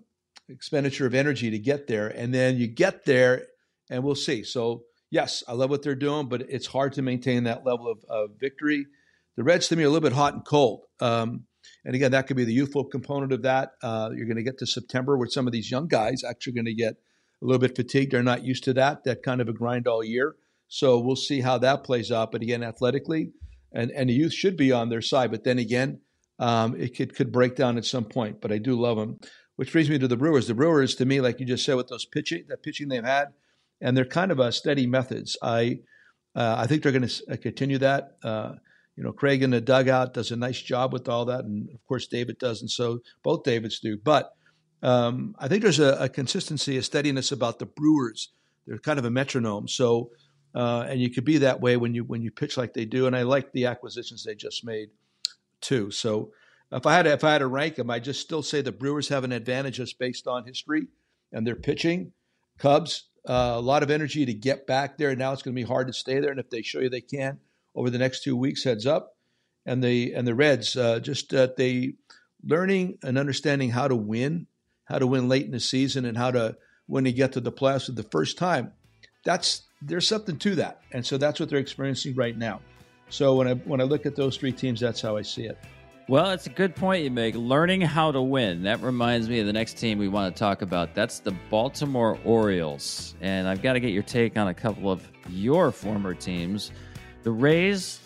expenditure 0.50 1.06
of 1.06 1.14
energy 1.14 1.50
to 1.50 1.58
get 1.58 1.86
there 1.86 2.08
and 2.08 2.34
then 2.34 2.58
you 2.58 2.66
get 2.66 3.06
there 3.06 3.46
and 3.90 4.04
we'll 4.04 4.14
see. 4.14 4.44
So 4.44 4.82
yes, 5.10 5.42
I 5.48 5.54
love 5.54 5.70
what 5.70 5.82
they're 5.82 5.94
doing, 5.94 6.28
but 6.28 6.42
it's 6.42 6.66
hard 6.66 6.92
to 6.94 7.02
maintain 7.02 7.44
that 7.44 7.64
level 7.64 7.90
of, 7.90 8.04
of 8.10 8.30
victory 8.38 8.84
the 9.36 9.44
Reds 9.44 9.68
to 9.68 9.76
me 9.76 9.82
are 9.82 9.86
a 9.86 9.90
little 9.90 10.08
bit 10.08 10.16
hot 10.16 10.34
and 10.34 10.44
cold. 10.44 10.82
Um, 11.00 11.44
and 11.84 11.94
again, 11.94 12.12
that 12.12 12.26
could 12.26 12.36
be 12.36 12.44
the 12.44 12.52
youthful 12.52 12.84
component 12.84 13.32
of 13.32 13.42
that. 13.42 13.72
Uh, 13.82 14.10
you're 14.14 14.26
going 14.26 14.36
to 14.36 14.42
get 14.42 14.58
to 14.58 14.66
September 14.66 15.16
where 15.16 15.28
some 15.28 15.46
of 15.46 15.52
these 15.52 15.70
young 15.70 15.88
guys 15.88 16.22
actually 16.24 16.54
going 16.54 16.64
to 16.66 16.74
get 16.74 16.94
a 17.42 17.44
little 17.44 17.60
bit 17.60 17.76
fatigued. 17.76 18.12
They're 18.12 18.22
not 18.22 18.44
used 18.44 18.64
to 18.64 18.72
that, 18.74 19.04
that 19.04 19.22
kind 19.22 19.40
of 19.40 19.48
a 19.48 19.52
grind 19.52 19.86
all 19.86 20.04
year. 20.04 20.36
So 20.68 20.98
we'll 20.98 21.16
see 21.16 21.40
how 21.40 21.58
that 21.58 21.84
plays 21.84 22.10
out. 22.10 22.32
But 22.32 22.42
again, 22.42 22.62
athletically, 22.62 23.32
and, 23.72 23.90
and 23.90 24.08
the 24.08 24.14
youth 24.14 24.32
should 24.32 24.56
be 24.56 24.72
on 24.72 24.88
their 24.88 25.02
side. 25.02 25.30
But 25.30 25.44
then 25.44 25.58
again, 25.58 26.00
um, 26.38 26.80
it 26.80 26.96
could, 26.96 27.14
could 27.14 27.32
break 27.32 27.54
down 27.56 27.76
at 27.76 27.84
some 27.84 28.04
point. 28.04 28.40
But 28.40 28.52
I 28.52 28.58
do 28.58 28.80
love 28.80 28.96
them. 28.96 29.18
Which 29.56 29.70
brings 29.70 29.88
me 29.88 29.98
to 29.98 30.08
the 30.08 30.16
Brewers. 30.16 30.48
The 30.48 30.54
Brewers, 30.54 30.96
to 30.96 31.04
me, 31.04 31.20
like 31.20 31.38
you 31.38 31.46
just 31.46 31.64
said, 31.64 31.76
with 31.76 31.86
those 31.86 32.04
pitching, 32.04 32.44
that 32.48 32.64
pitching 32.64 32.88
they've 32.88 33.04
had, 33.04 33.28
and 33.80 33.96
they're 33.96 34.04
kind 34.04 34.32
of 34.32 34.40
a 34.40 34.50
steady 34.50 34.84
methods. 34.84 35.36
I 35.40 35.78
uh, 36.34 36.56
I 36.58 36.66
think 36.66 36.82
they're 36.82 36.90
going 36.90 37.06
to 37.06 37.36
continue 37.36 37.78
that. 37.78 38.16
Uh, 38.24 38.54
you 38.96 39.02
know, 39.02 39.12
Craig 39.12 39.42
in 39.42 39.50
the 39.50 39.60
dugout 39.60 40.14
does 40.14 40.30
a 40.30 40.36
nice 40.36 40.60
job 40.60 40.92
with 40.92 41.08
all 41.08 41.24
that, 41.24 41.44
and 41.44 41.68
of 41.70 41.84
course 41.86 42.06
David 42.06 42.38
does, 42.38 42.60
and 42.60 42.70
so 42.70 43.00
both 43.22 43.42
Davids 43.42 43.80
do. 43.80 43.96
But 43.96 44.32
um, 44.82 45.34
I 45.38 45.48
think 45.48 45.62
there's 45.62 45.80
a, 45.80 45.96
a, 46.00 46.08
consistency, 46.08 46.76
a 46.76 46.82
steadiness 46.82 47.32
about 47.32 47.58
the 47.58 47.66
Brewers. 47.66 48.32
They're 48.66 48.78
kind 48.78 48.98
of 48.98 49.04
a 49.04 49.10
metronome, 49.10 49.66
so 49.66 50.10
uh, 50.54 50.86
and 50.88 51.00
you 51.00 51.10
could 51.10 51.24
be 51.24 51.38
that 51.38 51.60
way 51.60 51.76
when 51.76 51.94
you 51.94 52.04
when 52.04 52.22
you 52.22 52.30
pitch 52.30 52.56
like 52.56 52.72
they 52.72 52.84
do. 52.84 53.06
And 53.06 53.16
I 53.16 53.22
like 53.22 53.52
the 53.52 53.66
acquisitions 53.66 54.22
they 54.22 54.36
just 54.36 54.64
made 54.64 54.90
too. 55.60 55.90
So 55.90 56.30
if 56.70 56.86
I 56.86 56.94
had 56.94 57.02
to, 57.02 57.12
if 57.12 57.24
I 57.24 57.32
had 57.32 57.38
to 57.38 57.46
rank 57.48 57.74
them, 57.74 57.90
I 57.90 57.98
just 57.98 58.20
still 58.20 58.42
say 58.42 58.60
the 58.60 58.72
Brewers 58.72 59.08
have 59.08 59.24
an 59.24 59.32
advantage 59.32 59.76
just 59.76 59.98
based 59.98 60.28
on 60.28 60.46
history 60.46 60.86
and 61.32 61.46
their 61.46 61.56
pitching. 61.56 62.12
Cubs 62.58 63.08
uh, 63.28 63.54
a 63.56 63.60
lot 63.60 63.82
of 63.82 63.90
energy 63.90 64.24
to 64.24 64.34
get 64.34 64.66
back 64.66 64.98
there. 64.98 65.16
Now 65.16 65.32
it's 65.32 65.42
going 65.42 65.56
to 65.56 65.60
be 65.60 65.66
hard 65.66 65.88
to 65.88 65.92
stay 65.92 66.20
there, 66.20 66.30
and 66.30 66.38
if 66.38 66.50
they 66.50 66.62
show 66.62 66.78
you 66.78 66.88
they 66.88 67.00
can 67.00 67.40
over 67.74 67.90
the 67.90 67.98
next 67.98 68.22
two 68.22 68.36
weeks, 68.36 68.64
heads 68.64 68.86
up. 68.86 69.12
And 69.66 69.82
the 69.82 70.12
and 70.12 70.26
the 70.26 70.34
Reds 70.34 70.76
uh, 70.76 71.00
just 71.00 71.32
uh, 71.32 71.48
they 71.56 71.94
learning 72.44 72.98
and 73.02 73.16
understanding 73.16 73.70
how 73.70 73.88
to 73.88 73.96
win, 73.96 74.46
how 74.84 74.98
to 74.98 75.06
win 75.06 75.28
late 75.28 75.46
in 75.46 75.52
the 75.52 75.60
season, 75.60 76.04
and 76.04 76.18
how 76.18 76.30
to 76.32 76.56
when 76.86 77.04
they 77.04 77.12
get 77.12 77.32
to 77.32 77.40
the 77.40 77.52
playoffs 77.52 77.86
for 77.86 77.92
the 77.92 78.02
first 78.02 78.36
time. 78.36 78.72
That's 79.24 79.62
there's 79.80 80.06
something 80.06 80.36
to 80.40 80.56
that, 80.56 80.82
and 80.92 81.04
so 81.04 81.16
that's 81.16 81.40
what 81.40 81.48
they're 81.48 81.58
experiencing 81.58 82.14
right 82.14 82.36
now. 82.36 82.60
So 83.08 83.36
when 83.36 83.48
I 83.48 83.54
when 83.54 83.80
I 83.80 83.84
look 83.84 84.04
at 84.04 84.16
those 84.16 84.36
three 84.36 84.52
teams, 84.52 84.80
that's 84.80 85.00
how 85.00 85.16
I 85.16 85.22
see 85.22 85.44
it. 85.44 85.56
Well, 86.06 86.32
it's 86.32 86.46
a 86.46 86.50
good 86.50 86.76
point 86.76 87.02
you 87.02 87.10
make. 87.10 87.34
Learning 87.34 87.80
how 87.80 88.12
to 88.12 88.20
win. 88.20 88.64
That 88.64 88.82
reminds 88.82 89.26
me 89.26 89.40
of 89.40 89.46
the 89.46 89.54
next 89.54 89.78
team 89.78 89.98
we 89.98 90.08
want 90.08 90.34
to 90.34 90.38
talk 90.38 90.60
about. 90.60 90.94
That's 90.94 91.20
the 91.20 91.30
Baltimore 91.48 92.18
Orioles. 92.24 93.14
And 93.22 93.48
I've 93.48 93.62
got 93.62 93.72
to 93.72 93.80
get 93.80 93.90
your 93.90 94.02
take 94.02 94.36
on 94.36 94.48
a 94.48 94.52
couple 94.52 94.90
of 94.90 95.08
your 95.30 95.72
former 95.72 96.12
teams 96.12 96.72
the 97.24 97.32
Rays 97.32 97.98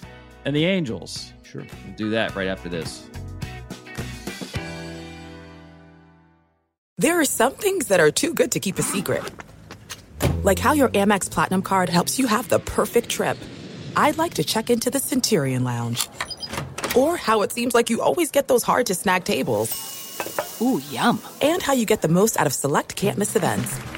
and 0.44 0.56
the 0.56 0.64
Angels. 0.64 1.32
Sure. 1.42 1.62
We'll 1.62 1.96
do 1.96 2.10
that 2.10 2.34
right 2.34 2.48
after 2.48 2.68
this. 2.68 3.06
There 6.96 7.20
are 7.20 7.24
some 7.24 7.52
things 7.52 7.88
that 7.88 8.00
are 8.00 8.10
too 8.10 8.32
good 8.34 8.52
to 8.52 8.60
keep 8.60 8.78
a 8.78 8.82
secret. 8.82 9.22
Like 10.42 10.58
how 10.58 10.72
your 10.72 10.88
Amex 10.88 11.30
Platinum 11.30 11.62
card 11.62 11.88
helps 11.88 12.18
you 12.18 12.26
have 12.26 12.48
the 12.48 12.58
perfect 12.58 13.08
trip. 13.08 13.36
I'd 13.96 14.18
like 14.18 14.34
to 14.34 14.44
check 14.44 14.70
into 14.70 14.90
the 14.90 14.98
Centurion 14.98 15.64
Lounge 15.64 16.08
or 16.96 17.16
how 17.16 17.42
it 17.42 17.52
seems 17.52 17.74
like 17.74 17.90
you 17.90 18.00
always 18.00 18.30
get 18.30 18.48
those 18.48 18.62
hard 18.62 18.86
to 18.86 18.94
snag 18.94 19.24
tables. 19.24 20.58
Ooh, 20.60 20.80
yum. 20.90 21.20
And 21.40 21.62
how 21.62 21.72
you 21.72 21.86
get 21.86 22.02
the 22.02 22.08
most 22.08 22.38
out 22.38 22.46
of 22.46 22.52
select 22.52 22.96
can't 22.96 23.18
events. 23.18 23.97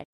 threat 0.00 0.09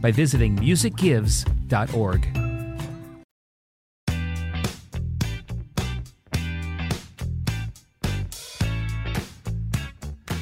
by 0.00 0.10
visiting 0.10 0.56
musicgives.org. 0.56 2.50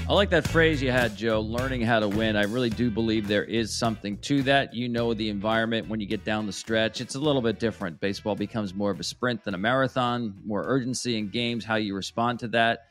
I 0.09 0.15
like 0.15 0.31
that 0.31 0.49
phrase 0.49 0.81
you 0.81 0.91
had, 0.91 1.19
Joe, 1.19 1.41
learning 1.41 1.83
how 1.83 2.01
to 2.01 2.09
win. 2.09 2.35
I 2.35 2.45
really 2.45 2.71
do 2.71 2.91
believe 2.91 3.29
there 3.29 3.45
is 3.45 3.77
something 3.77 4.17
to 4.23 4.43
that. 4.45 4.73
You 4.73 4.89
know, 4.89 5.13
the 5.13 5.29
environment 5.29 5.87
when 5.87 6.01
you 6.01 6.07
get 6.07 6.25
down 6.25 6.47
the 6.47 6.53
stretch, 6.53 7.03
it's 7.03 7.15
a 7.15 7.21
little 7.21 7.43
bit 7.43 7.59
different. 7.59 8.01
Baseball 8.01 8.35
becomes 8.35 8.75
more 8.75 8.91
of 8.91 8.99
a 9.01 9.05
sprint 9.05 9.45
than 9.45 9.53
a 9.53 9.59
marathon, 9.59 10.35
more 10.47 10.65
urgency 10.67 11.19
in 11.19 11.29
games, 11.29 11.63
how 11.63 11.75
you 11.75 11.95
respond 11.95 12.39
to 12.39 12.49
that. 12.49 12.87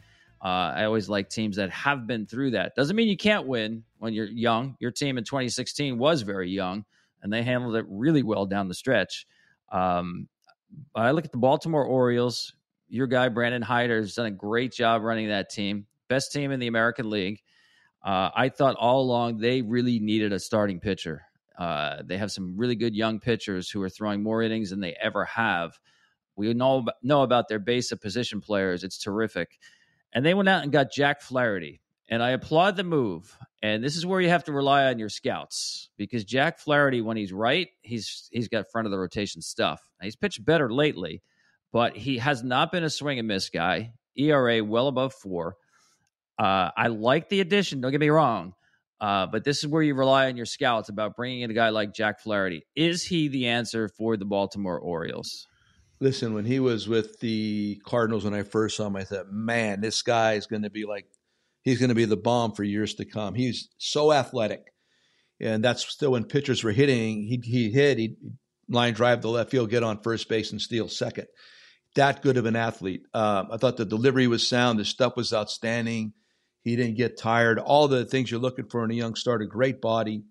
Uh, 0.45 0.73
I 0.75 0.83
always 0.85 1.09
like 1.09 1.27
teams 1.27 1.55
that 1.55 1.71
have 1.71 2.05
been 2.05 2.27
through 2.27 2.51
that. 2.51 2.75
Doesn't 2.75 2.95
mean 2.95 3.07
you 3.07 3.17
can't 3.17 3.47
win 3.47 3.83
when 3.99 4.13
you're 4.13 4.27
young. 4.27 4.75
Your 4.79 4.91
team 4.91 5.17
in 5.17 5.23
2016 5.23 5.97
was 5.97 6.21
very 6.21 6.49
young, 6.49 6.85
and 7.21 7.31
they 7.31 7.43
handled 7.43 7.75
it 7.75 7.85
really 7.89 8.23
well 8.23 8.45
down 8.45 8.67
the 8.67 8.73
stretch. 8.73 9.25
Um, 9.71 10.27
I 10.95 11.11
look 11.11 11.25
at 11.25 11.31
the 11.31 11.37
Baltimore 11.37 11.85
Orioles. 11.85 12.53
Your 12.89 13.07
guy, 13.07 13.29
Brandon 13.29 13.61
Hyder, 13.61 13.97
has 13.97 14.15
done 14.15 14.27
a 14.27 14.31
great 14.31 14.71
job 14.71 15.01
running 15.01 15.27
that 15.29 15.49
team 15.49 15.87
best 16.07 16.31
team 16.31 16.51
in 16.51 16.59
the 16.59 16.67
American 16.67 17.09
League. 17.09 17.41
Uh, 18.03 18.29
I 18.35 18.49
thought 18.49 18.75
all 18.75 19.01
along 19.01 19.37
they 19.37 19.61
really 19.61 19.99
needed 19.99 20.31
a 20.31 20.39
starting 20.39 20.79
pitcher. 20.79 21.23
Uh, 21.57 22.03
they 22.05 22.17
have 22.17 22.31
some 22.31 22.55
really 22.55 22.75
good 22.75 22.95
young 22.95 23.19
pitchers 23.19 23.69
who 23.69 23.81
are 23.81 23.89
throwing 23.89 24.21
more 24.21 24.41
innings 24.41 24.69
than 24.69 24.79
they 24.79 24.95
ever 25.01 25.25
have. 25.25 25.77
We 26.35 26.53
know 26.53 26.85
know 27.01 27.23
about 27.23 27.47
their 27.47 27.59
base 27.59 27.91
of 27.91 27.99
position 27.99 28.41
players. 28.41 28.83
It's 28.83 28.99
terrific, 28.99 29.57
and 30.13 30.23
they 30.23 30.35
went 30.35 30.49
out 30.49 30.61
and 30.61 30.71
got 30.71 30.91
Jack 30.91 31.21
Flaherty, 31.21 31.81
and 32.07 32.21
I 32.21 32.29
applaud 32.29 32.75
the 32.75 32.83
move. 32.83 33.35
And 33.61 33.83
this 33.83 33.95
is 33.95 34.05
where 34.05 34.21
you 34.21 34.29
have 34.29 34.43
to 34.45 34.51
rely 34.51 34.85
on 34.85 34.99
your 34.99 35.09
scouts 35.09 35.89
because 35.97 36.23
Jack 36.23 36.59
Flaherty, 36.59 37.01
when 37.01 37.17
he's 37.17 37.33
right, 37.33 37.69
he's 37.81 38.29
he's 38.31 38.47
got 38.47 38.69
front 38.71 38.85
of 38.85 38.91
the 38.91 38.99
rotation 38.99 39.41
stuff. 39.41 39.81
Now, 39.99 40.05
he's 40.05 40.15
pitched 40.15 40.45
better 40.45 40.71
lately, 40.71 41.23
but 41.71 41.97
he 41.97 42.19
has 42.19 42.43
not 42.43 42.71
been 42.71 42.83
a 42.83 42.89
swing 42.89 43.17
and 43.17 43.27
miss 43.27 43.49
guy. 43.49 43.93
ERA 44.15 44.63
well 44.63 44.87
above 44.87 45.13
four. 45.13 45.55
Uh, 46.37 46.69
I 46.77 46.87
like 46.87 47.29
the 47.29 47.41
addition. 47.41 47.81
Don't 47.81 47.91
get 47.91 47.99
me 47.99 48.09
wrong. 48.09 48.53
Uh, 48.99 49.27
but 49.27 49.43
this 49.43 49.59
is 49.59 49.67
where 49.67 49.83
you 49.83 49.93
rely 49.93 50.27
on 50.27 50.37
your 50.37 50.45
scouts 50.45 50.89
about 50.89 51.15
bringing 51.15 51.41
in 51.41 51.51
a 51.51 51.53
guy 51.53 51.69
like 51.69 51.93
Jack 51.93 52.19
Flaherty. 52.19 52.65
Is 52.75 53.03
he 53.03 53.27
the 53.27 53.47
answer 53.47 53.89
for 53.89 54.17
the 54.17 54.25
Baltimore 54.25 54.79
Orioles? 54.79 55.47
Listen, 55.99 56.33
when 56.33 56.45
he 56.45 56.59
was 56.59 56.87
with 56.87 57.19
the 57.19 57.79
Cardinals 57.85 58.23
when 58.23 58.33
I 58.33 58.43
first 58.43 58.77
saw 58.77 58.87
him, 58.87 58.95
I 58.95 59.03
thought, 59.03 59.31
man, 59.31 59.81
this 59.81 60.01
guy 60.01 60.33
is 60.33 60.47
going 60.47 60.63
to 60.63 60.69
be 60.69 60.85
like, 60.85 61.05
he's 61.67 61.79
going 61.79 61.89
to 61.89 61.95
be 61.95 62.05
the 62.05 62.15
bomb 62.15 62.53
for 62.53 62.63
years 62.63 62.95
to 62.95 63.05
come. 63.05 63.35
He's 63.35 63.67
so 63.77 64.13
athletic. 64.13 64.71
And 65.39 65.63
that's 65.63 65.85
still 65.85 66.13
when 66.13 66.23
pitchers 66.23 66.63
were 66.63 66.71
hitting, 66.71 67.23
he 67.23 67.41
he 67.43 67.69
hit, 67.69 67.99
he'd 67.99 68.15
line 68.69 68.93
drive 68.93 69.21
the 69.21 69.29
left 69.29 69.51
field, 69.51 69.69
get 69.69 69.83
on 69.83 70.01
first 70.01 70.29
base, 70.29 70.51
and 70.51 70.61
steal 70.61 70.87
second. 70.87 71.27
That 71.95 72.21
good 72.21 72.37
of 72.37 72.45
an 72.45 72.55
athlete. 72.55 73.01
Uh, 73.13 73.43
I 73.51 73.57
thought 73.57 73.77
the 73.77 73.85
delivery 73.85 74.27
was 74.27 74.47
sound, 74.47 74.79
the 74.79 74.85
stuff 74.85 75.15
was 75.15 75.33
outstanding. 75.33 76.13
He 76.63 76.75
didn't 76.75 76.97
get 76.97 77.19
tired. 77.19 77.59
All 77.59 77.87
the 77.87 78.05
things 78.05 78.31
you're 78.31 78.39
looking 78.39 78.67
for 78.67 78.83
in 78.83 78.91
a 78.91 78.95
young 78.95 79.15
starter. 79.15 79.45
Great 79.45 79.79
body. 79.79 80.23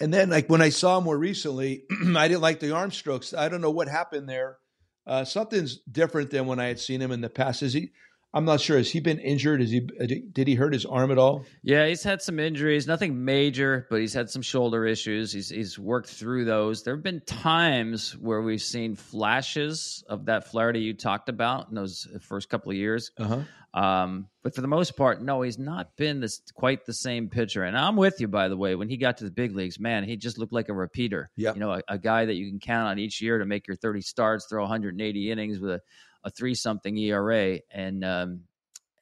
And 0.00 0.12
then, 0.12 0.30
like 0.30 0.48
when 0.48 0.62
I 0.62 0.70
saw 0.70 0.98
him 0.98 1.04
more 1.04 1.18
recently, 1.18 1.84
I 2.16 2.28
didn't 2.28 2.40
like 2.40 2.60
the 2.60 2.74
arm 2.74 2.90
strokes. 2.90 3.34
I 3.34 3.48
don't 3.48 3.60
know 3.60 3.70
what 3.70 3.88
happened 3.88 4.28
there. 4.28 4.58
Uh, 5.06 5.24
something's 5.24 5.78
different 5.90 6.30
than 6.30 6.46
when 6.46 6.58
I 6.58 6.66
had 6.66 6.80
seen 6.80 7.00
him 7.00 7.12
in 7.12 7.20
the 7.20 7.28
past. 7.28 7.62
Is 7.62 7.72
he? 7.72 7.90
I'm 8.32 8.44
not 8.44 8.60
sure. 8.60 8.76
Has 8.76 8.90
he 8.90 9.00
been 9.00 9.18
injured? 9.18 9.60
Is 9.60 9.70
he 9.70 9.80
did 9.80 10.46
he 10.46 10.54
hurt 10.54 10.72
his 10.72 10.86
arm 10.86 11.10
at 11.10 11.18
all? 11.18 11.44
Yeah, 11.62 11.86
he's 11.88 12.04
had 12.04 12.22
some 12.22 12.38
injuries. 12.38 12.86
Nothing 12.86 13.24
major, 13.24 13.88
but 13.90 14.00
he's 14.00 14.14
had 14.14 14.30
some 14.30 14.42
shoulder 14.42 14.86
issues. 14.86 15.32
He's 15.32 15.48
he's 15.48 15.78
worked 15.78 16.08
through 16.08 16.44
those. 16.44 16.84
There 16.84 16.94
have 16.94 17.02
been 17.02 17.22
times 17.22 18.16
where 18.16 18.40
we've 18.40 18.62
seen 18.62 18.94
flashes 18.94 20.04
of 20.08 20.26
that 20.26 20.48
Flaherty 20.48 20.80
you 20.80 20.94
talked 20.94 21.28
about 21.28 21.70
in 21.70 21.74
those 21.74 22.06
first 22.20 22.48
couple 22.48 22.70
of 22.70 22.76
years. 22.76 23.10
Uh-huh. 23.18 23.40
Um, 23.72 24.28
but 24.42 24.54
for 24.54 24.62
the 24.62 24.68
most 24.68 24.96
part, 24.96 25.22
no, 25.22 25.42
he's 25.42 25.58
not 25.58 25.96
been 25.96 26.20
this 26.20 26.40
quite 26.54 26.86
the 26.86 26.92
same 26.92 27.28
pitcher. 27.28 27.62
And 27.62 27.76
I'm 27.76 27.96
with 27.96 28.20
you, 28.20 28.26
by 28.26 28.48
the 28.48 28.56
way. 28.56 28.74
When 28.74 28.88
he 28.88 28.96
got 28.96 29.18
to 29.18 29.24
the 29.24 29.30
big 29.30 29.54
leagues, 29.54 29.78
man, 29.78 30.04
he 30.04 30.16
just 30.16 30.38
looked 30.38 30.52
like 30.52 30.68
a 30.68 30.74
repeater. 30.74 31.30
Yeah, 31.36 31.54
you 31.54 31.60
know, 31.60 31.72
a, 31.72 31.82
a 31.88 31.98
guy 31.98 32.24
that 32.24 32.34
you 32.34 32.48
can 32.48 32.58
count 32.58 32.88
on 32.88 32.98
each 32.98 33.20
year 33.20 33.38
to 33.38 33.44
make 33.44 33.66
your 33.66 33.76
30 33.76 34.00
starts, 34.00 34.46
throw 34.48 34.62
180 34.62 35.30
innings 35.30 35.58
with 35.60 35.72
a 35.72 35.80
a 36.24 36.30
three 36.30 36.54
something 36.54 36.96
ERA, 36.96 37.60
and 37.70 38.04
um, 38.04 38.40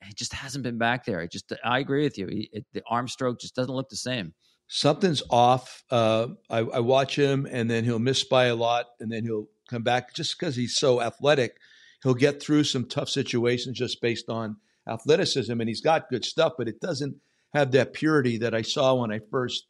he 0.04 0.12
just 0.14 0.32
hasn't 0.32 0.64
been 0.64 0.78
back 0.78 1.04
there. 1.04 1.20
I 1.20 1.26
just 1.26 1.52
I 1.64 1.78
agree 1.78 2.04
with 2.04 2.18
you. 2.18 2.26
He, 2.26 2.50
it, 2.52 2.66
the 2.72 2.82
arm 2.88 3.08
stroke 3.08 3.40
just 3.40 3.54
doesn't 3.54 3.74
look 3.74 3.88
the 3.88 3.96
same. 3.96 4.34
Something's 4.68 5.22
off. 5.30 5.82
Uh, 5.90 6.28
I, 6.50 6.58
I 6.58 6.80
watch 6.80 7.16
him, 7.16 7.46
and 7.50 7.70
then 7.70 7.84
he'll 7.84 7.98
miss 7.98 8.24
by 8.24 8.46
a 8.46 8.54
lot, 8.54 8.86
and 9.00 9.10
then 9.10 9.24
he'll 9.24 9.48
come 9.68 9.82
back 9.82 10.14
just 10.14 10.38
because 10.38 10.56
he's 10.56 10.76
so 10.76 11.00
athletic. 11.00 11.56
He'll 12.02 12.14
get 12.14 12.40
through 12.40 12.64
some 12.64 12.84
tough 12.84 13.08
situations 13.08 13.78
just 13.78 14.00
based 14.00 14.28
on 14.28 14.56
athleticism, 14.86 15.58
and 15.58 15.68
he's 15.68 15.80
got 15.80 16.10
good 16.10 16.24
stuff, 16.24 16.52
but 16.58 16.68
it 16.68 16.80
doesn't 16.80 17.16
have 17.54 17.72
that 17.72 17.94
purity 17.94 18.38
that 18.38 18.54
I 18.54 18.62
saw 18.62 18.94
when 18.94 19.10
I 19.10 19.20
first 19.30 19.66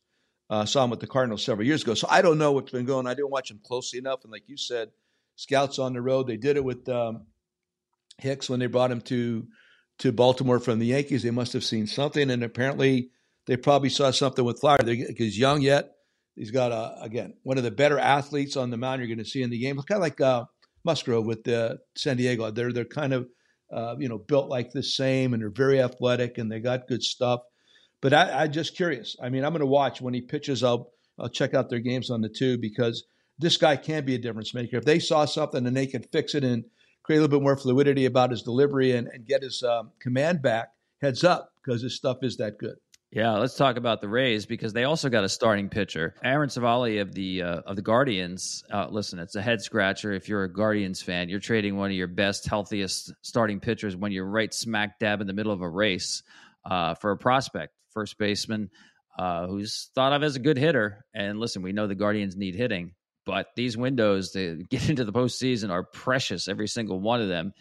uh, 0.51 0.64
saw 0.64 0.84
him 0.84 0.90
with 0.90 1.01
the 1.01 1.07
Cardinals 1.07 1.44
several 1.44 1.66
years 1.66 1.82
ago. 1.82 1.94
So 1.94 2.09
I 2.11 2.22
don't 2.22 2.38
know 2.38 2.53
what's 2.53 2.72
been 2.72 2.86
going. 2.86 3.07
I 3.07 3.14
didn't 3.14 3.30
watch 3.30 3.51
him 3.51 3.61
closely 3.62 3.99
enough, 3.99 4.24
and 4.24 4.32
like 4.32 4.49
you 4.49 4.57
said, 4.57 4.90
scouts 5.36 5.78
on 5.78 5.92
the 5.92 6.03
road. 6.03 6.26
They 6.26 6.36
did 6.36 6.57
it 6.57 6.64
with 6.64 6.88
um, 6.88 7.22
Hicks 8.18 8.50
when 8.50 8.60
they 8.60 8.66
brought 8.66 8.90
him 8.90 9.00
to 9.02 9.46
to 10.00 10.12
Baltimore 10.12 10.60
from 10.60 10.78
the 10.78 10.86
Yankees. 10.86 11.22
They 11.22 11.30
must 11.30 11.52
have 11.52 11.64
seen 11.64 11.86
something, 11.86 12.30
and 12.30 12.42
apparently 12.42 13.10
they 13.46 13.56
probably 13.56 13.88
saw 13.88 14.10
something 14.10 14.44
with 14.44 14.60
Flyer. 14.60 14.78
He's 14.84 15.38
young 15.38 15.60
yet. 15.60 15.92
He's 16.36 16.50
got 16.50 16.70
a, 16.70 17.02
again 17.02 17.34
one 17.42 17.58
of 17.58 17.64
the 17.64 17.70
better 17.70 17.98
athletes 17.98 18.56
on 18.56 18.70
the 18.70 18.76
mound 18.76 19.00
you're 19.00 19.08
going 19.08 19.18
to 19.18 19.24
see 19.24 19.42
in 19.42 19.50
the 19.50 19.58
game. 19.58 19.76
Kind 19.76 19.98
of 19.98 20.02
like 20.02 20.20
uh, 20.20 20.44
Musgrove 20.84 21.26
with 21.26 21.44
the 21.44 21.78
San 21.96 22.16
Diego. 22.16 22.50
They're 22.50 22.72
they're 22.72 22.84
kind 22.84 23.12
of 23.12 23.28
uh, 23.72 23.96
you 23.98 24.08
know 24.08 24.18
built 24.18 24.48
like 24.48 24.70
the 24.72 24.82
same, 24.82 25.32
and 25.32 25.42
they're 25.42 25.50
very 25.50 25.80
athletic, 25.80 26.38
and 26.38 26.50
they 26.50 26.60
got 26.60 26.86
good 26.86 27.02
stuff. 27.02 27.40
But 28.00 28.12
I, 28.12 28.44
I'm 28.44 28.52
just 28.52 28.76
curious. 28.76 29.16
I 29.20 29.28
mean, 29.28 29.44
I'm 29.44 29.52
going 29.52 29.60
to 29.60 29.66
watch 29.66 30.00
when 30.00 30.14
he 30.14 30.20
pitches. 30.20 30.62
I'll 30.62 30.92
I'll 31.18 31.28
check 31.28 31.54
out 31.54 31.68
their 31.70 31.80
games 31.80 32.10
on 32.10 32.20
the 32.20 32.28
two 32.28 32.58
because 32.58 33.04
this 33.38 33.56
guy 33.56 33.76
can 33.76 34.04
be 34.04 34.14
a 34.14 34.18
difference 34.18 34.54
maker. 34.54 34.76
If 34.76 34.84
they 34.84 34.98
saw 34.98 35.24
something 35.24 35.66
and 35.66 35.76
they 35.76 35.86
can 35.86 36.02
fix 36.02 36.34
it 36.34 36.44
and 36.44 36.64
create 37.09 37.20
a 37.20 37.22
little 37.22 37.38
bit 37.38 37.42
more 37.42 37.56
fluidity 37.56 38.04
about 38.04 38.30
his 38.30 38.42
delivery 38.42 38.92
and, 38.92 39.09
and 39.09 39.24
get 39.24 39.42
his 39.42 39.62
um, 39.62 39.90
command 39.98 40.42
back, 40.42 40.68
heads 41.00 41.24
up 41.24 41.54
because 41.56 41.80
his 41.80 41.96
stuff 41.96 42.18
is 42.20 42.36
that 42.36 42.59
good. 42.59 42.76
Yeah, 43.11 43.32
let's 43.38 43.54
talk 43.54 43.78
about 43.78 44.02
the 44.02 44.11
Rays 44.11 44.44
because 44.44 44.74
they 44.74 44.84
also 44.84 45.09
got 45.09 45.24
a 45.24 45.28
starting 45.30 45.70
pitcher, 45.70 46.14
Aaron 46.22 46.50
Civale 46.50 47.00
of 47.00 47.14
the 47.14 47.42
uh, 47.42 47.61
of 47.64 47.76
the 47.76 47.82
Guardians. 47.82 48.62
Uh, 48.70 48.88
listen, 48.90 49.18
it's 49.20 49.36
a 49.36 49.40
head 49.40 49.62
scratcher 49.62 50.12
if 50.12 50.28
you're 50.28 50.44
a 50.44 50.52
Guardians 50.52 51.00
fan. 51.00 51.30
You're 51.30 51.40
trading 51.40 51.78
one 51.78 51.90
of 51.90 51.96
your 51.96 52.09
best, 52.09 52.46
healthiest 52.46 53.14
starting 53.22 53.59
pitchers 53.59 53.96
when 53.96 54.12
you're 54.12 54.26
right 54.26 54.52
smack 54.52 54.98
dab 54.98 55.22
in 55.22 55.26
the 55.26 55.32
middle 55.32 55.52
of 55.52 55.62
a 55.62 55.68
race 55.68 56.22
uh, 56.66 56.92
for 56.92 57.12
a 57.12 57.16
prospect, 57.16 57.72
first 57.94 58.18
baseman, 58.18 58.68
uh, 59.18 59.46
who's 59.46 59.88
thought 59.94 60.12
of 60.12 60.22
as 60.22 60.36
a 60.36 60.40
good 60.40 60.59
hitter. 60.59 61.06
And 61.14 61.40
listen, 61.40 61.62
we 61.62 61.72
know 61.72 61.86
the 61.86 61.94
Guardians 61.94 62.36
need 62.36 62.54
hitting, 62.54 62.92
but 63.28 63.48
these 63.54 63.76
windows 63.76 64.30
to 64.30 64.64
get 64.70 64.88
into 64.88 65.04
the 65.04 65.12
postseason 65.12 65.70
are 65.70 65.82
precious, 65.82 66.48
every 66.48 66.66
single 66.66 66.98
one 66.98 67.20
of 67.20 67.28
them. 67.28 67.52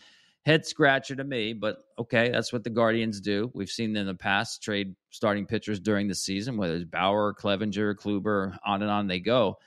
Head 0.46 0.66
scratcher 0.66 1.14
to 1.14 1.26
me, 1.26 1.52
but 1.52 1.80
okay, 2.00 2.30
that's 2.30 2.54
what 2.54 2.64
the 2.64 2.70
Guardians 2.70 3.20
do. 3.20 3.52
We've 3.54 3.70
seen 3.70 3.94
in 3.98 4.08
the 4.08 4.16
past 4.16 4.64
trade 4.64 4.96
starting 5.10 5.46
pitchers 5.46 5.82
during 5.82 6.08
the 6.08 6.16
season, 6.16 6.56
whether 6.56 6.76
it's 6.76 6.86
Bauer, 6.86 7.34
Clevinger, 7.34 7.96
Kluber, 7.96 8.58
on 8.66 8.82
and 8.82 8.90
on 8.90 9.08
they 9.08 9.20
go. 9.20 9.58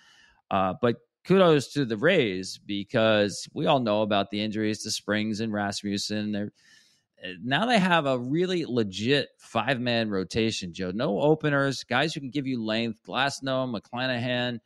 Uh, 0.50 0.72
but 0.80 0.96
kudos 1.26 1.74
to 1.74 1.84
the 1.84 1.98
Rays 1.98 2.58
because 2.64 3.46
we 3.52 3.66
all 3.66 3.80
know 3.80 4.00
about 4.00 4.30
the 4.30 4.40
injuries 4.40 4.82
to 4.84 4.90
Springs 4.90 5.40
and 5.40 5.52
Rasmussen. 5.52 6.32
They're 6.32 6.52
now 7.42 7.66
they 7.66 7.78
have 7.78 8.06
a 8.06 8.18
really 8.18 8.64
legit 8.64 9.28
five 9.36 9.78
man 9.78 10.08
rotation, 10.08 10.72
Joe. 10.72 10.92
No 10.94 11.20
openers, 11.20 11.84
guys 11.84 12.14
who 12.14 12.20
can 12.20 12.30
give 12.30 12.46
you 12.46 12.64
length. 12.64 13.00
Glasnow, 13.06 13.70
McClanahan, 13.70 14.60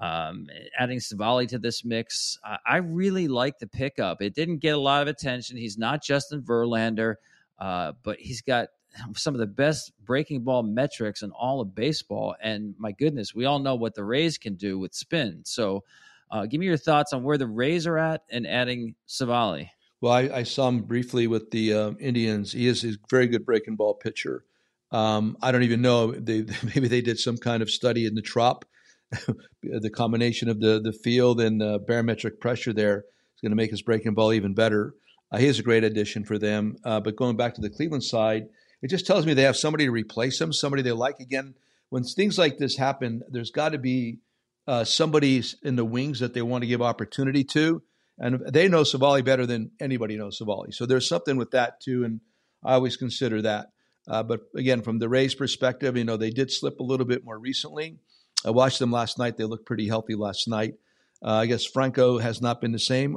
um, 0.00 0.46
adding 0.78 0.98
Civale 0.98 1.46
to 1.48 1.58
this 1.58 1.84
mix, 1.84 2.38
I 2.66 2.78
really 2.78 3.28
like 3.28 3.58
the 3.58 3.66
pickup. 3.66 4.22
It 4.22 4.34
didn't 4.34 4.58
get 4.58 4.74
a 4.74 4.78
lot 4.78 5.02
of 5.02 5.08
attention. 5.08 5.58
He's 5.58 5.76
not 5.76 6.02
Justin 6.02 6.42
Verlander, 6.42 7.16
uh, 7.58 7.92
but 8.02 8.18
he's 8.18 8.40
got 8.40 8.68
some 9.14 9.34
of 9.34 9.40
the 9.40 9.46
best 9.46 9.92
breaking 10.04 10.42
ball 10.42 10.62
metrics 10.62 11.22
in 11.22 11.30
all 11.32 11.60
of 11.60 11.74
baseball. 11.74 12.34
And 12.42 12.74
my 12.78 12.92
goodness, 12.92 13.34
we 13.34 13.44
all 13.44 13.58
know 13.58 13.74
what 13.74 13.94
the 13.94 14.02
Rays 14.02 14.38
can 14.38 14.54
do 14.54 14.78
with 14.78 14.94
spin. 14.94 15.42
So, 15.44 15.84
uh, 16.30 16.46
give 16.46 16.60
me 16.60 16.66
your 16.66 16.76
thoughts 16.76 17.12
on 17.12 17.22
where 17.22 17.36
the 17.36 17.46
Rays 17.46 17.86
are 17.86 17.98
at 17.98 18.22
and 18.30 18.46
adding 18.46 18.94
Civale. 19.06 19.68
Well, 20.00 20.12
I, 20.12 20.20
I, 20.32 20.42
saw 20.44 20.68
him 20.68 20.82
briefly 20.82 21.26
with 21.26 21.50
the 21.50 21.74
uh, 21.74 21.90
Indians. 21.98 22.52
He 22.52 22.68
is 22.68 22.84
a 22.84 22.92
very 23.10 23.26
good 23.26 23.44
breaking 23.44 23.76
ball 23.76 23.94
pitcher. 23.94 24.44
Um, 24.92 25.36
I 25.42 25.52
don't 25.52 25.64
even 25.64 25.82
know. 25.82 26.12
They, 26.12 26.46
maybe 26.62 26.88
they 26.88 27.02
did 27.02 27.18
some 27.18 27.36
kind 27.36 27.62
of 27.62 27.70
study 27.70 28.06
in 28.06 28.14
the 28.14 28.22
trop 28.22 28.64
the 29.62 29.90
combination 29.90 30.48
of 30.48 30.60
the 30.60 30.80
the 30.80 30.92
field 30.92 31.40
and 31.40 31.60
the 31.60 31.78
barometric 31.86 32.40
pressure 32.40 32.72
there 32.72 32.98
is 32.98 33.40
going 33.42 33.50
to 33.50 33.56
make 33.56 33.70
his 33.70 33.82
breaking 33.82 34.14
ball 34.14 34.32
even 34.32 34.54
better. 34.54 34.94
Uh, 35.32 35.38
he 35.38 35.46
is 35.46 35.58
a 35.58 35.62
great 35.62 35.84
addition 35.84 36.24
for 36.24 36.38
them. 36.38 36.76
Uh, 36.84 37.00
but 37.00 37.16
going 37.16 37.36
back 37.36 37.54
to 37.54 37.60
the 37.60 37.70
Cleveland 37.70 38.04
side, 38.04 38.46
it 38.82 38.88
just 38.88 39.06
tells 39.06 39.26
me 39.26 39.34
they 39.34 39.42
have 39.42 39.56
somebody 39.56 39.84
to 39.84 39.90
replace 39.90 40.40
him, 40.40 40.52
somebody 40.52 40.82
they 40.82 40.92
like. 40.92 41.20
Again, 41.20 41.54
when 41.88 42.02
things 42.02 42.38
like 42.38 42.58
this 42.58 42.76
happen, 42.76 43.22
there's 43.28 43.50
got 43.50 43.70
to 43.70 43.78
be 43.78 44.18
uh, 44.66 44.84
somebody 44.84 45.42
in 45.62 45.76
the 45.76 45.84
wings 45.84 46.20
that 46.20 46.34
they 46.34 46.42
want 46.42 46.62
to 46.62 46.68
give 46.68 46.82
opportunity 46.82 47.44
to. 47.44 47.82
And 48.18 48.40
they 48.52 48.68
know 48.68 48.82
Civale 48.82 49.24
better 49.24 49.46
than 49.46 49.70
anybody 49.80 50.16
knows 50.16 50.38
Civale. 50.38 50.72
So 50.72 50.84
there's 50.84 51.08
something 51.08 51.36
with 51.36 51.52
that 51.52 51.80
too. 51.80 52.04
And 52.04 52.20
I 52.64 52.74
always 52.74 52.96
consider 52.96 53.42
that. 53.42 53.70
Uh, 54.08 54.22
but 54.22 54.40
again, 54.56 54.82
from 54.82 54.98
the 54.98 55.08
Rays 55.08 55.34
perspective, 55.34 55.96
you 55.96 56.04
know, 56.04 56.16
they 56.16 56.30
did 56.30 56.50
slip 56.50 56.80
a 56.80 56.84
little 56.84 57.06
bit 57.06 57.24
more 57.24 57.38
recently. 57.38 57.98
I 58.44 58.50
watched 58.50 58.78
them 58.78 58.92
last 58.92 59.18
night. 59.18 59.36
They 59.36 59.44
looked 59.44 59.66
pretty 59.66 59.88
healthy 59.88 60.14
last 60.14 60.48
night. 60.48 60.74
Uh, 61.22 61.34
I 61.34 61.46
guess 61.46 61.64
Franco 61.64 62.18
has 62.18 62.40
not 62.40 62.60
been 62.60 62.72
the 62.72 62.78
same 62.78 63.16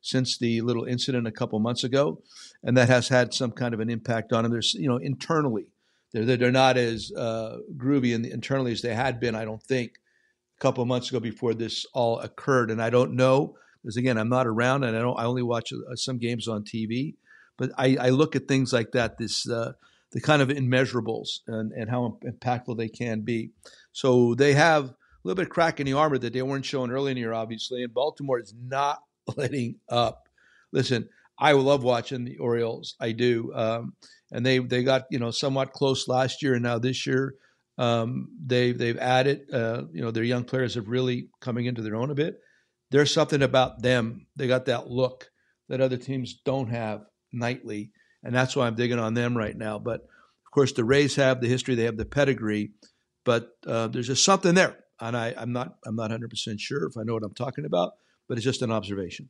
since 0.00 0.38
the 0.38 0.60
little 0.60 0.84
incident 0.84 1.26
a 1.26 1.32
couple 1.32 1.58
months 1.58 1.84
ago, 1.84 2.22
and 2.62 2.76
that 2.76 2.88
has 2.88 3.08
had 3.08 3.34
some 3.34 3.50
kind 3.50 3.74
of 3.74 3.80
an 3.80 3.90
impact 3.90 4.32
on 4.32 4.44
them. 4.44 4.52
There's, 4.52 4.74
you 4.74 4.88
know, 4.88 4.96
internally, 4.96 5.66
they're 6.12 6.36
they're 6.36 6.52
not 6.52 6.76
as 6.76 7.12
uh, 7.16 7.58
groovy 7.76 8.14
in 8.14 8.22
the, 8.22 8.30
internally 8.30 8.72
as 8.72 8.82
they 8.82 8.94
had 8.94 9.20
been. 9.20 9.34
I 9.34 9.44
don't 9.44 9.62
think 9.62 9.94
a 10.56 10.60
couple 10.60 10.84
months 10.84 11.10
ago 11.10 11.20
before 11.20 11.54
this 11.54 11.86
all 11.92 12.20
occurred, 12.20 12.70
and 12.70 12.80
I 12.80 12.90
don't 12.90 13.14
know 13.14 13.56
because 13.82 13.96
again, 13.96 14.18
I'm 14.18 14.28
not 14.28 14.46
around, 14.46 14.84
and 14.84 14.96
I 14.96 15.00
don't. 15.00 15.18
I 15.18 15.24
only 15.24 15.42
watch 15.42 15.72
uh, 15.72 15.96
some 15.96 16.18
games 16.18 16.48
on 16.48 16.64
TV, 16.64 17.14
but 17.56 17.70
I, 17.78 17.96
I 18.00 18.08
look 18.10 18.36
at 18.36 18.46
things 18.46 18.72
like 18.72 18.92
that. 18.92 19.18
This 19.18 19.48
uh, 19.48 19.72
the 20.12 20.20
kind 20.20 20.42
of 20.42 20.48
immeasurables 20.48 21.40
and, 21.46 21.72
and 21.72 21.88
how 21.88 22.18
impactful 22.24 22.76
they 22.76 22.88
can 22.88 23.20
be. 23.20 23.50
So 23.92 24.34
they 24.34 24.54
have 24.54 24.84
a 24.84 24.94
little 25.24 25.36
bit 25.36 25.46
of 25.46 25.52
crack 25.52 25.80
in 25.80 25.86
the 25.86 25.92
armor 25.92 26.18
that 26.18 26.32
they 26.32 26.42
weren't 26.42 26.64
showing 26.64 26.90
early 26.90 27.12
in 27.12 27.16
the 27.16 27.20
year, 27.20 27.32
obviously. 27.32 27.82
And 27.82 27.94
Baltimore 27.94 28.40
is 28.40 28.54
not 28.60 28.98
letting 29.36 29.76
up. 29.88 30.28
Listen, 30.72 31.08
I 31.38 31.52
love 31.52 31.82
watching 31.82 32.24
the 32.24 32.38
Orioles. 32.38 32.96
I 33.00 33.12
do. 33.12 33.52
Um, 33.54 33.94
and 34.30 34.44
they 34.44 34.58
they 34.58 34.82
got 34.82 35.06
you 35.10 35.18
know 35.18 35.30
somewhat 35.30 35.72
close 35.72 36.06
last 36.06 36.42
year, 36.42 36.54
and 36.54 36.62
now 36.62 36.78
this 36.78 37.06
year 37.06 37.34
um, 37.78 38.28
they 38.44 38.72
they've 38.72 38.98
added. 38.98 39.42
Uh, 39.52 39.84
you 39.92 40.02
know 40.02 40.10
their 40.10 40.22
young 40.22 40.44
players 40.44 40.74
have 40.74 40.88
really 40.88 41.28
coming 41.40 41.66
into 41.66 41.82
their 41.82 41.96
own 41.96 42.10
a 42.10 42.14
bit. 42.14 42.40
There's 42.90 43.12
something 43.12 43.42
about 43.42 43.82
them. 43.82 44.26
They 44.36 44.46
got 44.46 44.66
that 44.66 44.88
look 44.88 45.30
that 45.68 45.80
other 45.80 45.96
teams 45.96 46.34
don't 46.44 46.68
have 46.68 47.02
nightly, 47.32 47.92
and 48.22 48.34
that's 48.34 48.56
why 48.56 48.66
I'm 48.66 48.74
digging 48.74 48.98
on 48.98 49.14
them 49.14 49.36
right 49.36 49.56
now. 49.56 49.78
But 49.78 50.02
of 50.02 50.50
course, 50.52 50.72
the 50.72 50.84
Rays 50.84 51.16
have 51.16 51.40
the 51.40 51.48
history, 51.48 51.74
they 51.74 51.84
have 51.84 51.96
the 51.96 52.04
pedigree, 52.04 52.72
but 53.24 53.50
uh, 53.66 53.88
there's 53.88 54.06
just 54.06 54.24
something 54.24 54.54
there, 54.54 54.78
and 55.00 55.16
I, 55.16 55.34
I'm 55.36 55.52
not 55.52 55.76
I'm 55.86 55.96
not 55.96 56.10
100 56.10 56.30
percent 56.30 56.60
sure 56.60 56.86
if 56.86 56.96
I 56.96 57.02
know 57.04 57.14
what 57.14 57.22
I'm 57.22 57.34
talking 57.34 57.64
about, 57.64 57.92
but 58.28 58.36
it's 58.36 58.44
just 58.44 58.62
an 58.62 58.70
observation. 58.70 59.28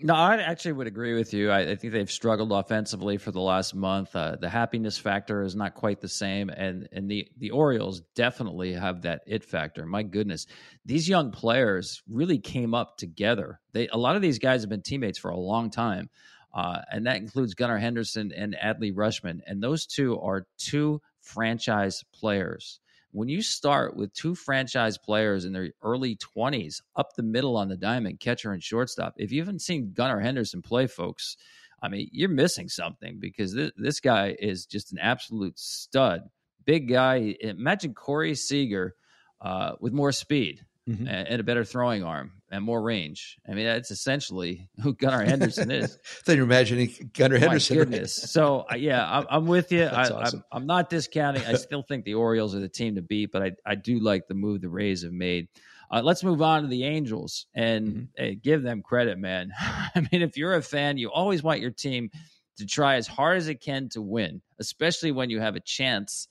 No, 0.00 0.14
I 0.14 0.36
actually 0.36 0.72
would 0.72 0.86
agree 0.86 1.14
with 1.14 1.34
you. 1.34 1.50
I, 1.50 1.72
I 1.72 1.74
think 1.74 1.92
they've 1.92 2.10
struggled 2.10 2.52
offensively 2.52 3.16
for 3.18 3.32
the 3.32 3.40
last 3.40 3.74
month. 3.74 4.14
Uh, 4.14 4.36
the 4.40 4.48
happiness 4.48 4.96
factor 4.96 5.42
is 5.42 5.56
not 5.56 5.74
quite 5.74 6.00
the 6.00 6.08
same, 6.08 6.50
and 6.50 6.88
and 6.92 7.10
the 7.10 7.26
the 7.38 7.50
Orioles 7.50 8.02
definitely 8.14 8.74
have 8.74 9.02
that 9.02 9.22
it 9.26 9.44
factor. 9.44 9.86
My 9.86 10.04
goodness, 10.04 10.46
these 10.84 11.08
young 11.08 11.32
players 11.32 12.02
really 12.08 12.38
came 12.38 12.74
up 12.74 12.96
together. 12.96 13.60
They 13.72 13.88
a 13.88 13.98
lot 13.98 14.14
of 14.14 14.22
these 14.22 14.38
guys 14.38 14.60
have 14.60 14.70
been 14.70 14.82
teammates 14.82 15.18
for 15.18 15.30
a 15.30 15.36
long 15.36 15.68
time. 15.68 16.10
Uh, 16.52 16.80
and 16.90 17.06
that 17.06 17.16
includes 17.16 17.54
Gunnar 17.54 17.78
Henderson 17.78 18.32
and 18.32 18.56
Adley 18.62 18.92
Rutschman. 18.92 19.40
And 19.46 19.62
those 19.62 19.86
two 19.86 20.18
are 20.20 20.46
two 20.58 21.00
franchise 21.20 22.04
players. 22.12 22.80
When 23.10 23.28
you 23.28 23.42
start 23.42 23.96
with 23.96 24.12
two 24.12 24.34
franchise 24.34 24.98
players 24.98 25.44
in 25.44 25.52
their 25.52 25.70
early 25.82 26.16
20s, 26.16 26.80
up 26.94 27.14
the 27.16 27.22
middle 27.22 27.56
on 27.56 27.68
the 27.68 27.76
diamond, 27.76 28.20
catcher 28.20 28.52
and 28.52 28.62
shortstop, 28.62 29.14
if 29.16 29.32
you 29.32 29.40
haven't 29.40 29.62
seen 29.62 29.92
Gunnar 29.94 30.20
Henderson 30.20 30.62
play, 30.62 30.86
folks, 30.86 31.36
I 31.82 31.88
mean, 31.88 32.08
you're 32.12 32.28
missing 32.28 32.68
something 32.68 33.18
because 33.18 33.54
this, 33.54 33.70
this 33.76 34.00
guy 34.00 34.36
is 34.38 34.66
just 34.66 34.92
an 34.92 34.98
absolute 34.98 35.58
stud. 35.58 36.22
Big 36.64 36.88
guy. 36.88 37.36
Imagine 37.40 37.94
Corey 37.94 38.34
Seager 38.34 38.94
uh, 39.40 39.72
with 39.80 39.92
more 39.92 40.12
speed 40.12 40.64
mm-hmm. 40.88 41.06
and, 41.06 41.28
and, 41.28 41.40
a 41.40 41.44
better 41.44 41.64
throwing 41.64 42.02
arm 42.02 42.32
and 42.50 42.64
more 42.64 42.80
range. 42.80 43.38
I 43.48 43.52
mean, 43.52 43.66
that's 43.66 43.90
essentially 43.90 44.68
who 44.82 44.94
Gunnar 44.94 45.24
Henderson 45.24 45.70
is. 45.70 45.98
then 46.26 46.36
you're 46.36 46.46
imagining 46.46 47.10
Gunnar 47.12 47.36
oh, 47.36 47.40
Henderson. 47.40 47.76
My 47.78 47.84
goodness. 47.84 48.18
Right? 48.22 48.28
so 48.28 48.66
uh, 48.70 48.76
yeah, 48.76 49.08
I'm, 49.10 49.26
I'm, 49.30 49.46
with 49.46 49.72
you. 49.72 49.84
I, 49.84 50.08
awesome. 50.08 50.44
I'm, 50.52 50.62
I'm, 50.62 50.66
not 50.66 50.90
discounting. 50.90 51.44
I 51.44 51.54
still 51.54 51.82
think 51.82 52.04
the 52.04 52.14
Orioles 52.14 52.54
are 52.54 52.60
the 52.60 52.68
team 52.68 52.94
to 52.96 53.02
beat, 53.02 53.32
but 53.32 53.42
I, 53.42 53.52
I 53.66 53.74
do 53.74 54.00
like 54.00 54.26
the 54.28 54.34
move 54.34 54.60
the 54.60 54.68
Rays 54.68 55.02
have 55.02 55.12
made. 55.12 55.48
Uh, 55.90 56.02
let's 56.02 56.22
move 56.22 56.42
on 56.42 56.62
to 56.62 56.68
the 56.68 56.84
Angels 56.84 57.46
and 57.54 57.88
mm-hmm. 57.88 58.02
hey, 58.16 58.34
give 58.34 58.62
them 58.62 58.82
credit, 58.82 59.18
man. 59.18 59.52
I 59.58 60.06
mean, 60.12 60.22
if 60.22 60.36
you're 60.36 60.54
a 60.54 60.62
fan, 60.62 60.98
you 60.98 61.10
always 61.10 61.42
want 61.42 61.60
your 61.60 61.70
team 61.70 62.10
to 62.58 62.66
try 62.66 62.96
as 62.96 63.06
hard 63.06 63.38
as 63.38 63.48
it 63.48 63.60
can 63.60 63.88
to 63.90 64.02
win, 64.02 64.42
especially 64.58 65.12
when 65.12 65.30
you 65.30 65.40
have 65.40 65.56
a 65.56 65.60
chance, 65.60 66.28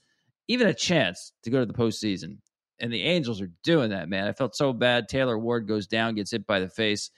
even 0.48 0.68
a 0.68 0.74
chance 0.74 1.32
to 1.44 1.50
go 1.50 1.60
to 1.60 1.66
the 1.66 1.74
postseason. 1.74 2.38
And 2.80 2.92
the 2.92 3.04
Angels 3.04 3.42
are 3.42 3.52
doing 3.64 3.90
that, 3.90 4.10
man. 4.10 4.28
I 4.28 4.34
felt 4.34 4.56
so 4.56 4.74
bad. 4.74 5.08
Taylor 5.08 5.38
Ward 5.38 5.68
goes 5.68 5.88
down, 5.88 6.16
gets 6.16 6.32
hit 6.32 6.46
by 6.46 6.60
the 6.60 6.70
face. 6.70 7.10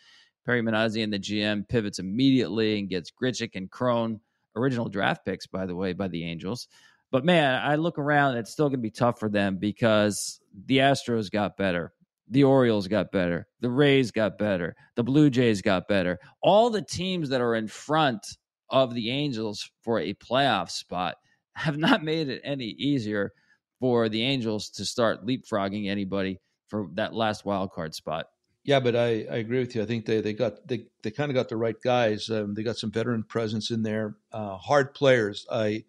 Perry 0.45 0.62
Minasian 0.62 1.03
and 1.03 1.14
the 1.14 1.20
GM 1.20 1.68
pivots 1.68 1.99
immediately 1.99 2.80
and 2.80 2.89
gets 2.89 3.12
Grichuk 3.12 3.55
and 3.55 3.70
Cron, 3.70 4.20
original 4.55 4.89
draft 4.89 5.26
picks, 5.26 5.47
by 5.47 5.66
the 5.66 5.76
way, 5.76 5.93
by 5.93 6.07
the 6.07 6.24
Angels. 6.26 6.68
But 7.12 7.26
man, 7.26 7.62
I 7.62 7.76
look 7.76 7.97
around, 7.97 8.38
it's 8.38 8.51
still 8.51 8.70
going 8.70 8.80
to 8.80 8.84
be 8.84 8.91
tough 8.91 9.20
for 9.20 9.30
them 9.30 9.57
because 9.57 10.39
the 10.66 10.78
Astros 10.78 11.30
got 11.30 11.57
better 11.57 11.93
the 12.30 12.43
Orioles 12.43 12.88
got 12.88 13.12
better, 13.12 13.47
the 13.60 13.70
Rays 13.70 14.12
got 14.12 14.38
better, 14.38 14.76
the 14.95 15.03
Blue 15.03 15.30
Jays 15.30 15.62
got 15.62 15.88
better. 15.88 16.20
All 16.41 16.70
the 16.70 16.82
teams 16.82 17.30
that 17.30 17.41
are 17.41 17.55
in 17.55 17.68
front 17.68 18.26
of 18.70 18.93
the 18.93 19.10
Angels 19.10 19.70
for 19.82 19.99
a 19.99 20.14
playoff 20.14 20.70
spot 20.70 21.16
have 21.55 21.78
not 21.78 22.03
made 22.03 22.30
it 22.30 22.41
any 22.43 22.66
easier 22.66 23.32
for 23.80 24.09
the 24.09 24.23
Angels 24.23 24.69
to 24.71 24.86
start 24.86 25.25
leapfrogging 25.25 25.89
anybody 25.89 26.39
for 26.67 26.88
that 26.93 27.13
last 27.13 27.45
wild 27.45 27.71
card 27.71 27.95
spot. 27.95 28.27
Yeah, 28.63 28.80
but 28.80 28.95
I, 28.95 29.25
I 29.32 29.38
agree 29.38 29.59
with 29.59 29.75
you. 29.75 29.82
I 29.82 29.86
think 29.86 30.05
they, 30.05 30.21
they 30.21 30.34
got 30.34 30.67
they, 30.67 30.86
they 31.01 31.11
kind 31.11 31.32
of 31.32 31.36
got 31.36 31.49
the 31.49 31.57
right 31.57 31.80
guys. 31.82 32.30
Um, 32.30 32.53
they 32.53 32.63
got 32.63 32.77
some 32.77 32.91
veteran 32.91 33.23
presence 33.23 33.71
in 33.71 33.84
there, 33.84 34.15
uh, 34.32 34.57
hard 34.57 34.93
players. 34.93 35.45
I 35.49 35.86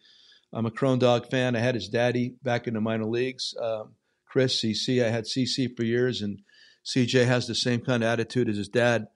I'm 0.52 0.66
a 0.66 0.70
Cron 0.70 0.98
Dog 0.98 1.30
fan. 1.30 1.56
I 1.56 1.60
had 1.60 1.74
his 1.74 1.88
daddy 1.88 2.36
back 2.42 2.66
in 2.66 2.74
the 2.74 2.80
minor 2.80 3.04
leagues. 3.04 3.54
Um, 3.60 3.94
Chris, 4.26 4.62
CC. 4.62 5.04
I 5.04 5.10
had 5.10 5.24
CC 5.24 5.76
for 5.76 5.82
years, 5.82 6.22
and 6.22 6.40
CJ 6.84 7.26
has 7.26 7.46
the 7.46 7.54
same 7.54 7.80
kind 7.80 8.02
of 8.02 8.08
attitude 8.08 8.48
as 8.48 8.56
his 8.56 8.68
dad. 8.68 9.08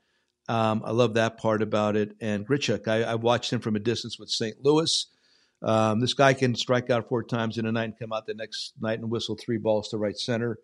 Um, 0.49 0.83
I 0.85 0.91
love 0.91 1.14
that 1.14 1.39
part 1.39 1.62
about 1.62 1.97
it. 1.97 2.16
And 2.20 2.47
Grichuk, 2.47 2.87
I, 2.87 3.03
I 3.03 3.14
watched 3.14 3.53
him 3.53 3.61
from 3.61 3.77
a 3.77 3.81
distance 3.81 4.18
with 4.18 4.29
St. 4.29 4.57
Louis. 4.62 5.07
Um, 5.65 5.99
this 5.99 6.12
guy 6.12 6.35
can 6.35 6.55
strike 6.55 6.91
out 6.91 7.09
four 7.09 7.25
times 7.25 7.57
in 7.57 7.65
a 7.65 7.73
night 7.73 7.85
and 7.85 7.99
come 7.99 8.12
out 8.12 8.27
the 8.27 8.35
next 8.35 8.75
night 8.81 8.99
and 8.99 9.11
whistle 9.11 9.35
three 9.35 9.57
balls 9.57 9.89
to 9.89 9.97
right 9.97 10.17
center. 10.17 10.59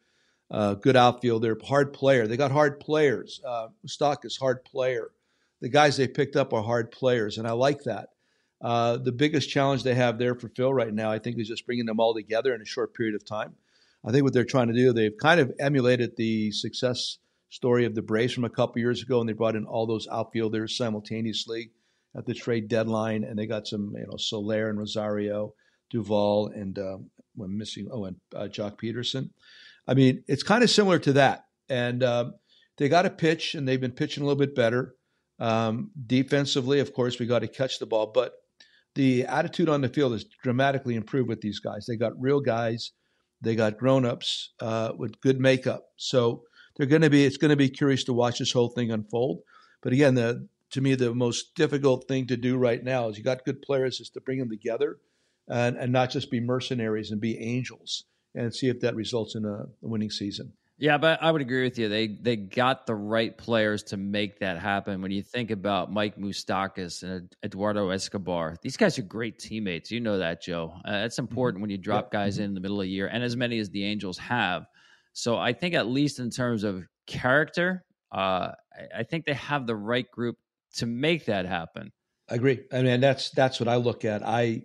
Uh, 0.51 0.75
good 0.75 0.97
outfielder, 0.97 1.57
hard 1.65 1.95
player. 1.95 2.27
They 2.27 2.37
got 2.37 2.51
hard 2.51 2.81
players. 2.81 3.41
Uh, 3.47 3.69
Stock 3.87 4.27
is 4.27 4.37
hard 4.37 4.63
player. 4.65 5.11
The 5.63 5.71
guys 5.71 5.97
they 5.97 6.07
picked 6.07 6.37
up 6.37 6.53
are 6.53 6.63
hard 6.63 6.93
players, 6.93 7.39
and 7.39 7.49
I 7.49 7.53
like 7.53 7.85
that. 7.85 8.11
Uh, 8.61 8.99
the 8.99 9.13
biggest 9.13 9.49
challenge 9.49 9.85
they 9.85 9.95
have 9.95 10.19
there 10.19 10.35
for 10.35 10.49
Phil 10.51 10.73
right 10.73 10.93
now, 10.93 11.11
I 11.11 11.19
think, 11.19 11.39
is 11.39 11.49
just 11.49 11.65
bringing 11.65 11.87
them 11.87 11.99
all 11.99 12.13
together 12.13 12.55
in 12.55 12.61
a 12.61 12.67
short 12.67 12.95
period 12.95 13.15
of 13.15 13.25
time. 13.25 13.55
I 14.05 14.11
think 14.11 14.25
what 14.25 14.35
they're 14.35 14.45
trying 14.45 14.69
to 14.69 14.75
do, 14.75 14.93
they've 14.93 15.17
kind 15.17 15.41
of 15.41 15.53
emulated 15.59 16.17
the 16.17 16.51
success 16.53 17.19
story 17.49 17.87
of 17.87 17.95
the 17.95 18.03
Braves 18.03 18.35
from 18.35 18.45
a 18.45 18.51
couple 18.51 18.81
years 18.81 19.03
ago, 19.03 19.21
and 19.21 19.29
they 19.29 19.33
brought 19.33 19.57
in 19.57 19.65
all 19.65 19.87
those 19.87 20.09
outfielders 20.09 20.77
simultaneously 20.77 21.71
at 22.17 22.27
the 22.27 22.35
trade 22.35 22.69
deadline, 22.69 23.25
and 23.25 23.39
they 23.39 23.47
got 23.47 23.67
some, 23.67 23.93
you 23.97 24.07
know, 24.07 24.17
Soler 24.17 24.69
and 24.69 24.79
Rosario, 24.79 25.55
Duvall, 25.91 26.49
and 26.49 26.79
um, 26.79 27.11
I'm 27.41 27.57
missing, 27.57 27.89
oh, 27.91 28.05
and 28.05 28.17
uh, 28.35 28.49
Joc 28.49 28.79
Pederson. 28.81 29.31
I 29.87 29.95
mean, 29.95 30.25
it's 30.27 30.43
kind 30.43 30.63
of 30.63 30.71
similar 30.71 30.99
to 31.01 31.13
that, 31.15 31.47
and 31.69 32.03
um, 32.03 32.35
they 32.77 32.89
got 32.89 33.03
to 33.03 33.11
pitch, 33.11 33.55
and 33.55 33.67
they've 33.67 33.81
been 33.81 33.93
pitching 33.93 34.23
a 34.23 34.27
little 34.27 34.39
bit 34.39 34.55
better. 34.55 34.95
Um, 35.39 35.91
defensively, 36.07 36.81
of 36.81 36.93
course, 36.93 37.19
we 37.19 37.27
got 37.27 37.41
to 37.41 37.49
catch 37.49 37.79
the 37.79 37.87
ball, 37.87 38.11
but 38.13 38.35
the 38.95 39.25
attitude 39.25 39.69
on 39.69 39.81
the 39.81 39.89
field 39.89 40.13
has 40.13 40.25
dramatically 40.43 40.97
improved 40.97 41.29
with 41.29 41.41
these 41.41 41.61
guys. 41.61 41.87
They 41.87 41.97
got 41.97 42.21
real 42.21 42.41
guys 42.41 42.93
they 43.41 43.55
got 43.55 43.79
grown-ups 43.79 44.53
uh, 44.61 44.93
with 44.97 45.21
good 45.21 45.41
makeup. 45.41 45.87
So 45.97 46.43
they're 46.77 46.87
going 46.87 47.03
to 47.03 47.11
be. 47.11 47.25
It's 47.25 47.37
going 47.37 47.51
to 47.51 47.57
be 47.57 47.69
curious 47.69 48.05
to 48.05 48.13
watch 48.13 48.39
this 48.39 48.53
whole 48.53 48.69
thing 48.69 48.91
unfold. 48.91 49.41
But 49.83 49.93
again, 49.93 50.15
the 50.15 50.47
to 50.71 50.81
me 50.81 50.95
the 50.95 51.15
most 51.15 51.55
difficult 51.55 52.07
thing 52.07 52.27
to 52.29 52.37
do 52.37 52.57
right 52.57 52.83
now 52.83 53.09
is 53.09 53.19
you 53.19 53.25
got 53.25 53.45
good 53.45 53.63
players 53.63 54.01
is 54.01 54.11
to 54.11 54.21
bring 54.21 54.39
them 54.39 54.49
together 54.49 54.99
and, 55.49 55.77
and 55.77 55.93
not 55.93 56.11
just 56.11 56.31
be 56.31 56.41
mercenaries 56.41 57.11
and 57.11 57.21
be 57.21 57.39
angels 57.39 58.05
and 58.35 58.55
see 58.55 58.69
if 58.69 58.81
that 58.81 58.95
results 58.95 59.35
in 59.35 59.45
a, 59.45 59.67
winning 59.81 60.11
season. 60.11 60.53
Yeah, 60.79 60.97
but 60.97 61.23
I 61.23 61.31
would 61.31 61.43
agree 61.43 61.65
with 61.65 61.79
you. 61.79 61.91
They 61.91 62.07
they 62.07 62.37
got 62.37 62.87
the 62.87 62.95
right 62.95 63.37
players 63.37 63.83
to 63.85 63.99
make 63.99 64.39
that 64.39 64.59
happen. 64.59 65.03
When 65.03 65.11
you 65.11 65.23
think 65.23 65.51
about 65.51 65.93
Mike 65.93 66.17
Moustakas 66.17 67.03
and 67.03 67.31
Eduardo 67.45 67.91
Escobar, 67.91 68.57
these 68.63 68.79
guys 68.79 68.99
are 68.99 69.03
great 69.03 69.39
teammates. 69.39 69.91
You 69.91 70.01
know 70.01 70.17
that, 70.17 70.41
Joe. 70.41 70.73
Uh, 70.83 70.93
that's 70.93 71.17
mm-hmm. 71.17 71.25
important 71.25 71.61
when 71.61 71.69
you 71.69 71.77
drop 71.77 72.07
yep. 72.07 72.13
guys 72.13 72.37
mm-hmm. 72.37 72.45
in 72.45 72.55
the 72.55 72.61
middle 72.61 72.81
of 72.81 72.85
the 72.85 72.91
year, 72.91 73.09
and 73.09 73.23
as 73.23 73.37
many 73.37 73.59
as 73.59 73.69
the 73.69 73.85
Angels 73.85 74.17
have. 74.17 74.65
So 75.13 75.37
I 75.37 75.53
think 75.53 75.75
at 75.75 75.87
least 75.87 76.19
in 76.19 76.31
terms 76.31 76.65
of 76.65 76.83
character, 77.07 77.85
uh, 78.11 78.53
I, 78.73 79.01
I 79.01 79.03
think 79.03 79.27
they 79.27 79.35
have 79.35 79.67
the 79.67 79.77
right 79.77 80.11
group 80.11 80.39
to 80.77 80.87
make 80.87 81.27
that 81.27 81.47
happen. 81.47 81.93
I 82.29 82.37
agree. 82.37 82.61
I 82.73 82.83
mean, 82.83 83.01
that's 83.01 83.31
that's 83.31 83.59
what 83.59 83.69
I 83.69 83.77
look 83.77 84.05
at. 84.05 84.27
I 84.27 84.63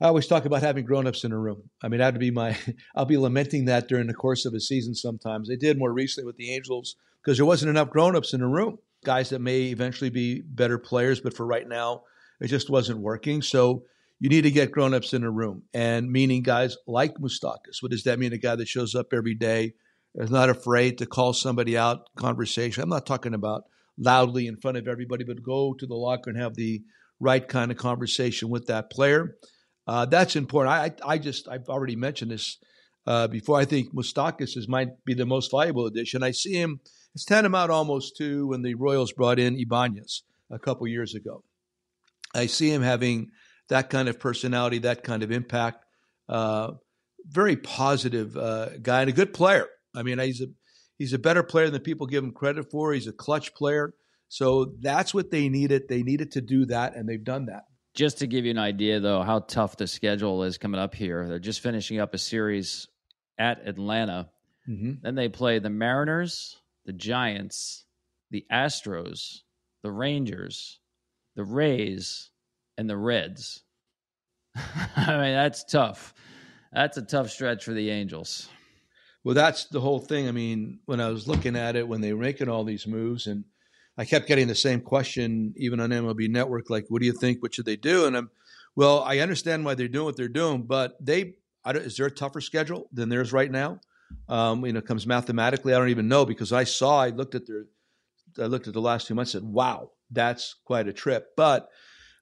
I 0.00 0.06
always 0.06 0.26
talk 0.26 0.44
about 0.46 0.62
having 0.62 0.84
grown-ups 0.84 1.22
in 1.22 1.30
a 1.30 1.38
room. 1.38 1.70
I 1.80 1.88
mean, 1.88 2.00
that'd 2.00 2.18
be 2.18 2.32
my. 2.32 2.56
I'll 2.96 3.04
be 3.04 3.16
lamenting 3.16 3.66
that 3.66 3.88
during 3.88 4.08
the 4.08 4.14
course 4.14 4.44
of 4.44 4.52
a 4.52 4.60
season. 4.60 4.94
Sometimes 4.94 5.48
I 5.50 5.54
did 5.54 5.78
more 5.78 5.92
recently 5.92 6.26
with 6.26 6.36
the 6.36 6.52
Angels 6.52 6.96
because 7.22 7.38
there 7.38 7.46
wasn't 7.46 7.70
enough 7.70 7.90
grown-ups 7.90 8.34
in 8.34 8.42
a 8.42 8.48
room. 8.48 8.78
Guys 9.04 9.30
that 9.30 9.40
may 9.40 9.62
eventually 9.66 10.10
be 10.10 10.42
better 10.42 10.78
players, 10.78 11.20
but 11.20 11.34
for 11.34 11.46
right 11.46 11.68
now, 11.68 12.02
it 12.40 12.48
just 12.48 12.68
wasn't 12.68 12.98
working. 12.98 13.42
So 13.42 13.84
you 14.18 14.28
need 14.28 14.42
to 14.42 14.50
get 14.50 14.72
grown-ups 14.72 15.14
in 15.14 15.24
a 15.24 15.30
room, 15.30 15.62
and 15.72 16.10
meaning 16.10 16.42
guys 16.42 16.76
like 16.86 17.14
Moustakas. 17.14 17.80
What 17.80 17.92
does 17.92 18.04
that 18.04 18.18
mean? 18.18 18.32
A 18.32 18.38
guy 18.38 18.56
that 18.56 18.68
shows 18.68 18.94
up 18.94 19.12
every 19.12 19.34
day 19.34 19.74
is 20.16 20.30
not 20.30 20.50
afraid 20.50 20.98
to 20.98 21.06
call 21.06 21.32
somebody 21.32 21.76
out. 21.78 22.08
Conversation. 22.16 22.82
I'm 22.82 22.88
not 22.88 23.06
talking 23.06 23.34
about 23.34 23.64
loudly 24.02 24.46
in 24.46 24.56
front 24.56 24.76
of 24.76 24.88
everybody, 24.88 25.24
but 25.24 25.42
go 25.42 25.74
to 25.74 25.86
the 25.86 25.94
locker 25.94 26.30
and 26.30 26.38
have 26.38 26.54
the 26.54 26.82
right 27.20 27.46
kind 27.46 27.70
of 27.70 27.76
conversation 27.76 28.48
with 28.48 28.66
that 28.66 28.90
player. 28.90 29.36
Uh, 29.86 30.06
that's 30.06 30.36
important. 30.36 30.72
I, 30.74 31.14
I 31.14 31.18
just, 31.18 31.48
I've 31.48 31.68
already 31.68 31.96
mentioned 31.96 32.30
this 32.30 32.58
uh, 33.06 33.28
before. 33.28 33.58
I 33.58 33.64
think 33.64 33.94
Moustakas 33.94 34.56
is 34.56 34.68
might 34.68 35.04
be 35.04 35.14
the 35.14 35.26
most 35.26 35.50
valuable 35.50 35.86
addition. 35.86 36.22
I 36.22 36.32
see 36.32 36.54
him, 36.54 36.80
it's 37.14 37.24
tantamount 37.24 37.70
almost 37.70 38.16
to 38.18 38.48
when 38.48 38.62
the 38.62 38.74
Royals 38.74 39.12
brought 39.12 39.38
in 39.38 39.58
Ibanez 39.58 40.22
a 40.50 40.58
couple 40.58 40.86
years 40.88 41.14
ago. 41.14 41.44
I 42.34 42.46
see 42.46 42.70
him 42.70 42.82
having 42.82 43.30
that 43.68 43.90
kind 43.90 44.08
of 44.08 44.18
personality, 44.18 44.78
that 44.78 45.04
kind 45.04 45.22
of 45.22 45.30
impact. 45.30 45.84
Uh, 46.28 46.72
very 47.26 47.56
positive 47.56 48.36
uh, 48.36 48.70
guy 48.80 49.02
and 49.02 49.10
a 49.10 49.12
good 49.12 49.32
player. 49.34 49.66
I 49.94 50.02
mean, 50.02 50.18
he's 50.18 50.40
a 50.40 50.46
he's 51.02 51.12
a 51.12 51.18
better 51.18 51.42
player 51.42 51.68
than 51.68 51.80
people 51.80 52.06
give 52.06 52.22
him 52.22 52.30
credit 52.30 52.70
for. 52.70 52.92
He's 52.92 53.08
a 53.08 53.12
clutch 53.12 53.54
player. 53.54 53.92
So 54.28 54.76
that's 54.80 55.12
what 55.12 55.32
they 55.32 55.48
needed. 55.48 55.88
They 55.88 56.04
needed 56.04 56.30
to 56.32 56.40
do 56.40 56.66
that, 56.66 56.94
and 56.94 57.08
they've 57.08 57.22
done 57.22 57.46
that. 57.46 57.64
Just 57.92 58.18
to 58.18 58.28
give 58.28 58.44
you 58.44 58.52
an 58.52 58.58
idea, 58.58 59.00
though, 59.00 59.22
how 59.22 59.40
tough 59.40 59.76
the 59.76 59.88
schedule 59.88 60.44
is 60.44 60.58
coming 60.58 60.80
up 60.80 60.94
here. 60.94 61.26
They're 61.28 61.40
just 61.40 61.60
finishing 61.60 61.98
up 61.98 62.14
a 62.14 62.18
series 62.18 62.86
at 63.36 63.66
Atlanta. 63.66 64.30
Mm-hmm. 64.68 64.92
Then 65.02 65.16
they 65.16 65.28
play 65.28 65.58
the 65.58 65.70
Mariners, 65.70 66.56
the 66.86 66.92
Giants, 66.92 67.84
the 68.30 68.46
Astros, 68.50 69.40
the 69.82 69.90
Rangers, 69.90 70.78
the 71.34 71.44
Rays, 71.44 72.30
and 72.78 72.88
the 72.88 72.96
Reds. 72.96 73.64
I 74.54 75.18
mean, 75.18 75.34
that's 75.34 75.64
tough. 75.64 76.14
That's 76.72 76.96
a 76.96 77.02
tough 77.02 77.28
stretch 77.28 77.64
for 77.64 77.72
the 77.72 77.90
Angels. 77.90 78.48
Well, 79.24 79.34
that's 79.34 79.66
the 79.66 79.80
whole 79.80 80.00
thing. 80.00 80.28
I 80.28 80.32
mean, 80.32 80.80
when 80.86 81.00
I 81.00 81.08
was 81.08 81.28
looking 81.28 81.56
at 81.56 81.76
it, 81.76 81.86
when 81.86 82.00
they 82.00 82.12
were 82.12 82.22
making 82.22 82.48
all 82.48 82.64
these 82.64 82.86
moves, 82.86 83.26
and 83.26 83.44
I 83.96 84.04
kept 84.04 84.26
getting 84.26 84.48
the 84.48 84.54
same 84.54 84.80
question, 84.80 85.54
even 85.56 85.80
on 85.80 85.90
MLB 85.90 86.28
Network, 86.28 86.70
like, 86.70 86.86
"What 86.88 87.00
do 87.00 87.06
you 87.06 87.12
think? 87.12 87.42
What 87.42 87.54
should 87.54 87.66
they 87.66 87.76
do?" 87.76 88.06
And 88.06 88.16
I'm, 88.16 88.30
well, 88.74 89.00
I 89.00 89.18
understand 89.18 89.64
why 89.64 89.74
they're 89.74 89.88
doing 89.88 90.06
what 90.06 90.16
they're 90.16 90.28
doing, 90.28 90.62
but 90.62 90.96
they 91.00 91.34
I 91.64 91.72
is 91.72 91.96
there 91.96 92.06
a 92.06 92.10
tougher 92.10 92.40
schedule 92.40 92.88
than 92.92 93.08
theirs 93.08 93.32
right 93.32 93.50
now? 93.50 93.80
Um, 94.28 94.66
you 94.66 94.72
know, 94.72 94.80
comes 94.80 95.06
mathematically, 95.06 95.72
I 95.74 95.78
don't 95.78 95.88
even 95.88 96.08
know 96.08 96.26
because 96.26 96.52
I 96.52 96.64
saw, 96.64 97.00
I 97.00 97.08
looked 97.08 97.34
at 97.34 97.46
their, 97.46 97.64
I 98.38 98.46
looked 98.46 98.66
at 98.66 98.74
the 98.74 98.80
last 98.80 99.06
two 99.06 99.14
months, 99.14 99.34
and 99.34 99.42
said, 99.42 99.52
"Wow, 99.52 99.92
that's 100.10 100.56
quite 100.64 100.88
a 100.88 100.92
trip." 100.92 101.28
But 101.36 101.68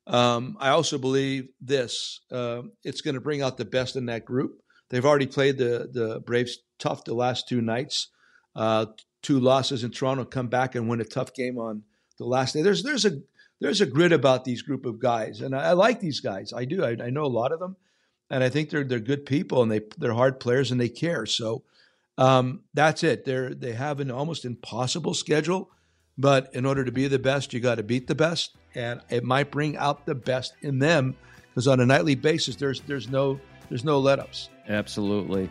um, 0.07 0.57
I 0.61 0.71
also 0.71 0.99
believe 0.99 1.49
this: 1.61 2.21
uh, 2.31 2.63
it's 2.85 3.01
going 3.01 3.15
to 3.15 3.21
bring 3.21 3.43
out 3.43 3.57
the 3.57 3.65
best 3.65 3.97
in 3.97 4.07
that 4.07 4.25
group. 4.25 4.61
They've 4.91 5.07
already 5.07 5.27
played 5.27 5.57
the 5.57 5.89
the 5.91 6.21
Braves 6.21 6.59
tough 6.79 7.05
the 7.05 7.15
last 7.15 7.49
two 7.49 7.61
nights. 7.61 8.09
Uh, 8.55 8.87
two 9.23 9.39
losses 9.39 9.85
in 9.85 9.91
Toronto, 9.91 10.25
come 10.25 10.49
back 10.49 10.75
and 10.75 10.89
win 10.89 11.01
a 11.01 11.05
tough 11.05 11.33
game 11.33 11.59
on 11.59 11.85
the 12.19 12.25
last 12.25 12.53
day. 12.53 12.63
There's 12.63 12.83
there's 12.83 13.05
a 13.05 13.21
there's 13.61 13.81
a 13.81 13.87
grit 13.87 14.13
about 14.13 14.45
these 14.45 14.63
group 14.63 14.85
of 14.85 14.99
guys, 14.99 15.41
and 15.41 15.55
I, 15.55 15.71
I 15.71 15.73
like 15.73 16.01
these 16.01 16.21
guys. 16.21 16.53
I 16.53 16.65
do. 16.65 16.85
I, 16.85 16.97
I, 17.01 17.11
know 17.11 17.25
a 17.25 17.27
lot 17.27 17.53
of 17.53 17.61
them, 17.61 17.77
and 18.31 18.43
I 18.43 18.49
think 18.49 18.71
they're 18.71 18.85
they're 18.85 18.99
good 18.99 19.27
people, 19.27 19.63
and 19.63 19.71
they 19.71 19.83
they're 19.99 20.15
hard 20.15 20.41
players, 20.41 20.71
and 20.71 20.81
they 20.81 20.89
care. 20.89 21.27
So 21.27 21.63
um, 22.19 22.63
that's 22.75 23.05
it. 23.05 23.25
They're 23.25 23.55
they 23.55 23.73
have 23.73 24.01
an 24.01 24.11
almost 24.11 24.45
impossible 24.45 25.15
schedule, 25.15 25.71
but 26.19 26.53
in 26.55 26.67
order 26.67 26.85
to 26.85 26.93
be 26.93 27.07
the 27.07 27.19
best, 27.19 27.53
you 27.53 27.61
got 27.61 27.77
to 27.77 27.83
beat 27.83 28.09
the 28.09 28.15
best, 28.15 28.57
and 28.75 29.01
it 29.09 29.25
might 29.25 29.51
bring 29.51 29.77
out 29.77 30.07
the 30.07 30.15
best 30.15 30.55
in 30.63 30.79
them 30.79 31.17
because 31.49 31.69
on 31.69 31.81
a 31.81 31.87
nightly 31.87 32.15
basis, 32.15 32.57
there's 32.57 32.81
there's 32.83 33.09
no 33.09 33.39
there's 33.71 33.85
no 33.85 33.99
let 33.99 34.19
ups. 34.19 34.51
Absolutely. 34.69 35.49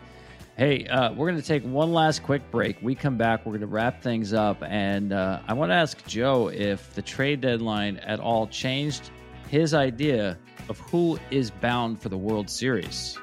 Hey, 0.56 0.86
uh, 0.86 1.12
we're 1.14 1.28
going 1.30 1.40
to 1.40 1.46
take 1.46 1.64
one 1.64 1.92
last 1.92 2.22
quick 2.22 2.48
break. 2.50 2.76
We 2.82 2.94
come 2.94 3.16
back, 3.16 3.46
we're 3.46 3.52
going 3.52 3.62
to 3.62 3.66
wrap 3.66 4.02
things 4.02 4.34
up. 4.34 4.62
And 4.62 5.12
uh, 5.12 5.40
I 5.48 5.54
want 5.54 5.70
to 5.70 5.74
ask 5.74 6.06
Joe 6.06 6.48
if 6.48 6.94
the 6.94 7.02
trade 7.02 7.40
deadline 7.40 7.96
at 7.98 8.20
all 8.20 8.46
changed 8.46 9.10
his 9.48 9.72
idea 9.72 10.38
of 10.68 10.78
who 10.78 11.18
is 11.30 11.50
bound 11.50 12.00
for 12.00 12.10
the 12.10 12.18
World 12.18 12.50
Series. 12.50 13.18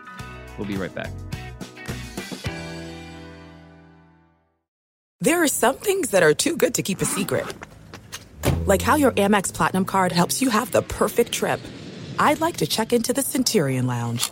We'll 0.57 0.67
be 0.67 0.77
right 0.77 0.93
back. 0.93 1.11
There 5.21 5.43
are 5.43 5.47
some 5.47 5.75
things 5.75 6.09
that 6.09 6.23
are 6.23 6.33
too 6.33 6.57
good 6.57 6.73
to 6.75 6.83
keep 6.83 7.01
a 7.01 7.05
secret, 7.05 7.45
like 8.65 8.81
how 8.81 8.95
your 8.95 9.11
Amex 9.11 9.53
Platinum 9.53 9.85
card 9.85 10.11
helps 10.11 10.41
you 10.41 10.49
have 10.49 10.71
the 10.71 10.81
perfect 10.81 11.31
trip. 11.31 11.59
I'd 12.19 12.41
like 12.41 12.57
to 12.57 12.67
check 12.67 12.93
into 12.93 13.13
the 13.13 13.21
Centurion 13.21 13.85
Lounge 13.85 14.31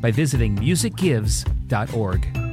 by 0.00 0.10
visiting 0.10 0.56
musicgives.org. 0.56 2.46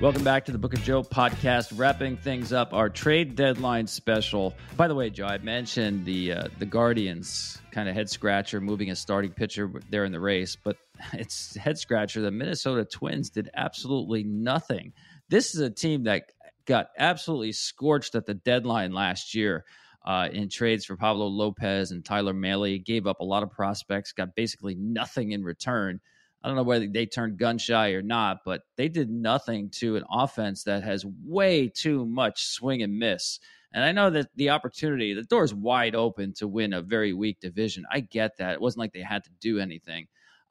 Welcome 0.00 0.24
back 0.24 0.46
to 0.46 0.52
the 0.52 0.56
Book 0.56 0.72
of 0.72 0.82
Joe 0.82 1.02
podcast, 1.02 1.78
wrapping 1.78 2.16
things 2.16 2.54
up 2.54 2.72
our 2.72 2.88
trade 2.88 3.36
deadline 3.36 3.86
special. 3.86 4.54
By 4.74 4.88
the 4.88 4.94
way, 4.94 5.10
Joe, 5.10 5.26
I 5.26 5.36
mentioned 5.36 6.06
the 6.06 6.32
uh, 6.32 6.48
the 6.58 6.64
Guardians 6.64 7.60
kind 7.70 7.86
of 7.86 7.94
head 7.94 8.08
scratcher, 8.08 8.62
moving 8.62 8.90
a 8.90 8.96
starting 8.96 9.32
pitcher 9.32 9.70
there 9.90 10.06
in 10.06 10.12
the 10.12 10.18
race, 10.18 10.56
but 10.56 10.78
it's 11.12 11.54
head 11.54 11.76
scratcher. 11.76 12.22
The 12.22 12.30
Minnesota 12.30 12.86
Twins 12.86 13.28
did 13.28 13.50
absolutely 13.54 14.24
nothing. 14.24 14.94
This 15.28 15.54
is 15.54 15.60
a 15.60 15.68
team 15.68 16.04
that 16.04 16.32
got 16.66 16.88
absolutely 16.98 17.52
scorched 17.52 18.14
at 18.14 18.26
the 18.26 18.34
deadline 18.34 18.92
last 18.92 19.34
year. 19.34 19.64
Uh, 20.02 20.30
in 20.32 20.48
trades 20.48 20.86
for 20.86 20.96
Pablo 20.96 21.26
Lopez 21.26 21.90
and 21.90 22.02
Tyler 22.02 22.32
Mahle, 22.32 22.82
gave 22.82 23.06
up 23.06 23.20
a 23.20 23.24
lot 23.24 23.42
of 23.42 23.50
prospects, 23.50 24.12
got 24.12 24.34
basically 24.34 24.74
nothing 24.74 25.32
in 25.32 25.44
return. 25.44 26.00
I 26.42 26.48
don't 26.48 26.56
know 26.56 26.62
whether 26.62 26.86
they 26.86 27.04
turned 27.04 27.38
gun 27.38 27.58
shy 27.58 27.90
or 27.90 28.00
not, 28.00 28.38
but 28.46 28.62
they 28.76 28.88
did 28.88 29.10
nothing 29.10 29.68
to 29.72 29.96
an 29.96 30.04
offense 30.10 30.64
that 30.64 30.82
has 30.84 31.04
way 31.04 31.68
too 31.68 32.06
much 32.06 32.46
swing 32.46 32.82
and 32.82 32.98
miss. 32.98 33.40
And 33.72 33.84
I 33.84 33.92
know 33.92 34.10
that 34.10 34.28
the 34.34 34.50
opportunity, 34.50 35.12
the 35.12 35.22
door 35.22 35.44
is 35.44 35.54
wide 35.54 35.94
open 35.94 36.32
to 36.34 36.48
win 36.48 36.72
a 36.72 36.80
very 36.80 37.12
weak 37.12 37.38
division. 37.40 37.84
I 37.90 38.00
get 38.00 38.38
that. 38.38 38.54
It 38.54 38.60
wasn't 38.60 38.80
like 38.80 38.92
they 38.92 39.02
had 39.02 39.24
to 39.24 39.30
do 39.40 39.58
anything. 39.58 40.08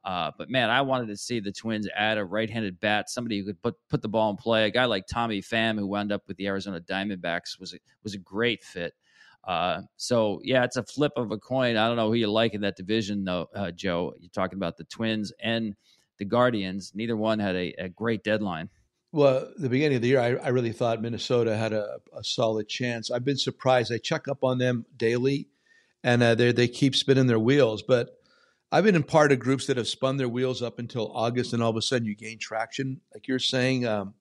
Uh, 0.09 0.31
but 0.39 0.49
man, 0.49 0.71
I 0.71 0.81
wanted 0.81 1.07
to 1.09 1.17
see 1.17 1.39
the 1.39 1.51
Twins 1.51 1.87
add 1.95 2.17
a 2.17 2.25
right-handed 2.25 2.79
bat, 2.79 3.11
somebody 3.11 3.37
who 3.37 3.45
could 3.45 3.61
put 3.61 3.75
put 3.89 4.01
the 4.01 4.09
ball 4.09 4.31
in 4.31 4.37
play. 4.37 4.65
A 4.65 4.71
guy 4.71 4.85
like 4.85 5.05
Tommy 5.05 5.39
Pham, 5.39 5.77
who 5.77 5.85
wound 5.85 6.11
up 6.11 6.23
with 6.27 6.35
the 6.37 6.47
Arizona 6.47 6.79
Diamondbacks, 6.79 7.59
was 7.59 7.75
a, 7.75 7.77
was 8.03 8.15
a 8.15 8.17
great 8.17 8.63
fit. 8.63 8.95
Uh, 9.43 9.81
so 9.97 10.41
yeah, 10.43 10.63
it's 10.63 10.77
a 10.77 10.83
flip 10.83 11.11
of 11.15 11.29
a 11.29 11.37
coin. 11.37 11.77
I 11.77 11.87
don't 11.87 11.95
know 11.95 12.07
who 12.07 12.15
you 12.15 12.25
like 12.25 12.55
in 12.55 12.61
that 12.61 12.75
division, 12.75 13.23
though, 13.23 13.49
uh, 13.53 13.69
Joe. 13.69 14.15
You're 14.19 14.31
talking 14.31 14.57
about 14.57 14.77
the 14.77 14.83
Twins 14.85 15.31
and 15.43 15.75
the 16.17 16.25
Guardians. 16.25 16.91
Neither 16.95 17.15
one 17.15 17.37
had 17.37 17.55
a, 17.55 17.75
a 17.77 17.89
great 17.89 18.23
deadline. 18.23 18.71
Well, 19.11 19.51
the 19.57 19.69
beginning 19.69 19.97
of 19.97 20.01
the 20.01 20.07
year, 20.07 20.21
I, 20.21 20.37
I 20.37 20.47
really 20.49 20.71
thought 20.71 21.03
Minnesota 21.03 21.55
had 21.55 21.71
a, 21.71 21.99
a, 22.17 22.23
solid 22.23 22.67
chance. 22.67 23.11
I've 23.11 23.25
been 23.25 23.37
surprised. 23.37 23.93
I 23.93 23.99
check 23.99 24.27
up 24.27 24.43
on 24.43 24.57
them 24.57 24.87
daily, 24.97 25.49
and 26.03 26.23
uh, 26.23 26.33
they 26.33 26.51
they 26.51 26.67
keep 26.67 26.95
spinning 26.95 27.27
their 27.27 27.37
wheels. 27.37 27.83
But 27.83 28.18
I've 28.71 28.83
been 28.83 28.95
in 28.95 29.03
part 29.03 29.31
of 29.31 29.39
groups 29.39 29.65
that 29.65 29.77
have 29.77 29.87
spun 29.87 30.17
their 30.17 30.29
wheels 30.29 30.61
up 30.61 30.77
until 30.77 31.11
August, 31.13 31.53
and 31.53 31.63
all 31.63 31.71
of 31.71 31.75
a 31.75 31.81
sudden 31.81 32.07
you 32.07 32.15
gain 32.15 32.37
traction. 32.39 33.01
Like 33.13 33.27
you're 33.27 33.39
saying, 33.39 33.87
um, 33.87 34.13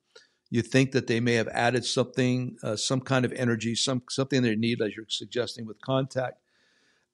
you 0.50 0.62
think 0.62 0.92
that 0.92 1.06
they 1.06 1.20
may 1.20 1.34
have 1.34 1.48
added 1.48 1.84
something, 1.84 2.56
uh, 2.62 2.76
some 2.76 3.00
kind 3.00 3.24
of 3.24 3.32
energy, 3.32 3.74
some 3.74 4.02
something 4.08 4.42
they 4.42 4.56
need, 4.56 4.80
as 4.80 4.96
you're 4.96 5.04
suggesting 5.08 5.66
with 5.66 5.80
contact. 5.82 6.38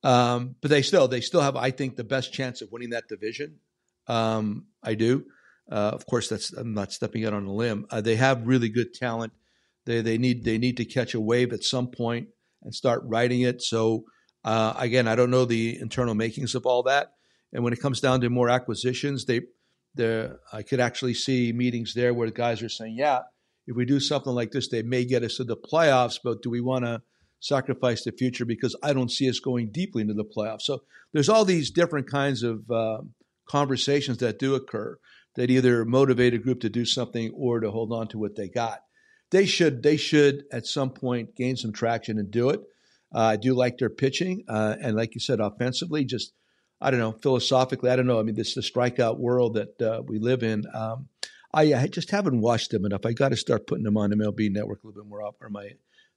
Um, 0.05 0.55
but 0.61 0.71
they 0.71 0.83
still, 0.83 1.09
they 1.09 1.21
still 1.21 1.41
have, 1.41 1.57
I 1.57 1.71
think, 1.71 1.97
the 1.97 2.05
best 2.05 2.33
chance 2.33 2.63
of 2.63 2.71
winning 2.71 2.91
that 2.91 3.09
division. 3.09 3.59
Um, 4.07 4.67
I 4.83 4.95
do. 4.95 5.25
Uh, 5.71 5.91
of 5.95 6.07
course, 6.07 6.29
that's 6.29 6.53
I'm 6.53 6.75
not 6.75 6.93
stepping 6.93 7.25
out 7.25 7.33
on 7.33 7.47
a 7.47 7.53
limb. 7.53 7.87
Uh, 7.91 8.01
they 8.01 8.17
have 8.17 8.47
really 8.47 8.69
good 8.69 8.95
talent. 8.95 9.33
They 9.87 10.03
they 10.03 10.19
need 10.19 10.45
they 10.45 10.59
need 10.59 10.77
to 10.77 10.85
catch 10.85 11.15
a 11.15 11.21
wave 11.21 11.53
at 11.53 11.65
some 11.65 11.89
point 11.89 12.29
and 12.63 12.75
start 12.75 13.03
riding 13.05 13.41
it. 13.41 13.63
So 13.63 14.05
uh, 14.45 14.75
again, 14.77 15.09
I 15.09 15.17
don't 15.17 15.31
know 15.31 15.47
the 15.47 15.79
internal 15.81 16.15
makings 16.15 16.55
of 16.55 16.67
all 16.67 16.83
that. 16.85 17.14
And 17.55 17.65
when 17.65 17.73
it 17.73 17.81
comes 17.81 18.01
down 18.01 18.21
to 18.21 18.29
more 18.29 18.51
acquisitions, 18.51 19.25
they 19.25 19.43
there 19.95 20.41
I 20.53 20.63
could 20.63 20.81
actually 20.81 21.15
see 21.15 21.53
meetings 21.53 21.95
there 21.95 22.13
where 22.13 22.29
the 22.29 22.35
guys 22.35 22.63
are 22.63 22.69
saying, 22.69 22.97
yeah, 22.99 23.21
if 23.67 23.77
we 23.77 23.85
do 23.85 24.01
something 24.01 24.33
like 24.33 24.51
this, 24.51 24.69
they 24.69 24.83
may 24.83 25.05
get 25.05 25.23
us 25.23 25.37
to 25.37 25.45
the 25.45 25.57
playoffs, 25.57 26.19
but 26.23 26.43
do 26.43 26.51
we 26.51 26.61
want 26.61 26.85
to 26.85 27.01
sacrifice 27.45 28.05
the 28.05 28.13
future 28.13 28.47
because 28.47 28.75
I 28.83 28.95
don't 28.95 29.11
see 29.11 29.29
us 29.29 29.39
going 29.39 29.71
deeply 29.71 30.01
into 30.01 30.15
the 30.15 30.25
playoffs. 30.25 30.63
So 30.63 30.83
there's 31.13 31.29
all 31.29 31.45
these 31.45 31.71
different 31.71 32.11
kinds 32.11 32.43
of 32.43 32.71
uh, 32.71 33.03
conversations 33.49 34.19
that 34.19 34.39
do 34.39 34.55
occur 34.55 34.99
that 35.37 35.51
either 35.51 35.85
motivate 35.85 36.33
a 36.33 36.39
group 36.39 36.61
to 36.61 36.71
do 36.71 36.85
something 36.85 37.33
or 37.37 37.61
to 37.61 37.71
hold 37.71 37.93
on 37.93 38.09
to 38.09 38.19
what 38.19 38.37
they 38.37 38.49
got. 38.49 38.81
They 39.31 39.47
should 39.47 39.83
they 39.83 39.97
should 39.97 40.45
at 40.53 40.67
some 40.67 40.91
point 40.91 41.37
gain 41.37 41.57
some 41.57 41.73
traction 41.73 42.19
and 42.19 42.31
do 42.31 42.51
it. 42.51 42.61
Uh, 43.15 43.21
I 43.21 43.37
do 43.37 43.55
like 43.55 43.79
their 43.79 43.91
pitching, 43.91 44.45
uh, 44.49 44.77
and 44.81 44.97
like 44.97 45.15
you 45.15 45.21
said, 45.21 45.41
offensively, 45.41 46.05
just 46.05 46.33
I 46.81 46.91
don't 46.91 47.01
know, 47.01 47.13
philosophically, 47.13 47.91
I 47.91 47.97
don't 47.97 48.07
know. 48.07 48.21
I 48.21 48.23
mean, 48.23 48.35
this 48.35 48.49
is 48.49 48.55
the 48.55 48.61
strikeout 48.61 49.19
world 49.19 49.55
that 49.55 49.81
uh, 49.81 50.03
we 50.03 50.19
live 50.19 50.43
in. 50.43 50.65
Um, 50.75 51.09
I, 51.53 51.73
I, 51.75 51.87
just 51.87 52.11
haven't 52.11 52.41
watched 52.41 52.73
them 52.73 52.85
enough. 52.85 53.07
I 53.07 53.13
got 53.13 53.29
to 53.29 53.37
start 53.37 53.67
putting 53.67 53.85
them 53.85 53.97
on 53.97 54.11
MLB 54.11 54.51
Network 54.51 54.83
a 54.83 54.89
little 54.89 55.03
bit 55.03 55.09
more 55.09 55.25
up, 55.25 55.37
or 55.41 55.49
my 55.49 55.71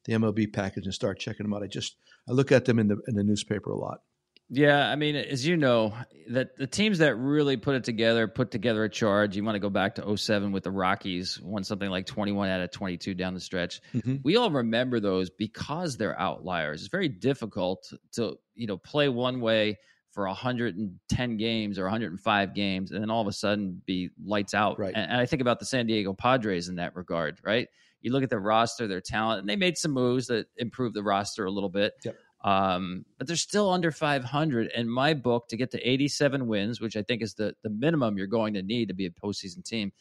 the 0.05 0.13
MLB 0.13 0.51
package, 0.51 0.85
and 0.85 0.93
start 0.93 1.19
checking 1.19 1.45
them 1.45 1.53
out. 1.53 1.63
I 1.63 1.67
just 1.67 1.95
I 2.27 2.31
look 2.31 2.51
at 2.51 2.65
them 2.65 2.79
in 2.79 2.87
the 2.87 2.97
in 3.07 3.15
the 3.15 3.23
newspaper 3.23 3.69
a 3.69 3.77
lot. 3.77 4.01
Yeah, 4.49 4.89
I 4.89 4.95
mean, 4.95 5.17
as 5.17 5.45
you 5.45 5.57
know, 5.57 5.93
that 6.29 6.57
the 6.57 6.67
teams 6.67 6.99
that 6.99 7.15
really 7.15 7.57
put 7.57 7.75
it 7.75 7.83
together, 7.83 8.29
put 8.29 8.49
together 8.49 8.85
a 8.85 8.89
charge. 8.89 9.35
You 9.35 9.43
want 9.43 9.55
to 9.55 9.59
go 9.59 9.69
back 9.69 9.95
to 9.95 10.17
07 10.17 10.53
with 10.53 10.63
the 10.63 10.71
Rockies, 10.71 11.39
won 11.41 11.65
something 11.65 11.89
like 11.89 12.05
21 12.05 12.47
out 12.47 12.61
of 12.61 12.71
22 12.71 13.13
down 13.13 13.33
the 13.33 13.41
stretch. 13.41 13.81
Mm-hmm. 13.93 14.17
We 14.23 14.37
all 14.37 14.49
remember 14.49 15.01
those 15.01 15.29
because 15.29 15.97
they're 15.97 16.17
outliers. 16.17 16.81
It's 16.81 16.89
very 16.89 17.09
difficult 17.09 17.91
to, 18.13 18.37
you 18.55 18.67
know, 18.67 18.77
play 18.77 19.09
one 19.09 19.41
way 19.41 19.79
for 20.17 20.25
110 20.25 21.37
games 21.37 21.77
or 21.77 21.83
105 21.83 22.55
games 22.55 22.89
and 22.89 22.99
then 22.99 23.11
all 23.11 23.21
of 23.21 23.27
a 23.27 23.31
sudden 23.31 23.83
be 23.85 24.09
lights 24.25 24.55
out. 24.55 24.79
Right. 24.79 24.91
And, 24.95 25.11
and 25.11 25.21
I 25.21 25.27
think 25.27 25.43
about 25.43 25.59
the 25.59 25.65
San 25.65 25.85
Diego 25.85 26.11
Padres 26.11 26.69
in 26.69 26.77
that 26.77 26.95
regard, 26.95 27.39
right? 27.43 27.67
You 28.01 28.11
look 28.11 28.23
at 28.23 28.31
their 28.31 28.39
roster, 28.39 28.87
their 28.87 28.99
talent, 28.99 29.41
and 29.41 29.47
they 29.47 29.55
made 29.55 29.77
some 29.77 29.91
moves 29.91 30.25
that 30.25 30.47
improved 30.57 30.95
the 30.95 31.03
roster 31.03 31.45
a 31.45 31.51
little 31.51 31.69
bit. 31.69 31.93
Yep. 32.03 32.15
Um, 32.43 33.05
but 33.19 33.27
they're 33.27 33.35
still 33.35 33.69
under 33.69 33.91
500. 33.91 34.71
In 34.75 34.89
my 34.89 35.13
book, 35.13 35.49
to 35.49 35.55
get 35.55 35.69
to 35.71 35.87
87 35.87 36.47
wins, 36.47 36.81
which 36.81 36.97
I 36.97 37.03
think 37.03 37.21
is 37.21 37.35
the, 37.35 37.53
the 37.61 37.69
minimum 37.69 38.17
you're 38.17 38.25
going 38.25 38.55
to 38.55 38.63
need 38.63 38.87
to 38.87 38.95
be 38.95 39.05
a 39.05 39.11
postseason 39.11 39.63
team, 39.63 39.91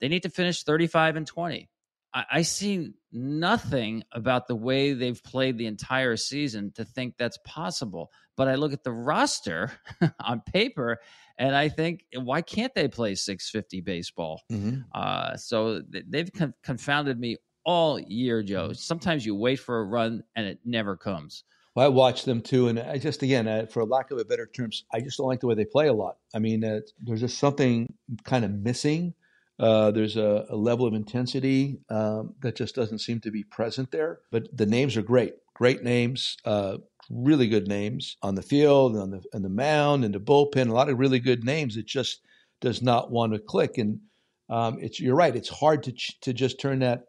they 0.00 0.08
need 0.08 0.24
to 0.24 0.30
finish 0.30 0.64
35 0.64 1.14
and 1.14 1.28
20. 1.28 1.68
I, 2.14 2.24
I 2.32 2.42
see 2.42 2.92
nothing 3.12 4.04
about 4.12 4.46
the 4.46 4.56
way 4.56 4.92
they've 4.92 5.22
played 5.22 5.58
the 5.58 5.66
entire 5.66 6.16
season 6.16 6.72
to 6.76 6.84
think 6.84 7.14
that's 7.18 7.38
possible. 7.44 8.10
But 8.36 8.48
I 8.48 8.54
look 8.54 8.72
at 8.72 8.84
the 8.84 8.92
roster 8.92 9.72
on 10.20 10.40
paper 10.40 11.00
and 11.38 11.56
I 11.56 11.68
think, 11.68 12.04
why 12.14 12.42
can't 12.42 12.74
they 12.74 12.88
play 12.88 13.14
650 13.14 13.80
baseball? 13.80 14.42
Mm-hmm. 14.52 14.80
Uh, 14.94 15.36
so 15.36 15.82
they've 15.88 16.32
con- 16.32 16.54
confounded 16.62 17.18
me 17.18 17.36
all 17.64 17.98
year, 17.98 18.42
Joe. 18.42 18.68
Mm-hmm. 18.68 18.74
Sometimes 18.74 19.24
you 19.24 19.34
wait 19.34 19.56
for 19.56 19.80
a 19.80 19.84
run 19.84 20.22
and 20.36 20.46
it 20.46 20.60
never 20.64 20.96
comes. 20.96 21.44
Well, 21.74 21.86
I 21.86 21.88
watch 21.88 22.24
them 22.24 22.40
too, 22.40 22.66
and 22.66 22.80
I 22.80 22.98
just 22.98 23.22
again, 23.22 23.46
uh, 23.46 23.66
for 23.66 23.84
lack 23.84 24.10
of 24.10 24.18
a 24.18 24.24
better 24.24 24.46
terms, 24.46 24.84
I 24.92 25.00
just 25.00 25.18
don't 25.18 25.28
like 25.28 25.38
the 25.38 25.46
way 25.46 25.54
they 25.54 25.64
play 25.64 25.86
a 25.86 25.92
lot. 25.92 26.16
I 26.34 26.40
mean, 26.40 26.64
uh, 26.64 26.80
there's 27.00 27.20
just 27.20 27.38
something 27.38 27.92
kind 28.24 28.44
of 28.44 28.50
missing. 28.50 29.14
Uh, 29.60 29.90
there's 29.90 30.16
a, 30.16 30.46
a, 30.48 30.56
level 30.56 30.86
of 30.86 30.94
intensity 30.94 31.78
um, 31.90 32.34
that 32.40 32.56
just 32.56 32.74
doesn't 32.74 33.00
seem 33.00 33.20
to 33.20 33.30
be 33.30 33.44
present 33.44 33.90
there. 33.90 34.20
But 34.30 34.56
the 34.56 34.64
names 34.64 34.96
are 34.96 35.02
great, 35.02 35.34
great 35.52 35.82
names, 35.82 36.38
uh, 36.46 36.78
really 37.10 37.46
good 37.46 37.68
names 37.68 38.16
on 38.22 38.36
the 38.36 38.42
field, 38.42 38.94
and 38.94 39.02
on 39.02 39.10
the 39.10 39.22
on 39.34 39.42
the 39.42 39.50
mound, 39.50 40.02
and 40.02 40.14
the 40.14 40.18
bullpen. 40.18 40.70
A 40.70 40.72
lot 40.72 40.88
of 40.88 40.98
really 40.98 41.18
good 41.18 41.44
names. 41.44 41.76
It 41.76 41.86
just 41.86 42.22
does 42.62 42.80
not 42.80 43.10
want 43.10 43.34
to 43.34 43.38
click, 43.38 43.76
and 43.76 44.00
um, 44.48 44.78
it's 44.80 44.98
you're 44.98 45.14
right. 45.14 45.36
It's 45.36 45.50
hard 45.50 45.82
to 45.82 45.92
to 46.22 46.32
just 46.32 46.58
turn 46.58 46.78
that 46.78 47.08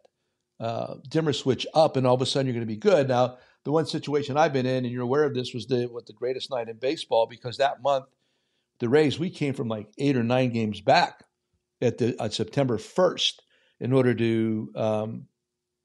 uh, 0.60 0.96
dimmer 1.08 1.32
switch 1.32 1.66
up, 1.72 1.96
and 1.96 2.06
all 2.06 2.14
of 2.14 2.20
a 2.20 2.26
sudden 2.26 2.46
you're 2.46 2.54
going 2.54 2.66
to 2.68 2.74
be 2.74 2.76
good. 2.76 3.08
Now 3.08 3.38
the 3.64 3.72
one 3.72 3.86
situation 3.86 4.36
I've 4.36 4.52
been 4.52 4.66
in, 4.66 4.84
and 4.84 4.92
you're 4.92 5.04
aware 5.04 5.24
of 5.24 5.32
this, 5.32 5.54
was 5.54 5.68
the 5.68 5.86
what 5.86 6.04
the 6.04 6.12
greatest 6.12 6.50
night 6.50 6.68
in 6.68 6.76
baseball 6.76 7.26
because 7.26 7.56
that 7.56 7.82
month, 7.82 8.04
the 8.78 8.90
Rays 8.90 9.18
we 9.18 9.30
came 9.30 9.54
from 9.54 9.68
like 9.68 9.88
eight 9.96 10.18
or 10.18 10.22
nine 10.22 10.50
games 10.50 10.82
back 10.82 11.24
at 11.82 11.98
the 11.98 12.20
on 12.22 12.30
September 12.30 12.78
1st 12.78 13.34
in 13.80 13.92
order 13.92 14.14
to 14.14 14.72
um, 14.76 15.26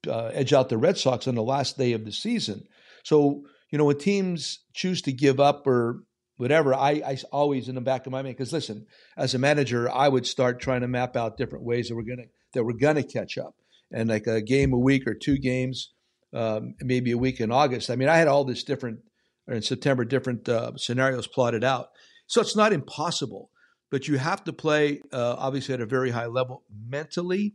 uh, 0.06 0.30
edge 0.32 0.52
out 0.52 0.68
the 0.68 0.78
Red 0.78 0.96
Sox 0.96 1.26
on 1.26 1.34
the 1.34 1.42
last 1.42 1.76
day 1.76 1.92
of 1.92 2.04
the 2.04 2.12
season. 2.12 2.64
So 3.04 3.42
you 3.70 3.78
know 3.78 3.84
when 3.84 3.98
teams 3.98 4.60
choose 4.74 5.02
to 5.02 5.12
give 5.12 5.40
up 5.40 5.66
or 5.66 6.04
whatever, 6.36 6.72
I, 6.72 7.02
I 7.04 7.18
always 7.32 7.68
in 7.68 7.74
the 7.74 7.80
back 7.80 8.06
of 8.06 8.12
my 8.12 8.22
mind 8.22 8.36
because 8.36 8.52
listen, 8.52 8.86
as 9.16 9.34
a 9.34 9.38
manager, 9.38 9.90
I 9.90 10.08
would 10.08 10.26
start 10.26 10.60
trying 10.60 10.80
to 10.82 10.88
map 10.88 11.16
out 11.16 11.36
different 11.36 11.64
ways 11.64 11.88
that 11.88 11.96
we're 11.96 12.02
gonna 12.02 12.28
that 12.54 12.64
we're 12.64 12.72
gonna 12.72 13.02
catch 13.02 13.36
up, 13.36 13.54
and 13.92 14.08
like 14.08 14.26
a 14.26 14.40
game 14.40 14.72
a 14.72 14.78
week 14.78 15.06
or 15.06 15.14
two 15.14 15.36
games 15.36 15.92
um, 16.32 16.74
maybe 16.80 17.12
a 17.12 17.18
week 17.18 17.40
in 17.40 17.50
August. 17.50 17.90
I 17.90 17.96
mean, 17.96 18.08
I 18.08 18.16
had 18.16 18.28
all 18.28 18.44
this 18.44 18.64
different, 18.64 19.00
or 19.46 19.54
in 19.54 19.62
September, 19.62 20.04
different 20.04 20.48
uh, 20.48 20.72
scenarios 20.76 21.26
plotted 21.26 21.64
out. 21.64 21.88
So 22.26 22.40
it's 22.40 22.56
not 22.56 22.72
impossible, 22.72 23.50
but 23.90 24.08
you 24.08 24.18
have 24.18 24.44
to 24.44 24.52
play 24.52 25.00
uh, 25.12 25.36
obviously 25.38 25.74
at 25.74 25.80
a 25.80 25.86
very 25.86 26.10
high 26.10 26.26
level 26.26 26.64
mentally. 26.88 27.54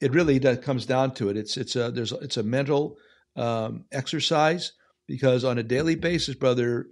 It 0.00 0.12
really 0.12 0.38
does, 0.38 0.58
comes 0.58 0.86
down 0.86 1.14
to 1.14 1.28
it. 1.28 1.36
It's 1.36 1.56
it's 1.56 1.76
a 1.76 1.90
there's 1.90 2.12
it's 2.12 2.36
a 2.36 2.42
mental 2.42 2.96
um, 3.36 3.84
exercise 3.92 4.72
because 5.06 5.44
on 5.44 5.58
a 5.58 5.62
daily 5.62 5.94
basis, 5.94 6.34
brother, 6.34 6.86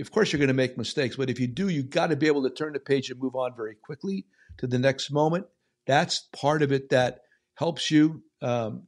of 0.00 0.10
course 0.10 0.32
you're 0.32 0.38
going 0.38 0.48
to 0.48 0.54
make 0.54 0.78
mistakes, 0.78 1.16
but 1.16 1.30
if 1.30 1.38
you 1.38 1.46
do, 1.46 1.68
you 1.68 1.82
got 1.82 2.08
to 2.08 2.16
be 2.16 2.26
able 2.26 2.42
to 2.42 2.50
turn 2.50 2.72
the 2.72 2.80
page 2.80 3.10
and 3.10 3.20
move 3.20 3.34
on 3.34 3.54
very 3.56 3.74
quickly 3.74 4.26
to 4.58 4.66
the 4.66 4.78
next 4.78 5.10
moment. 5.10 5.46
That's 5.86 6.28
part 6.32 6.62
of 6.62 6.72
it 6.72 6.90
that 6.90 7.20
helps 7.56 7.90
you 7.90 8.22
um, 8.42 8.84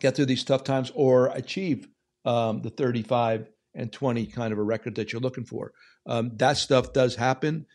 get 0.00 0.16
through 0.16 0.26
these 0.26 0.44
tough 0.44 0.64
times 0.64 0.92
or 0.94 1.28
achieve 1.28 1.88
um, 2.24 2.62
the 2.62 2.70
35 2.70 3.48
and 3.74 3.92
20 3.92 4.26
kind 4.26 4.52
of 4.52 4.58
a 4.58 4.62
record 4.62 4.96
that 4.96 5.12
you're 5.12 5.20
looking 5.20 5.44
for. 5.44 5.72
Um, 6.06 6.32
that 6.36 6.56
stuff 6.56 6.92
does 6.92 7.16
happen, 7.16 7.66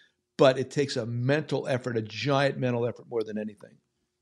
but 0.41 0.57
it 0.57 0.71
takes 0.71 0.97
a 0.97 1.05
mental 1.05 1.67
effort, 1.67 1.95
a 1.97 2.01
giant 2.01 2.57
mental 2.57 2.87
effort 2.87 3.05
more 3.07 3.23
than 3.23 3.37
anything. 3.37 3.77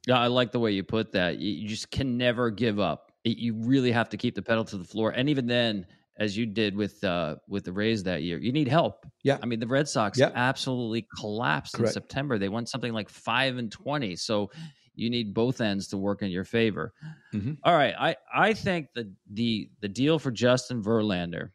Yeah, 0.05 0.20
I 0.20 0.28
like 0.28 0.51
the 0.51 0.59
way 0.59 0.74
you 0.74 0.84
put 0.84 1.13
that. 1.13 1.39
You 1.39 1.65
just 1.65 1.91
can 1.91 2.17
never 2.17 2.51
give 2.51 2.78
up. 2.78 3.13
You 3.24 3.55
really 3.55 3.93
have 3.93 4.09
to 4.09 4.17
keep 4.17 4.36
the 4.36 4.41
pedal 4.41 4.65
to 4.65 4.78
the 4.78 4.84
floor, 4.84 5.11
and 5.11 5.30
even 5.30 5.47
then, 5.47 5.86
as 6.17 6.36
you 6.36 6.45
did 6.45 6.76
with 6.76 7.01
uh, 7.05 7.38
with 7.47 7.63
the 7.63 7.72
Rays 7.72 8.03
that 8.03 8.22
year, 8.22 8.38
you 8.38 8.51
need 8.51 8.67
help. 8.67 9.05
Yeah, 9.24 9.38
I 9.41 9.45
mean 9.45 9.61
the 9.61 9.67
Red 9.67 9.88
Sox 9.88 10.20
yeah. 10.20 10.32
absolutely 10.36 11.07
collapsed 11.17 11.76
Correct. 11.76 11.91
in 11.91 11.93
September. 11.93 12.38
They 12.38 12.49
won 12.49 12.65
something 12.65 12.91
like 12.91 13.07
five 13.07 13.55
and 13.55 13.72
twenty. 13.72 14.17
So 14.17 14.51
you 14.95 15.09
need 15.09 15.34
both 15.34 15.61
ends 15.61 15.88
to 15.89 15.97
work 15.97 16.22
in 16.22 16.32
your 16.32 16.43
favor. 16.43 16.93
Mm-hmm. 17.34 17.53
All 17.63 17.74
right, 17.74 17.95
I 17.97 18.17
I 18.36 18.53
think 18.53 18.88
the 18.93 19.09
the 19.32 19.70
the 19.80 19.88
deal 19.88 20.20
for 20.20 20.32
Justin 20.32 20.84
Verlander 20.84 21.51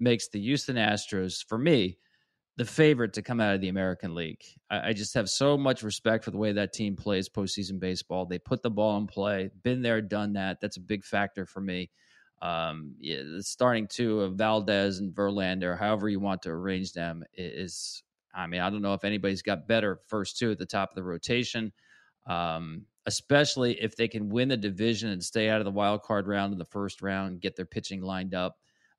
makes 0.00 0.28
the 0.28 0.40
Houston 0.40 0.74
Astros 0.74 1.44
for 1.46 1.58
me 1.58 1.98
the 2.60 2.66
favorite 2.66 3.14
to 3.14 3.22
come 3.22 3.40
out 3.40 3.54
of 3.54 3.62
the 3.62 3.70
American 3.70 4.14
League. 4.14 4.44
I, 4.70 4.88
I, 4.88 4.92
just 4.92 5.14
have 5.14 5.30
so 5.30 5.56
much 5.56 5.82
respect 5.82 6.24
for 6.24 6.30
the 6.30 6.36
way 6.36 6.52
that 6.52 6.74
team 6.74 6.94
plays 6.94 7.26
postseason 7.26 7.80
baseball. 7.80 8.26
They 8.26 8.38
put 8.38 8.62
the 8.62 8.70
ball 8.70 8.98
in 8.98 9.06
play, 9.06 9.48
been 9.62 9.80
there, 9.80 10.02
done 10.02 10.34
that. 10.34 10.60
That's 10.60 10.76
a 10.76 10.80
big 10.80 11.02
factor 11.02 11.46
for 11.46 11.62
me. 11.62 11.90
Um, 12.42 12.96
yeah, 13.00 13.22
the 13.22 13.42
starting 13.42 13.86
two 13.86 14.20
of 14.20 14.34
Valdez 14.34 14.98
and 14.98 15.14
Verlander, 15.14 15.78
however 15.78 16.10
you 16.10 16.20
want 16.20 16.42
to 16.42 16.50
arrange 16.50 16.92
them, 16.92 17.24
is. 17.32 18.02
I 18.34 18.46
mean, 18.46 18.60
I 18.60 18.68
don't 18.68 18.82
know 18.82 18.94
if 18.94 19.04
anybody's 19.04 19.42
got 19.42 19.66
better 19.66 19.98
first 20.06 20.38
two 20.38 20.52
at 20.52 20.58
the 20.58 20.66
top 20.66 20.90
of 20.90 20.94
the 20.94 21.02
rotation 21.02 21.72
um, 22.26 22.86
especially 23.06 23.80
if 23.80 23.96
they 23.96 24.08
can 24.08 24.28
win 24.28 24.48
the 24.48 24.56
division 24.56 25.10
and 25.10 25.22
stay 25.22 25.48
out 25.48 25.60
of 25.60 25.64
the 25.64 25.70
wild 25.70 26.02
card 26.02 26.26
round 26.26 26.52
in 26.52 26.58
the 26.58 26.64
first 26.64 27.02
round, 27.02 27.40
get 27.40 27.56
their 27.56 27.66
pitching 27.66 28.02
lined 28.02 28.34
up. 28.34 28.58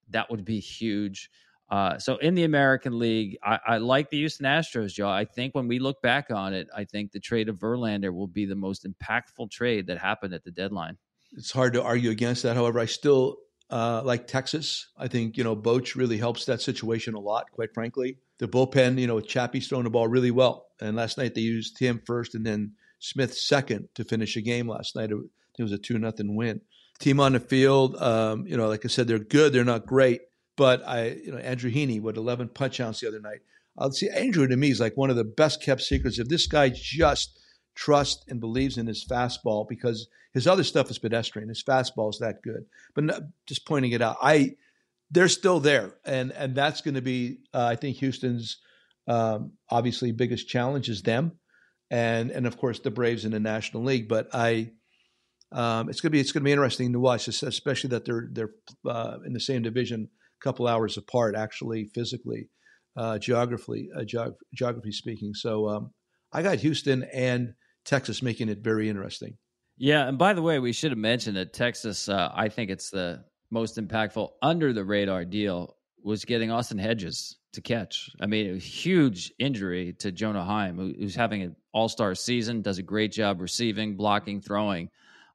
That 0.09 0.29
would 0.29 0.43
be 0.43 0.59
huge. 0.59 1.29
Uh, 1.71 1.97
so 1.97 2.17
in 2.17 2.35
the 2.35 2.43
American 2.43 2.99
League, 2.99 3.37
I, 3.41 3.59
I, 3.65 3.77
like 3.77 4.09
the 4.09 4.17
Houston 4.17 4.45
Astros, 4.45 4.93
Joe. 4.93 5.09
I 5.09 5.23
think 5.23 5.55
when 5.55 5.69
we 5.69 5.79
look 5.79 6.01
back 6.01 6.29
on 6.29 6.53
it, 6.53 6.67
I 6.75 6.83
think 6.83 7.13
the 7.13 7.19
trade 7.21 7.47
of 7.47 7.59
Verlander 7.59 8.13
will 8.13 8.27
be 8.27 8.45
the 8.45 8.55
most 8.55 8.85
impactful 8.85 9.49
trade 9.51 9.87
that 9.87 9.97
happened 9.97 10.33
at 10.33 10.43
the 10.43 10.51
deadline. 10.51 10.97
It's 11.31 11.51
hard 11.51 11.71
to 11.73 11.81
argue 11.81 12.11
against 12.11 12.43
that. 12.43 12.57
However, 12.57 12.77
I 12.77 12.85
still 12.87 13.37
uh, 13.69 14.01
like 14.03 14.27
Texas. 14.27 14.87
I 14.97 15.07
think 15.07 15.37
you 15.37 15.45
know 15.45 15.55
Boch 15.55 15.95
really 15.95 16.17
helps 16.17 16.45
that 16.45 16.61
situation 16.61 17.13
a 17.13 17.19
lot. 17.19 17.49
Quite 17.51 17.73
frankly, 17.73 18.17
the 18.37 18.47
bullpen, 18.47 18.99
you 18.99 19.07
know, 19.07 19.21
Chappie's 19.21 19.67
throwing 19.67 19.85
the 19.85 19.89
ball 19.89 20.09
really 20.09 20.31
well, 20.31 20.67
and 20.81 20.97
last 20.97 21.17
night 21.17 21.35
they 21.35 21.41
used 21.41 21.79
him 21.79 22.01
first, 22.05 22.35
and 22.35 22.45
then 22.45 22.73
Smith 22.99 23.33
second 23.33 23.87
to 23.95 24.03
finish 24.03 24.35
a 24.35 24.41
game 24.41 24.67
last 24.67 24.95
night. 24.95 25.11
It 25.11 25.63
was 25.63 25.71
a 25.71 25.77
two 25.77 25.97
nothing 25.97 26.35
win. 26.35 26.61
Team 26.99 27.19
on 27.19 27.33
the 27.33 27.39
field, 27.39 27.95
um, 27.95 28.45
you 28.45 28.57
know, 28.57 28.67
like 28.67 28.85
I 28.85 28.89
said, 28.89 29.07
they're 29.07 29.19
good. 29.19 29.53
They're 29.53 29.63
not 29.63 29.87
great, 29.87 30.21
but 30.57 30.85
I, 30.87 31.19
you 31.23 31.31
know, 31.31 31.37
Andrew 31.37 31.71
Heaney 31.71 32.01
with 32.01 32.17
11 32.17 32.49
punch 32.49 32.79
outs 32.79 32.99
the 32.99 33.07
other 33.07 33.19
night. 33.19 33.39
I'll 33.77 33.91
see 33.91 34.09
Andrew 34.09 34.47
to 34.47 34.57
me 34.57 34.69
is 34.69 34.79
like 34.79 34.97
one 34.97 35.09
of 35.09 35.15
the 35.15 35.23
best 35.23 35.63
kept 35.63 35.81
secrets. 35.81 36.19
If 36.19 36.27
this 36.27 36.47
guy 36.47 36.69
just 36.69 37.39
trusts 37.75 38.23
and 38.27 38.39
believes 38.39 38.77
in 38.77 38.87
his 38.87 39.05
fastball, 39.05 39.67
because 39.67 40.07
his 40.33 40.47
other 40.47 40.63
stuff 40.63 40.91
is 40.91 40.99
pedestrian, 40.99 41.49
his 41.49 41.63
fastball 41.63 42.09
is 42.09 42.19
that 42.19 42.41
good. 42.43 42.65
But 42.93 43.03
no, 43.05 43.19
just 43.47 43.65
pointing 43.65 43.93
it 43.93 44.01
out, 44.01 44.17
I 44.21 44.55
they're 45.09 45.29
still 45.29 45.59
there, 45.59 45.95
and 46.05 46.31
and 46.31 46.55
that's 46.55 46.81
going 46.81 46.95
to 46.95 47.01
be, 47.01 47.39
uh, 47.53 47.65
I 47.65 47.75
think, 47.75 47.97
Houston's 47.97 48.57
um, 49.07 49.53
obviously 49.69 50.11
biggest 50.11 50.47
challenge 50.47 50.89
is 50.89 51.01
them 51.01 51.33
and 51.91 52.31
and 52.31 52.47
of 52.47 52.57
course 52.57 52.79
the 52.79 52.89
Braves 52.89 53.25
in 53.25 53.31
the 53.31 53.39
National 53.39 53.83
League. 53.83 54.07
But 54.07 54.29
I, 54.33 54.71
um, 55.51 55.89
it's 55.89 56.01
gonna 56.01 56.11
be 56.11 56.19
it's 56.19 56.31
gonna 56.31 56.45
be 56.45 56.51
interesting 56.51 56.93
to 56.93 56.99
watch, 56.99 57.27
especially 57.27 57.89
that 57.89 58.05
they're 58.05 58.29
they're 58.31 58.51
uh, 58.87 59.17
in 59.25 59.33
the 59.33 59.39
same 59.39 59.61
division, 59.61 60.09
couple 60.43 60.67
hours 60.67 60.97
apart, 60.97 61.35
actually 61.35 61.85
physically, 61.93 62.49
uh, 62.97 63.17
geographically, 63.17 63.89
uh, 63.95 64.01
geog- 64.01 64.35
geography 64.53 64.91
speaking. 64.91 65.33
So 65.33 65.69
um, 65.69 65.91
I 66.31 66.41
got 66.41 66.59
Houston 66.59 67.03
and 67.13 67.53
Texas 67.85 68.21
making 68.21 68.49
it 68.49 68.59
very 68.59 68.89
interesting. 68.89 69.37
Yeah, 69.77 70.07
and 70.07 70.17
by 70.17 70.33
the 70.33 70.41
way, 70.41 70.59
we 70.59 70.73
should 70.73 70.91
have 70.91 70.97
mentioned 70.97 71.37
that 71.37 71.53
Texas. 71.53 72.07
Uh, 72.07 72.31
I 72.33 72.49
think 72.49 72.69
it's 72.69 72.89
the 72.91 73.23
most 73.49 73.77
impactful 73.77 74.29
under 74.41 74.73
the 74.73 74.85
radar 74.85 75.25
deal 75.25 75.75
was 76.03 76.25
getting 76.25 76.51
Austin 76.51 76.77
Hedges 76.77 77.37
to 77.53 77.61
catch. 77.61 78.09
I 78.19 78.25
mean, 78.25 78.55
a 78.55 78.57
huge 78.57 79.31
injury 79.39 79.93
to 79.99 80.11
Jonah 80.11 80.43
Heim, 80.43 80.77
who, 80.77 80.93
who's 80.97 81.15
having 81.15 81.41
an 81.41 81.55
all 81.73 81.89
star 81.89 82.15
season, 82.15 82.61
does 82.61 82.77
a 82.77 82.83
great 82.83 83.11
job 83.11 83.41
receiving, 83.41 83.95
blocking, 83.95 84.41
throwing. 84.41 84.89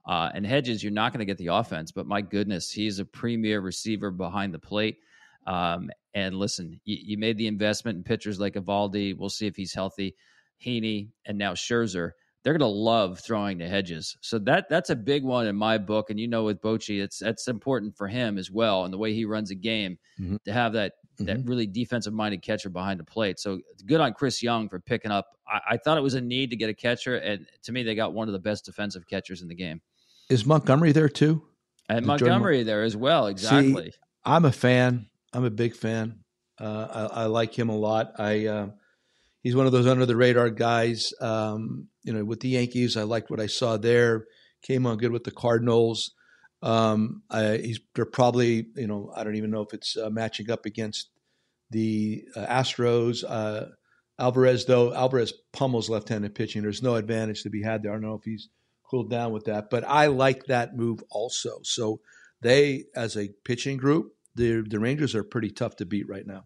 Uh, 0.07 0.31
and 0.35 0.47
Hedges, 0.47 0.83
you're 0.83 0.93
not 0.93 1.13
going 1.13 1.19
to 1.19 1.25
get 1.25 1.39
the 1.39 1.49
offense, 1.49 1.91
but 1.91 2.07
my 2.07 2.21
goodness, 2.21 2.71
he's 2.71 3.01
a 3.01 3.05
premier 3.05 3.61
receiver 3.61 4.11
behind 4.11 4.55
the 4.55 4.59
plate. 4.59 4.99
Um, 5.47 5.91
and 6.15 6.37
listen, 6.37 6.81
you, 6.85 6.97
you, 7.01 7.19
made 7.19 7.39
the 7.39 7.47
investment 7.47 7.97
in 7.97 8.05
pitchers 8.05 8.41
like 8.41 8.55
Eovaldi. 8.55 9.17
We'll 9.17 9.29
see 9.29 9.47
if 9.47 9.57
he's 9.57 9.75
healthy. 9.75 10.15
Heaney 10.65 11.09
and 11.27 11.39
now 11.39 11.55
Scherzer. 11.55 12.13
They're 12.43 12.53
going 12.57 12.61
to 12.61 12.79
love 12.79 13.19
throwing 13.21 13.59
to 13.59 13.69
Hedges. 13.69 14.17
So 14.21 14.39
that 14.41 14.69
that's 14.69 14.91
a 14.91 14.97
big 14.97 15.25
one 15.25 15.49
in 15.49 15.57
my 15.57 15.79
book. 15.79 16.11
And 16.11 16.19
you 16.19 16.29
know, 16.29 16.45
with 16.45 16.61
Bochy, 16.61 17.03
it's 17.03 17.19
that's 17.19 17.49
important 17.49 17.97
for 17.97 18.07
him 18.07 18.39
as 18.39 18.53
well, 18.53 18.85
and 18.85 18.95
the 18.95 18.99
way 18.99 19.13
he 19.13 19.25
runs 19.25 19.51
a 19.51 19.57
game 19.57 19.99
mm-hmm. 20.21 20.37
to 20.45 20.53
have 20.53 20.73
that 20.75 20.93
mm-hmm. 21.17 21.27
that 21.27 21.45
really 21.45 21.67
defensive 21.67 22.13
minded 22.13 22.43
catcher 22.43 22.71
behind 22.71 23.01
the 23.01 23.05
plate. 23.05 23.41
So 23.41 23.61
good 23.85 24.01
on 24.01 24.15
Chris 24.15 24.43
Young 24.43 24.69
for 24.69 24.79
picking 24.79 25.11
up. 25.11 25.27
I, 25.49 25.61
I, 25.71 25.77
thought 25.77 25.99
it 25.99 26.03
was 26.03 26.15
a 26.15 26.21
need 26.21 26.51
to 26.51 26.57
get 26.57 26.71
a 26.71 26.75
catcher, 26.75 27.17
and 27.17 27.47
to 27.65 27.73
me, 27.73 27.83
they 27.83 27.97
got 27.97 28.13
one 28.13 28.29
of 28.29 28.33
the 28.33 28.39
best 28.39 28.65
defensive 28.65 29.09
catchers 29.09 29.43
in 29.43 29.49
the 29.49 29.55
game. 29.55 29.81
Is 30.29 30.45
Montgomery 30.45 30.93
there 30.93 31.09
too? 31.09 31.43
And 31.89 32.01
Did 32.01 32.07
Montgomery 32.07 32.63
there 32.65 32.83
as 32.83 32.97
well. 32.97 33.27
Exactly. 33.29 33.91
See, 33.91 33.99
I'm 34.25 34.45
a 34.45 34.53
fan. 34.53 35.09
I'm 35.33 35.45
a 35.45 35.51
big 35.51 35.77
fan. 35.77 36.21
Uh, 36.59 37.09
I, 37.13 37.23
I, 37.23 37.27
like 37.27 37.57
him 37.57 37.69
a 37.69 37.77
lot. 37.77 38.13
I 38.19 38.47
uh, 38.47 38.69
he's 39.43 39.55
one 39.55 39.67
of 39.67 39.73
those 39.73 39.87
under 39.87 40.07
the 40.07 40.17
radar 40.17 40.51
guys. 40.51 41.13
Um, 41.21 41.89
you 42.03 42.13
know, 42.13 42.25
with 42.25 42.41
the 42.41 42.49
Yankees, 42.49 42.97
I 42.97 43.03
liked 43.03 43.31
what 43.31 43.41
I 43.41 43.47
saw 43.47 43.77
there. 43.77 44.25
Came 44.63 44.87
on 44.87 44.97
good 44.97 45.13
with 45.13 45.25
the 45.25 45.31
Cardinals. 45.31 46.13
Um, 46.63 47.23
I, 47.31 47.59
he's 47.59 47.81
they're 47.95 48.07
probably 48.07 48.69
you 48.75 48.87
know 48.87 49.13
I 49.15 49.23
don't 49.23 49.37
even 49.37 49.51
know 49.51 49.61
if 49.61 49.75
it's 49.75 49.97
uh, 49.97 50.11
matching 50.11 50.51
up 50.51 50.65
against 50.65 51.11
the 51.71 52.25
uh, 52.35 52.47
Astros. 52.47 53.23
Uh, 53.27 53.67
Alvarez 54.19 54.65
though 54.65 54.95
Alvarez 54.95 55.35
pummels 55.53 55.91
left-handed 55.91 56.35
pitching. 56.35 56.63
There's 56.63 56.83
no 56.83 56.95
advantage 56.95 57.43
to 57.43 57.51
be 57.51 57.63
had 57.63 57.83
there. 57.83 57.93
I 57.93 57.95
don't 57.95 58.03
know 58.03 58.15
if 58.15 58.25
he's 58.25 58.49
cooled 58.91 59.11
down 59.11 59.33
with 59.33 59.45
that, 59.45 59.71
but 59.71 59.85
I 59.85 60.07
like 60.07 60.47
that 60.47 60.77
move 60.77 61.03
also. 61.11 61.61
So 61.63 62.01
they, 62.41 62.85
as 62.95 63.17
a 63.17 63.31
pitching 63.45 63.77
group, 63.77 64.13
the 64.35 64.65
the 64.69 64.79
Rangers 64.79 65.15
are 65.15 65.25
pretty 65.25 65.51
tough 65.51 65.77
to 65.77 65.87
beat 65.87 66.09
right 66.09 66.27
now. 66.27 66.45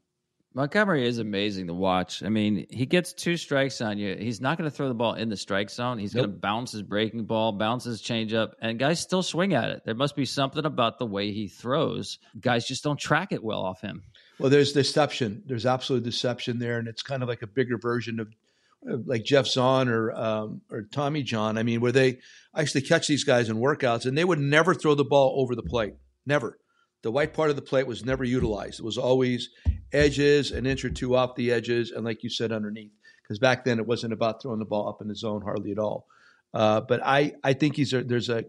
Montgomery 0.52 1.06
is 1.06 1.18
amazing 1.18 1.68
to 1.68 1.74
watch. 1.74 2.24
I 2.24 2.28
mean, 2.28 2.66
he 2.70 2.84
gets 2.84 3.12
two 3.12 3.36
strikes 3.36 3.80
on 3.80 3.98
you. 3.98 4.16
He's 4.18 4.40
not 4.40 4.58
going 4.58 4.68
to 4.68 4.74
throw 4.74 4.88
the 4.88 4.94
ball 4.94 5.14
in 5.14 5.28
the 5.28 5.36
strike 5.36 5.70
zone. 5.70 5.96
He's 5.96 6.12
nope. 6.12 6.26
going 6.26 6.34
to 6.34 6.40
bounce 6.40 6.72
his 6.72 6.82
breaking 6.82 7.26
ball, 7.26 7.52
bounce 7.52 7.84
his 7.84 8.02
changeup, 8.02 8.54
and 8.60 8.76
guys 8.76 8.98
still 8.98 9.22
swing 9.22 9.54
at 9.54 9.70
it. 9.70 9.82
There 9.84 9.94
must 9.94 10.16
be 10.16 10.24
something 10.24 10.64
about 10.64 10.98
the 10.98 11.06
way 11.06 11.30
he 11.30 11.46
throws. 11.46 12.18
Guys 12.40 12.66
just 12.66 12.82
don't 12.82 12.98
track 12.98 13.30
it 13.30 13.44
well 13.44 13.62
off 13.62 13.80
him. 13.80 14.02
Well, 14.40 14.50
there's 14.50 14.72
deception. 14.72 15.44
There's 15.46 15.66
absolute 15.66 16.02
deception 16.02 16.58
there, 16.58 16.78
and 16.78 16.88
it's 16.88 17.02
kind 17.02 17.22
of 17.22 17.28
like 17.28 17.42
a 17.42 17.46
bigger 17.46 17.78
version 17.78 18.18
of 18.18 18.34
like 18.82 19.24
Geoff 19.24 19.46
Zahn 19.46 19.88
or 19.88 20.10
um, 20.12 20.62
or 20.70 20.82
Tommy 20.82 21.22
John. 21.22 21.58
I 21.58 21.62
mean, 21.62 21.80
where 21.80 21.92
they 21.92 22.18
actually 22.56 22.82
catch 22.82 23.06
these 23.06 23.24
guys 23.24 23.48
in 23.48 23.56
workouts, 23.56 24.06
and 24.06 24.16
they 24.16 24.24
would 24.24 24.38
never 24.38 24.74
throw 24.74 24.94
the 24.94 25.04
ball 25.04 25.34
over 25.40 25.54
the 25.54 25.62
plate. 25.62 25.94
Never. 26.26 26.58
The 27.02 27.10
white 27.10 27.32
part 27.32 27.50
of 27.50 27.56
the 27.56 27.62
plate 27.62 27.86
was 27.86 28.04
never 28.04 28.24
utilized. 28.24 28.80
It 28.80 28.84
was 28.84 28.98
always 28.98 29.48
edges, 29.92 30.50
an 30.50 30.66
inch 30.66 30.84
or 30.84 30.90
two 30.90 31.16
off 31.16 31.34
the 31.34 31.50
edges, 31.50 31.90
and 31.90 32.04
like 32.04 32.22
you 32.22 32.30
said, 32.30 32.52
underneath. 32.52 32.92
Because 33.22 33.38
back 33.38 33.64
then 33.64 33.78
it 33.78 33.86
wasn't 33.86 34.12
about 34.12 34.42
throwing 34.42 34.58
the 34.58 34.64
ball 34.66 34.88
up 34.88 35.00
in 35.00 35.08
the 35.08 35.14
zone 35.14 35.40
hardly 35.42 35.72
at 35.72 35.78
all. 35.78 36.06
Uh, 36.52 36.80
but 36.80 37.00
I, 37.02 37.34
I 37.44 37.54
think 37.54 37.76
he's 37.76 37.92
a, 37.92 38.02
there's 38.02 38.28
a 38.28 38.44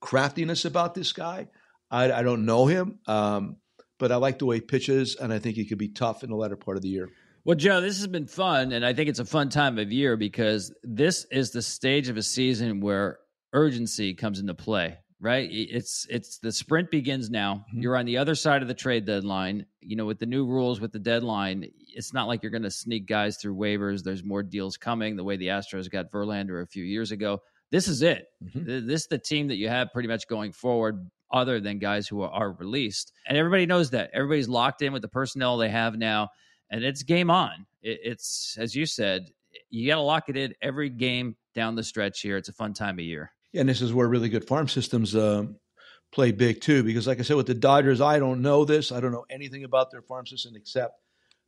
craftiness 0.00 0.64
about 0.64 0.94
this 0.94 1.12
guy. 1.12 1.48
I, 1.90 2.12
I 2.12 2.22
don't 2.22 2.44
know 2.44 2.66
him, 2.66 2.98
um, 3.06 3.56
but 3.98 4.12
I 4.12 4.16
like 4.16 4.38
the 4.38 4.46
way 4.46 4.56
he 4.56 4.60
pitches, 4.60 5.16
and 5.16 5.32
I 5.32 5.38
think 5.38 5.56
he 5.56 5.64
could 5.64 5.78
be 5.78 5.88
tough 5.88 6.22
in 6.22 6.30
the 6.30 6.36
latter 6.36 6.56
part 6.56 6.76
of 6.76 6.82
the 6.82 6.88
year. 6.88 7.08
Well, 7.46 7.56
Joe, 7.56 7.80
this 7.80 7.98
has 7.98 8.08
been 8.08 8.26
fun, 8.26 8.72
and 8.72 8.84
I 8.84 8.92
think 8.92 9.08
it's 9.08 9.20
a 9.20 9.24
fun 9.24 9.50
time 9.50 9.78
of 9.78 9.92
year 9.92 10.16
because 10.16 10.74
this 10.82 11.26
is 11.30 11.52
the 11.52 11.62
stage 11.62 12.08
of 12.08 12.16
a 12.16 12.22
season 12.22 12.80
where 12.80 13.20
urgency 13.52 14.14
comes 14.14 14.40
into 14.40 14.52
play 14.52 14.98
right? 15.20 15.48
It's 15.50 16.06
it's 16.10 16.38
the 16.38 16.52
sprint 16.52 16.90
begins 16.90 17.30
now. 17.30 17.64
Mm-hmm. 17.68 17.80
You're 17.80 17.96
on 17.96 18.06
the 18.06 18.18
other 18.18 18.34
side 18.34 18.62
of 18.62 18.68
the 18.68 18.74
trade 18.74 19.06
deadline. 19.06 19.66
You 19.80 19.96
know, 19.96 20.04
with 20.04 20.18
the 20.18 20.26
new 20.26 20.46
rules 20.46 20.80
with 20.80 20.92
the 20.92 20.98
deadline, 20.98 21.70
it's 21.94 22.12
not 22.12 22.28
like 22.28 22.42
you're 22.42 22.50
going 22.52 22.62
to 22.62 22.70
sneak 22.70 23.06
guys 23.06 23.38
through 23.38 23.56
waivers. 23.56 24.02
There's 24.02 24.24
more 24.24 24.42
deals 24.42 24.76
coming. 24.76 25.16
The 25.16 25.24
way 25.24 25.36
the 25.36 25.48
Astros 25.48 25.90
got 25.90 26.10
Verlander 26.10 26.62
a 26.62 26.66
few 26.66 26.84
years 26.84 27.12
ago, 27.12 27.40
this 27.70 27.88
is 27.88 28.02
it. 28.02 28.26
Mm-hmm. 28.44 28.86
This 28.86 29.02
is 29.02 29.06
the 29.08 29.18
team 29.18 29.48
that 29.48 29.56
you 29.56 29.68
have 29.68 29.92
pretty 29.92 30.08
much 30.08 30.28
going 30.28 30.52
forward. 30.52 31.08
Other 31.32 31.58
than 31.58 31.80
guys 31.80 32.06
who 32.06 32.22
are 32.22 32.52
released, 32.52 33.12
and 33.26 33.36
everybody 33.36 33.66
knows 33.66 33.90
that 33.90 34.10
everybody's 34.14 34.48
locked 34.48 34.80
in 34.80 34.92
with 34.92 35.02
the 35.02 35.08
personnel 35.08 35.56
they 35.56 35.68
have 35.68 35.98
now, 35.98 36.28
and 36.70 36.84
it's 36.84 37.02
game 37.02 37.30
on. 37.30 37.66
it's 37.82 38.56
as 38.58 38.74
you 38.74 38.86
said, 38.86 39.30
you 39.70 39.86
got 39.86 39.96
to 39.96 40.02
lock 40.02 40.28
it 40.28 40.36
in 40.36 40.54
every 40.62 40.90
game 40.90 41.36
down 41.54 41.74
the 41.74 41.82
stretch 41.82 42.20
here. 42.20 42.36
It's 42.36 42.48
a 42.48 42.52
fun 42.52 42.74
time 42.74 42.98
of 42.98 43.04
year 43.04 43.32
Yeah, 43.52 43.60
and 43.60 43.68
this 43.68 43.82
is 43.82 43.92
where 43.92 44.08
really 44.08 44.28
good 44.28 44.46
farm 44.46 44.68
systems 44.68 45.14
uh, 45.14 45.44
play 46.12 46.32
big 46.32 46.60
too. 46.60 46.82
Because, 46.82 47.06
like 47.06 47.18
I 47.18 47.22
said, 47.22 47.36
with 47.36 47.46
the 47.46 47.54
Dodgers, 47.54 48.00
I 48.00 48.18
don't 48.18 48.42
know 48.42 48.64
this. 48.64 48.92
I 48.92 49.00
don't 49.00 49.12
know 49.12 49.24
anything 49.30 49.64
about 49.64 49.90
their 49.90 50.02
farm 50.02 50.26
system 50.26 50.54
except 50.54 51.00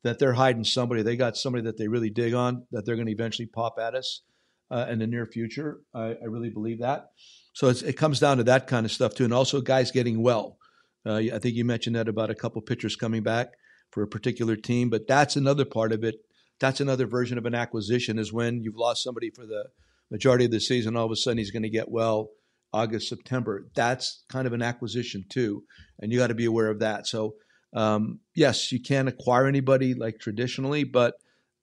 that 0.04 0.18
they're 0.18 0.32
hiding 0.32 0.64
somebody. 0.64 1.02
They 1.02 1.16
got 1.16 1.36
somebody 1.36 1.64
that 1.64 1.76
they 1.76 1.88
really 1.88 2.10
dig 2.10 2.34
on 2.34 2.66
that 2.72 2.86
they're 2.86 2.96
going 2.96 3.06
to 3.06 3.12
eventually 3.12 3.46
pop 3.46 3.78
at 3.80 3.94
us 3.94 4.22
uh, 4.70 4.86
in 4.88 4.98
the 4.98 5.06
near 5.06 5.26
future. 5.26 5.80
I, 5.94 6.14
I 6.22 6.24
really 6.26 6.50
believe 6.50 6.80
that. 6.80 7.10
So 7.52 7.68
it 7.68 7.96
comes 7.96 8.20
down 8.20 8.36
to 8.36 8.44
that 8.44 8.68
kind 8.68 8.86
of 8.86 8.92
stuff 8.92 9.14
too, 9.14 9.24
and 9.24 9.34
also 9.34 9.60
guys 9.60 9.90
getting 9.90 10.22
well. 10.22 10.58
Uh, 11.04 11.16
I 11.16 11.38
think 11.38 11.56
you 11.56 11.64
mentioned 11.64 11.96
that 11.96 12.08
about 12.08 12.30
a 12.30 12.34
couple 12.34 12.60
pitchers 12.62 12.94
coming 12.94 13.22
back 13.22 13.54
for 13.90 14.02
a 14.02 14.08
particular 14.08 14.56
team, 14.56 14.90
but 14.90 15.06
that's 15.06 15.36
another 15.36 15.64
part 15.64 15.92
of 15.92 16.04
it. 16.04 16.16
That's 16.60 16.80
another 16.80 17.06
version 17.06 17.38
of 17.38 17.46
an 17.46 17.54
acquisition 17.54 18.18
is 18.18 18.32
when 18.32 18.62
you've 18.62 18.76
lost 18.76 19.02
somebody 19.02 19.30
for 19.30 19.46
the 19.46 19.66
majority 20.10 20.44
of 20.44 20.50
the 20.50 20.60
season, 20.60 20.96
all 20.96 21.06
of 21.06 21.12
a 21.12 21.16
sudden 21.16 21.38
he's 21.38 21.50
going 21.50 21.62
to 21.62 21.68
get 21.68 21.90
well 21.90 22.30
August, 22.72 23.08
September. 23.08 23.66
That's 23.74 24.24
kind 24.28 24.46
of 24.46 24.52
an 24.52 24.62
acquisition 24.62 25.24
too, 25.28 25.64
and 25.98 26.12
you 26.12 26.18
got 26.18 26.28
to 26.28 26.34
be 26.34 26.44
aware 26.44 26.68
of 26.68 26.80
that. 26.80 27.06
So, 27.06 27.34
um, 27.72 28.20
yes, 28.34 28.72
you 28.72 28.80
can't 28.80 29.08
acquire 29.08 29.46
anybody 29.46 29.94
like 29.94 30.18
traditionally, 30.18 30.84
but 30.84 31.14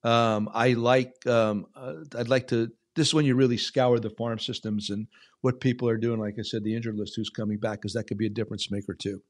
um, 0.04 0.50
I 0.54 0.74
like 0.74 1.14
um, 1.28 1.68
uh, 1.76 1.96
I'd 2.18 2.30
like 2.30 2.48
to. 2.50 2.70
This 2.96 3.08
is 3.10 3.14
when 3.14 3.26
you 3.26 3.36
really 3.36 3.58
scour 3.58 4.00
the 4.00 4.10
farm 4.10 4.40
systems 4.40 4.90
and 4.90 5.08
what 5.42 5.60
people 5.60 5.90
are 5.90 5.98
doing. 5.98 6.20
Like 6.20 6.36
I 6.40 6.44
said, 6.44 6.64
the 6.64 6.76
injured 6.76 6.96
list, 6.96 7.14
who's 7.16 7.30
coming 7.30 7.58
back, 7.58 7.82
because 7.82 7.94
that 7.94 8.06
could 8.06 8.18
be 8.18 8.28
a 8.28 8.30
difference 8.30 8.72
maker 8.72 8.94
too. 8.94 9.22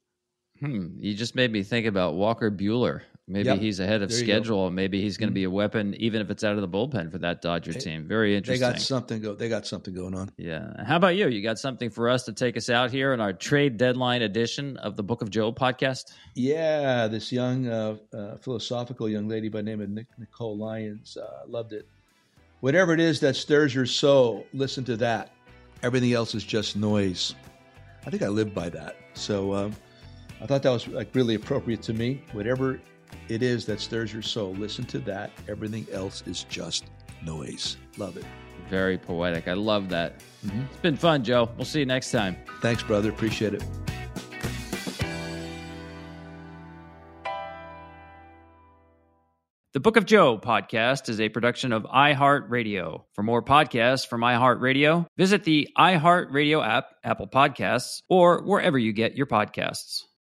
Hmm. 0.60 0.88
You 0.98 1.14
just 1.14 1.34
made 1.34 1.52
me 1.52 1.62
think 1.62 1.86
about 1.86 2.14
Walker 2.14 2.50
Buehler. 2.50 3.02
Maybe 3.28 3.48
yep. 3.48 3.58
he's 3.58 3.80
ahead 3.80 4.02
of 4.02 4.12
schedule. 4.12 4.70
Maybe 4.70 5.02
he's 5.02 5.16
going 5.16 5.30
to 5.30 5.34
be 5.34 5.42
a 5.42 5.50
weapon, 5.50 5.96
even 5.96 6.20
if 6.20 6.30
it's 6.30 6.44
out 6.44 6.54
of 6.54 6.60
the 6.60 6.68
bullpen 6.68 7.10
for 7.10 7.18
that 7.18 7.42
Dodger 7.42 7.72
team. 7.72 8.06
Very 8.06 8.36
interesting. 8.36 8.64
They 8.64 8.72
got 8.74 8.80
something 8.80 9.20
go. 9.20 9.34
They 9.34 9.48
got 9.48 9.66
something 9.66 9.92
going 9.92 10.14
on. 10.14 10.30
Yeah. 10.36 10.84
How 10.84 10.94
about 10.94 11.16
you? 11.16 11.26
You 11.26 11.42
got 11.42 11.58
something 11.58 11.90
for 11.90 12.08
us 12.08 12.22
to 12.26 12.32
take 12.32 12.56
us 12.56 12.70
out 12.70 12.92
here 12.92 13.12
in 13.12 13.20
our 13.20 13.32
trade 13.32 13.78
deadline 13.78 14.22
edition 14.22 14.76
of 14.76 14.94
the 14.94 15.02
Book 15.02 15.22
of 15.22 15.30
Joe 15.30 15.52
podcast? 15.52 16.12
Yeah, 16.34 17.08
this 17.08 17.32
young 17.32 17.66
uh, 17.66 17.96
uh, 18.14 18.36
philosophical 18.36 19.08
young 19.08 19.26
lady 19.26 19.48
by 19.48 19.60
name 19.60 19.80
of 19.80 19.90
Nick, 19.90 20.06
Nicole 20.18 20.56
Lyons 20.56 21.16
uh, 21.16 21.48
loved 21.48 21.72
it. 21.72 21.88
Whatever 22.60 22.94
it 22.94 23.00
is 23.00 23.18
that 23.20 23.34
stirs 23.34 23.74
your 23.74 23.86
soul, 23.86 24.46
listen 24.52 24.84
to 24.84 24.96
that. 24.98 25.32
Everything 25.82 26.12
else 26.12 26.36
is 26.36 26.44
just 26.44 26.76
noise. 26.76 27.34
I 28.06 28.10
think 28.10 28.22
I 28.22 28.28
live 28.28 28.54
by 28.54 28.68
that. 28.68 28.96
So. 29.14 29.52
Um, 29.52 29.76
I 30.40 30.46
thought 30.46 30.62
that 30.62 30.70
was 30.70 30.86
like 30.88 31.14
really 31.14 31.34
appropriate 31.34 31.82
to 31.82 31.94
me. 31.94 32.22
Whatever 32.32 32.80
it 33.28 33.42
is 33.42 33.64
that 33.66 33.80
stirs 33.80 34.12
your 34.12 34.22
soul, 34.22 34.52
listen 34.54 34.84
to 34.86 34.98
that. 35.00 35.30
Everything 35.48 35.86
else 35.92 36.22
is 36.26 36.44
just 36.44 36.84
noise. 37.24 37.76
Love 37.96 38.16
it. 38.16 38.24
Very 38.68 38.98
poetic. 38.98 39.48
I 39.48 39.54
love 39.54 39.88
that. 39.90 40.20
Mm-hmm. 40.44 40.62
It's 40.70 40.80
been 40.80 40.96
fun, 40.96 41.24
Joe. 41.24 41.48
We'll 41.56 41.64
see 41.64 41.80
you 41.80 41.86
next 41.86 42.10
time. 42.10 42.36
Thanks, 42.60 42.82
brother. 42.82 43.10
Appreciate 43.10 43.54
it. 43.54 43.64
The 49.72 49.80
Book 49.80 49.96
of 49.98 50.06
Joe 50.06 50.38
podcast 50.38 51.10
is 51.10 51.20
a 51.20 51.28
production 51.28 51.72
of 51.72 51.82
iHeartRadio. 51.82 53.02
For 53.12 53.22
more 53.22 53.42
podcasts 53.42 54.06
from 54.06 54.22
iHeartRadio, 54.22 55.06
visit 55.18 55.44
the 55.44 55.68
iHeartRadio 55.76 56.66
app, 56.66 56.86
Apple 57.04 57.28
Podcasts, 57.28 58.00
or 58.08 58.42
wherever 58.42 58.78
you 58.78 58.94
get 58.94 59.16
your 59.16 59.26
podcasts. 59.26 60.00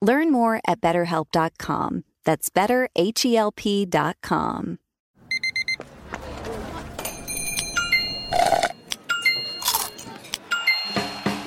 Learn 0.00 0.32
more 0.32 0.62
at 0.66 0.80
betterhelp.com. 0.80 2.04
That's 2.24 2.48
betterhelp.com. 2.48 4.78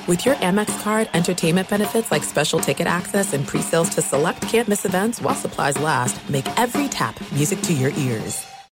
With 0.06 0.26
your 0.26 0.36
Amex 0.36 0.84
card, 0.84 1.10
entertainment 1.14 1.70
benefits 1.70 2.12
like 2.12 2.24
special 2.24 2.60
ticket 2.60 2.88
access 2.88 3.34
and 3.34 3.48
pre 3.48 3.62
sales 3.62 3.90
to 3.92 4.02
select 4.02 4.42
campus 4.42 4.84
events 4.84 5.22
while 5.22 5.34
supplies 5.34 5.80
last 5.80 6.30
make 6.30 6.46
every 6.60 6.90
tap 6.90 7.18
music 7.32 7.62
to 7.62 7.74
your 7.74 7.92
ears. 7.92 8.46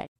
threat 0.00 0.19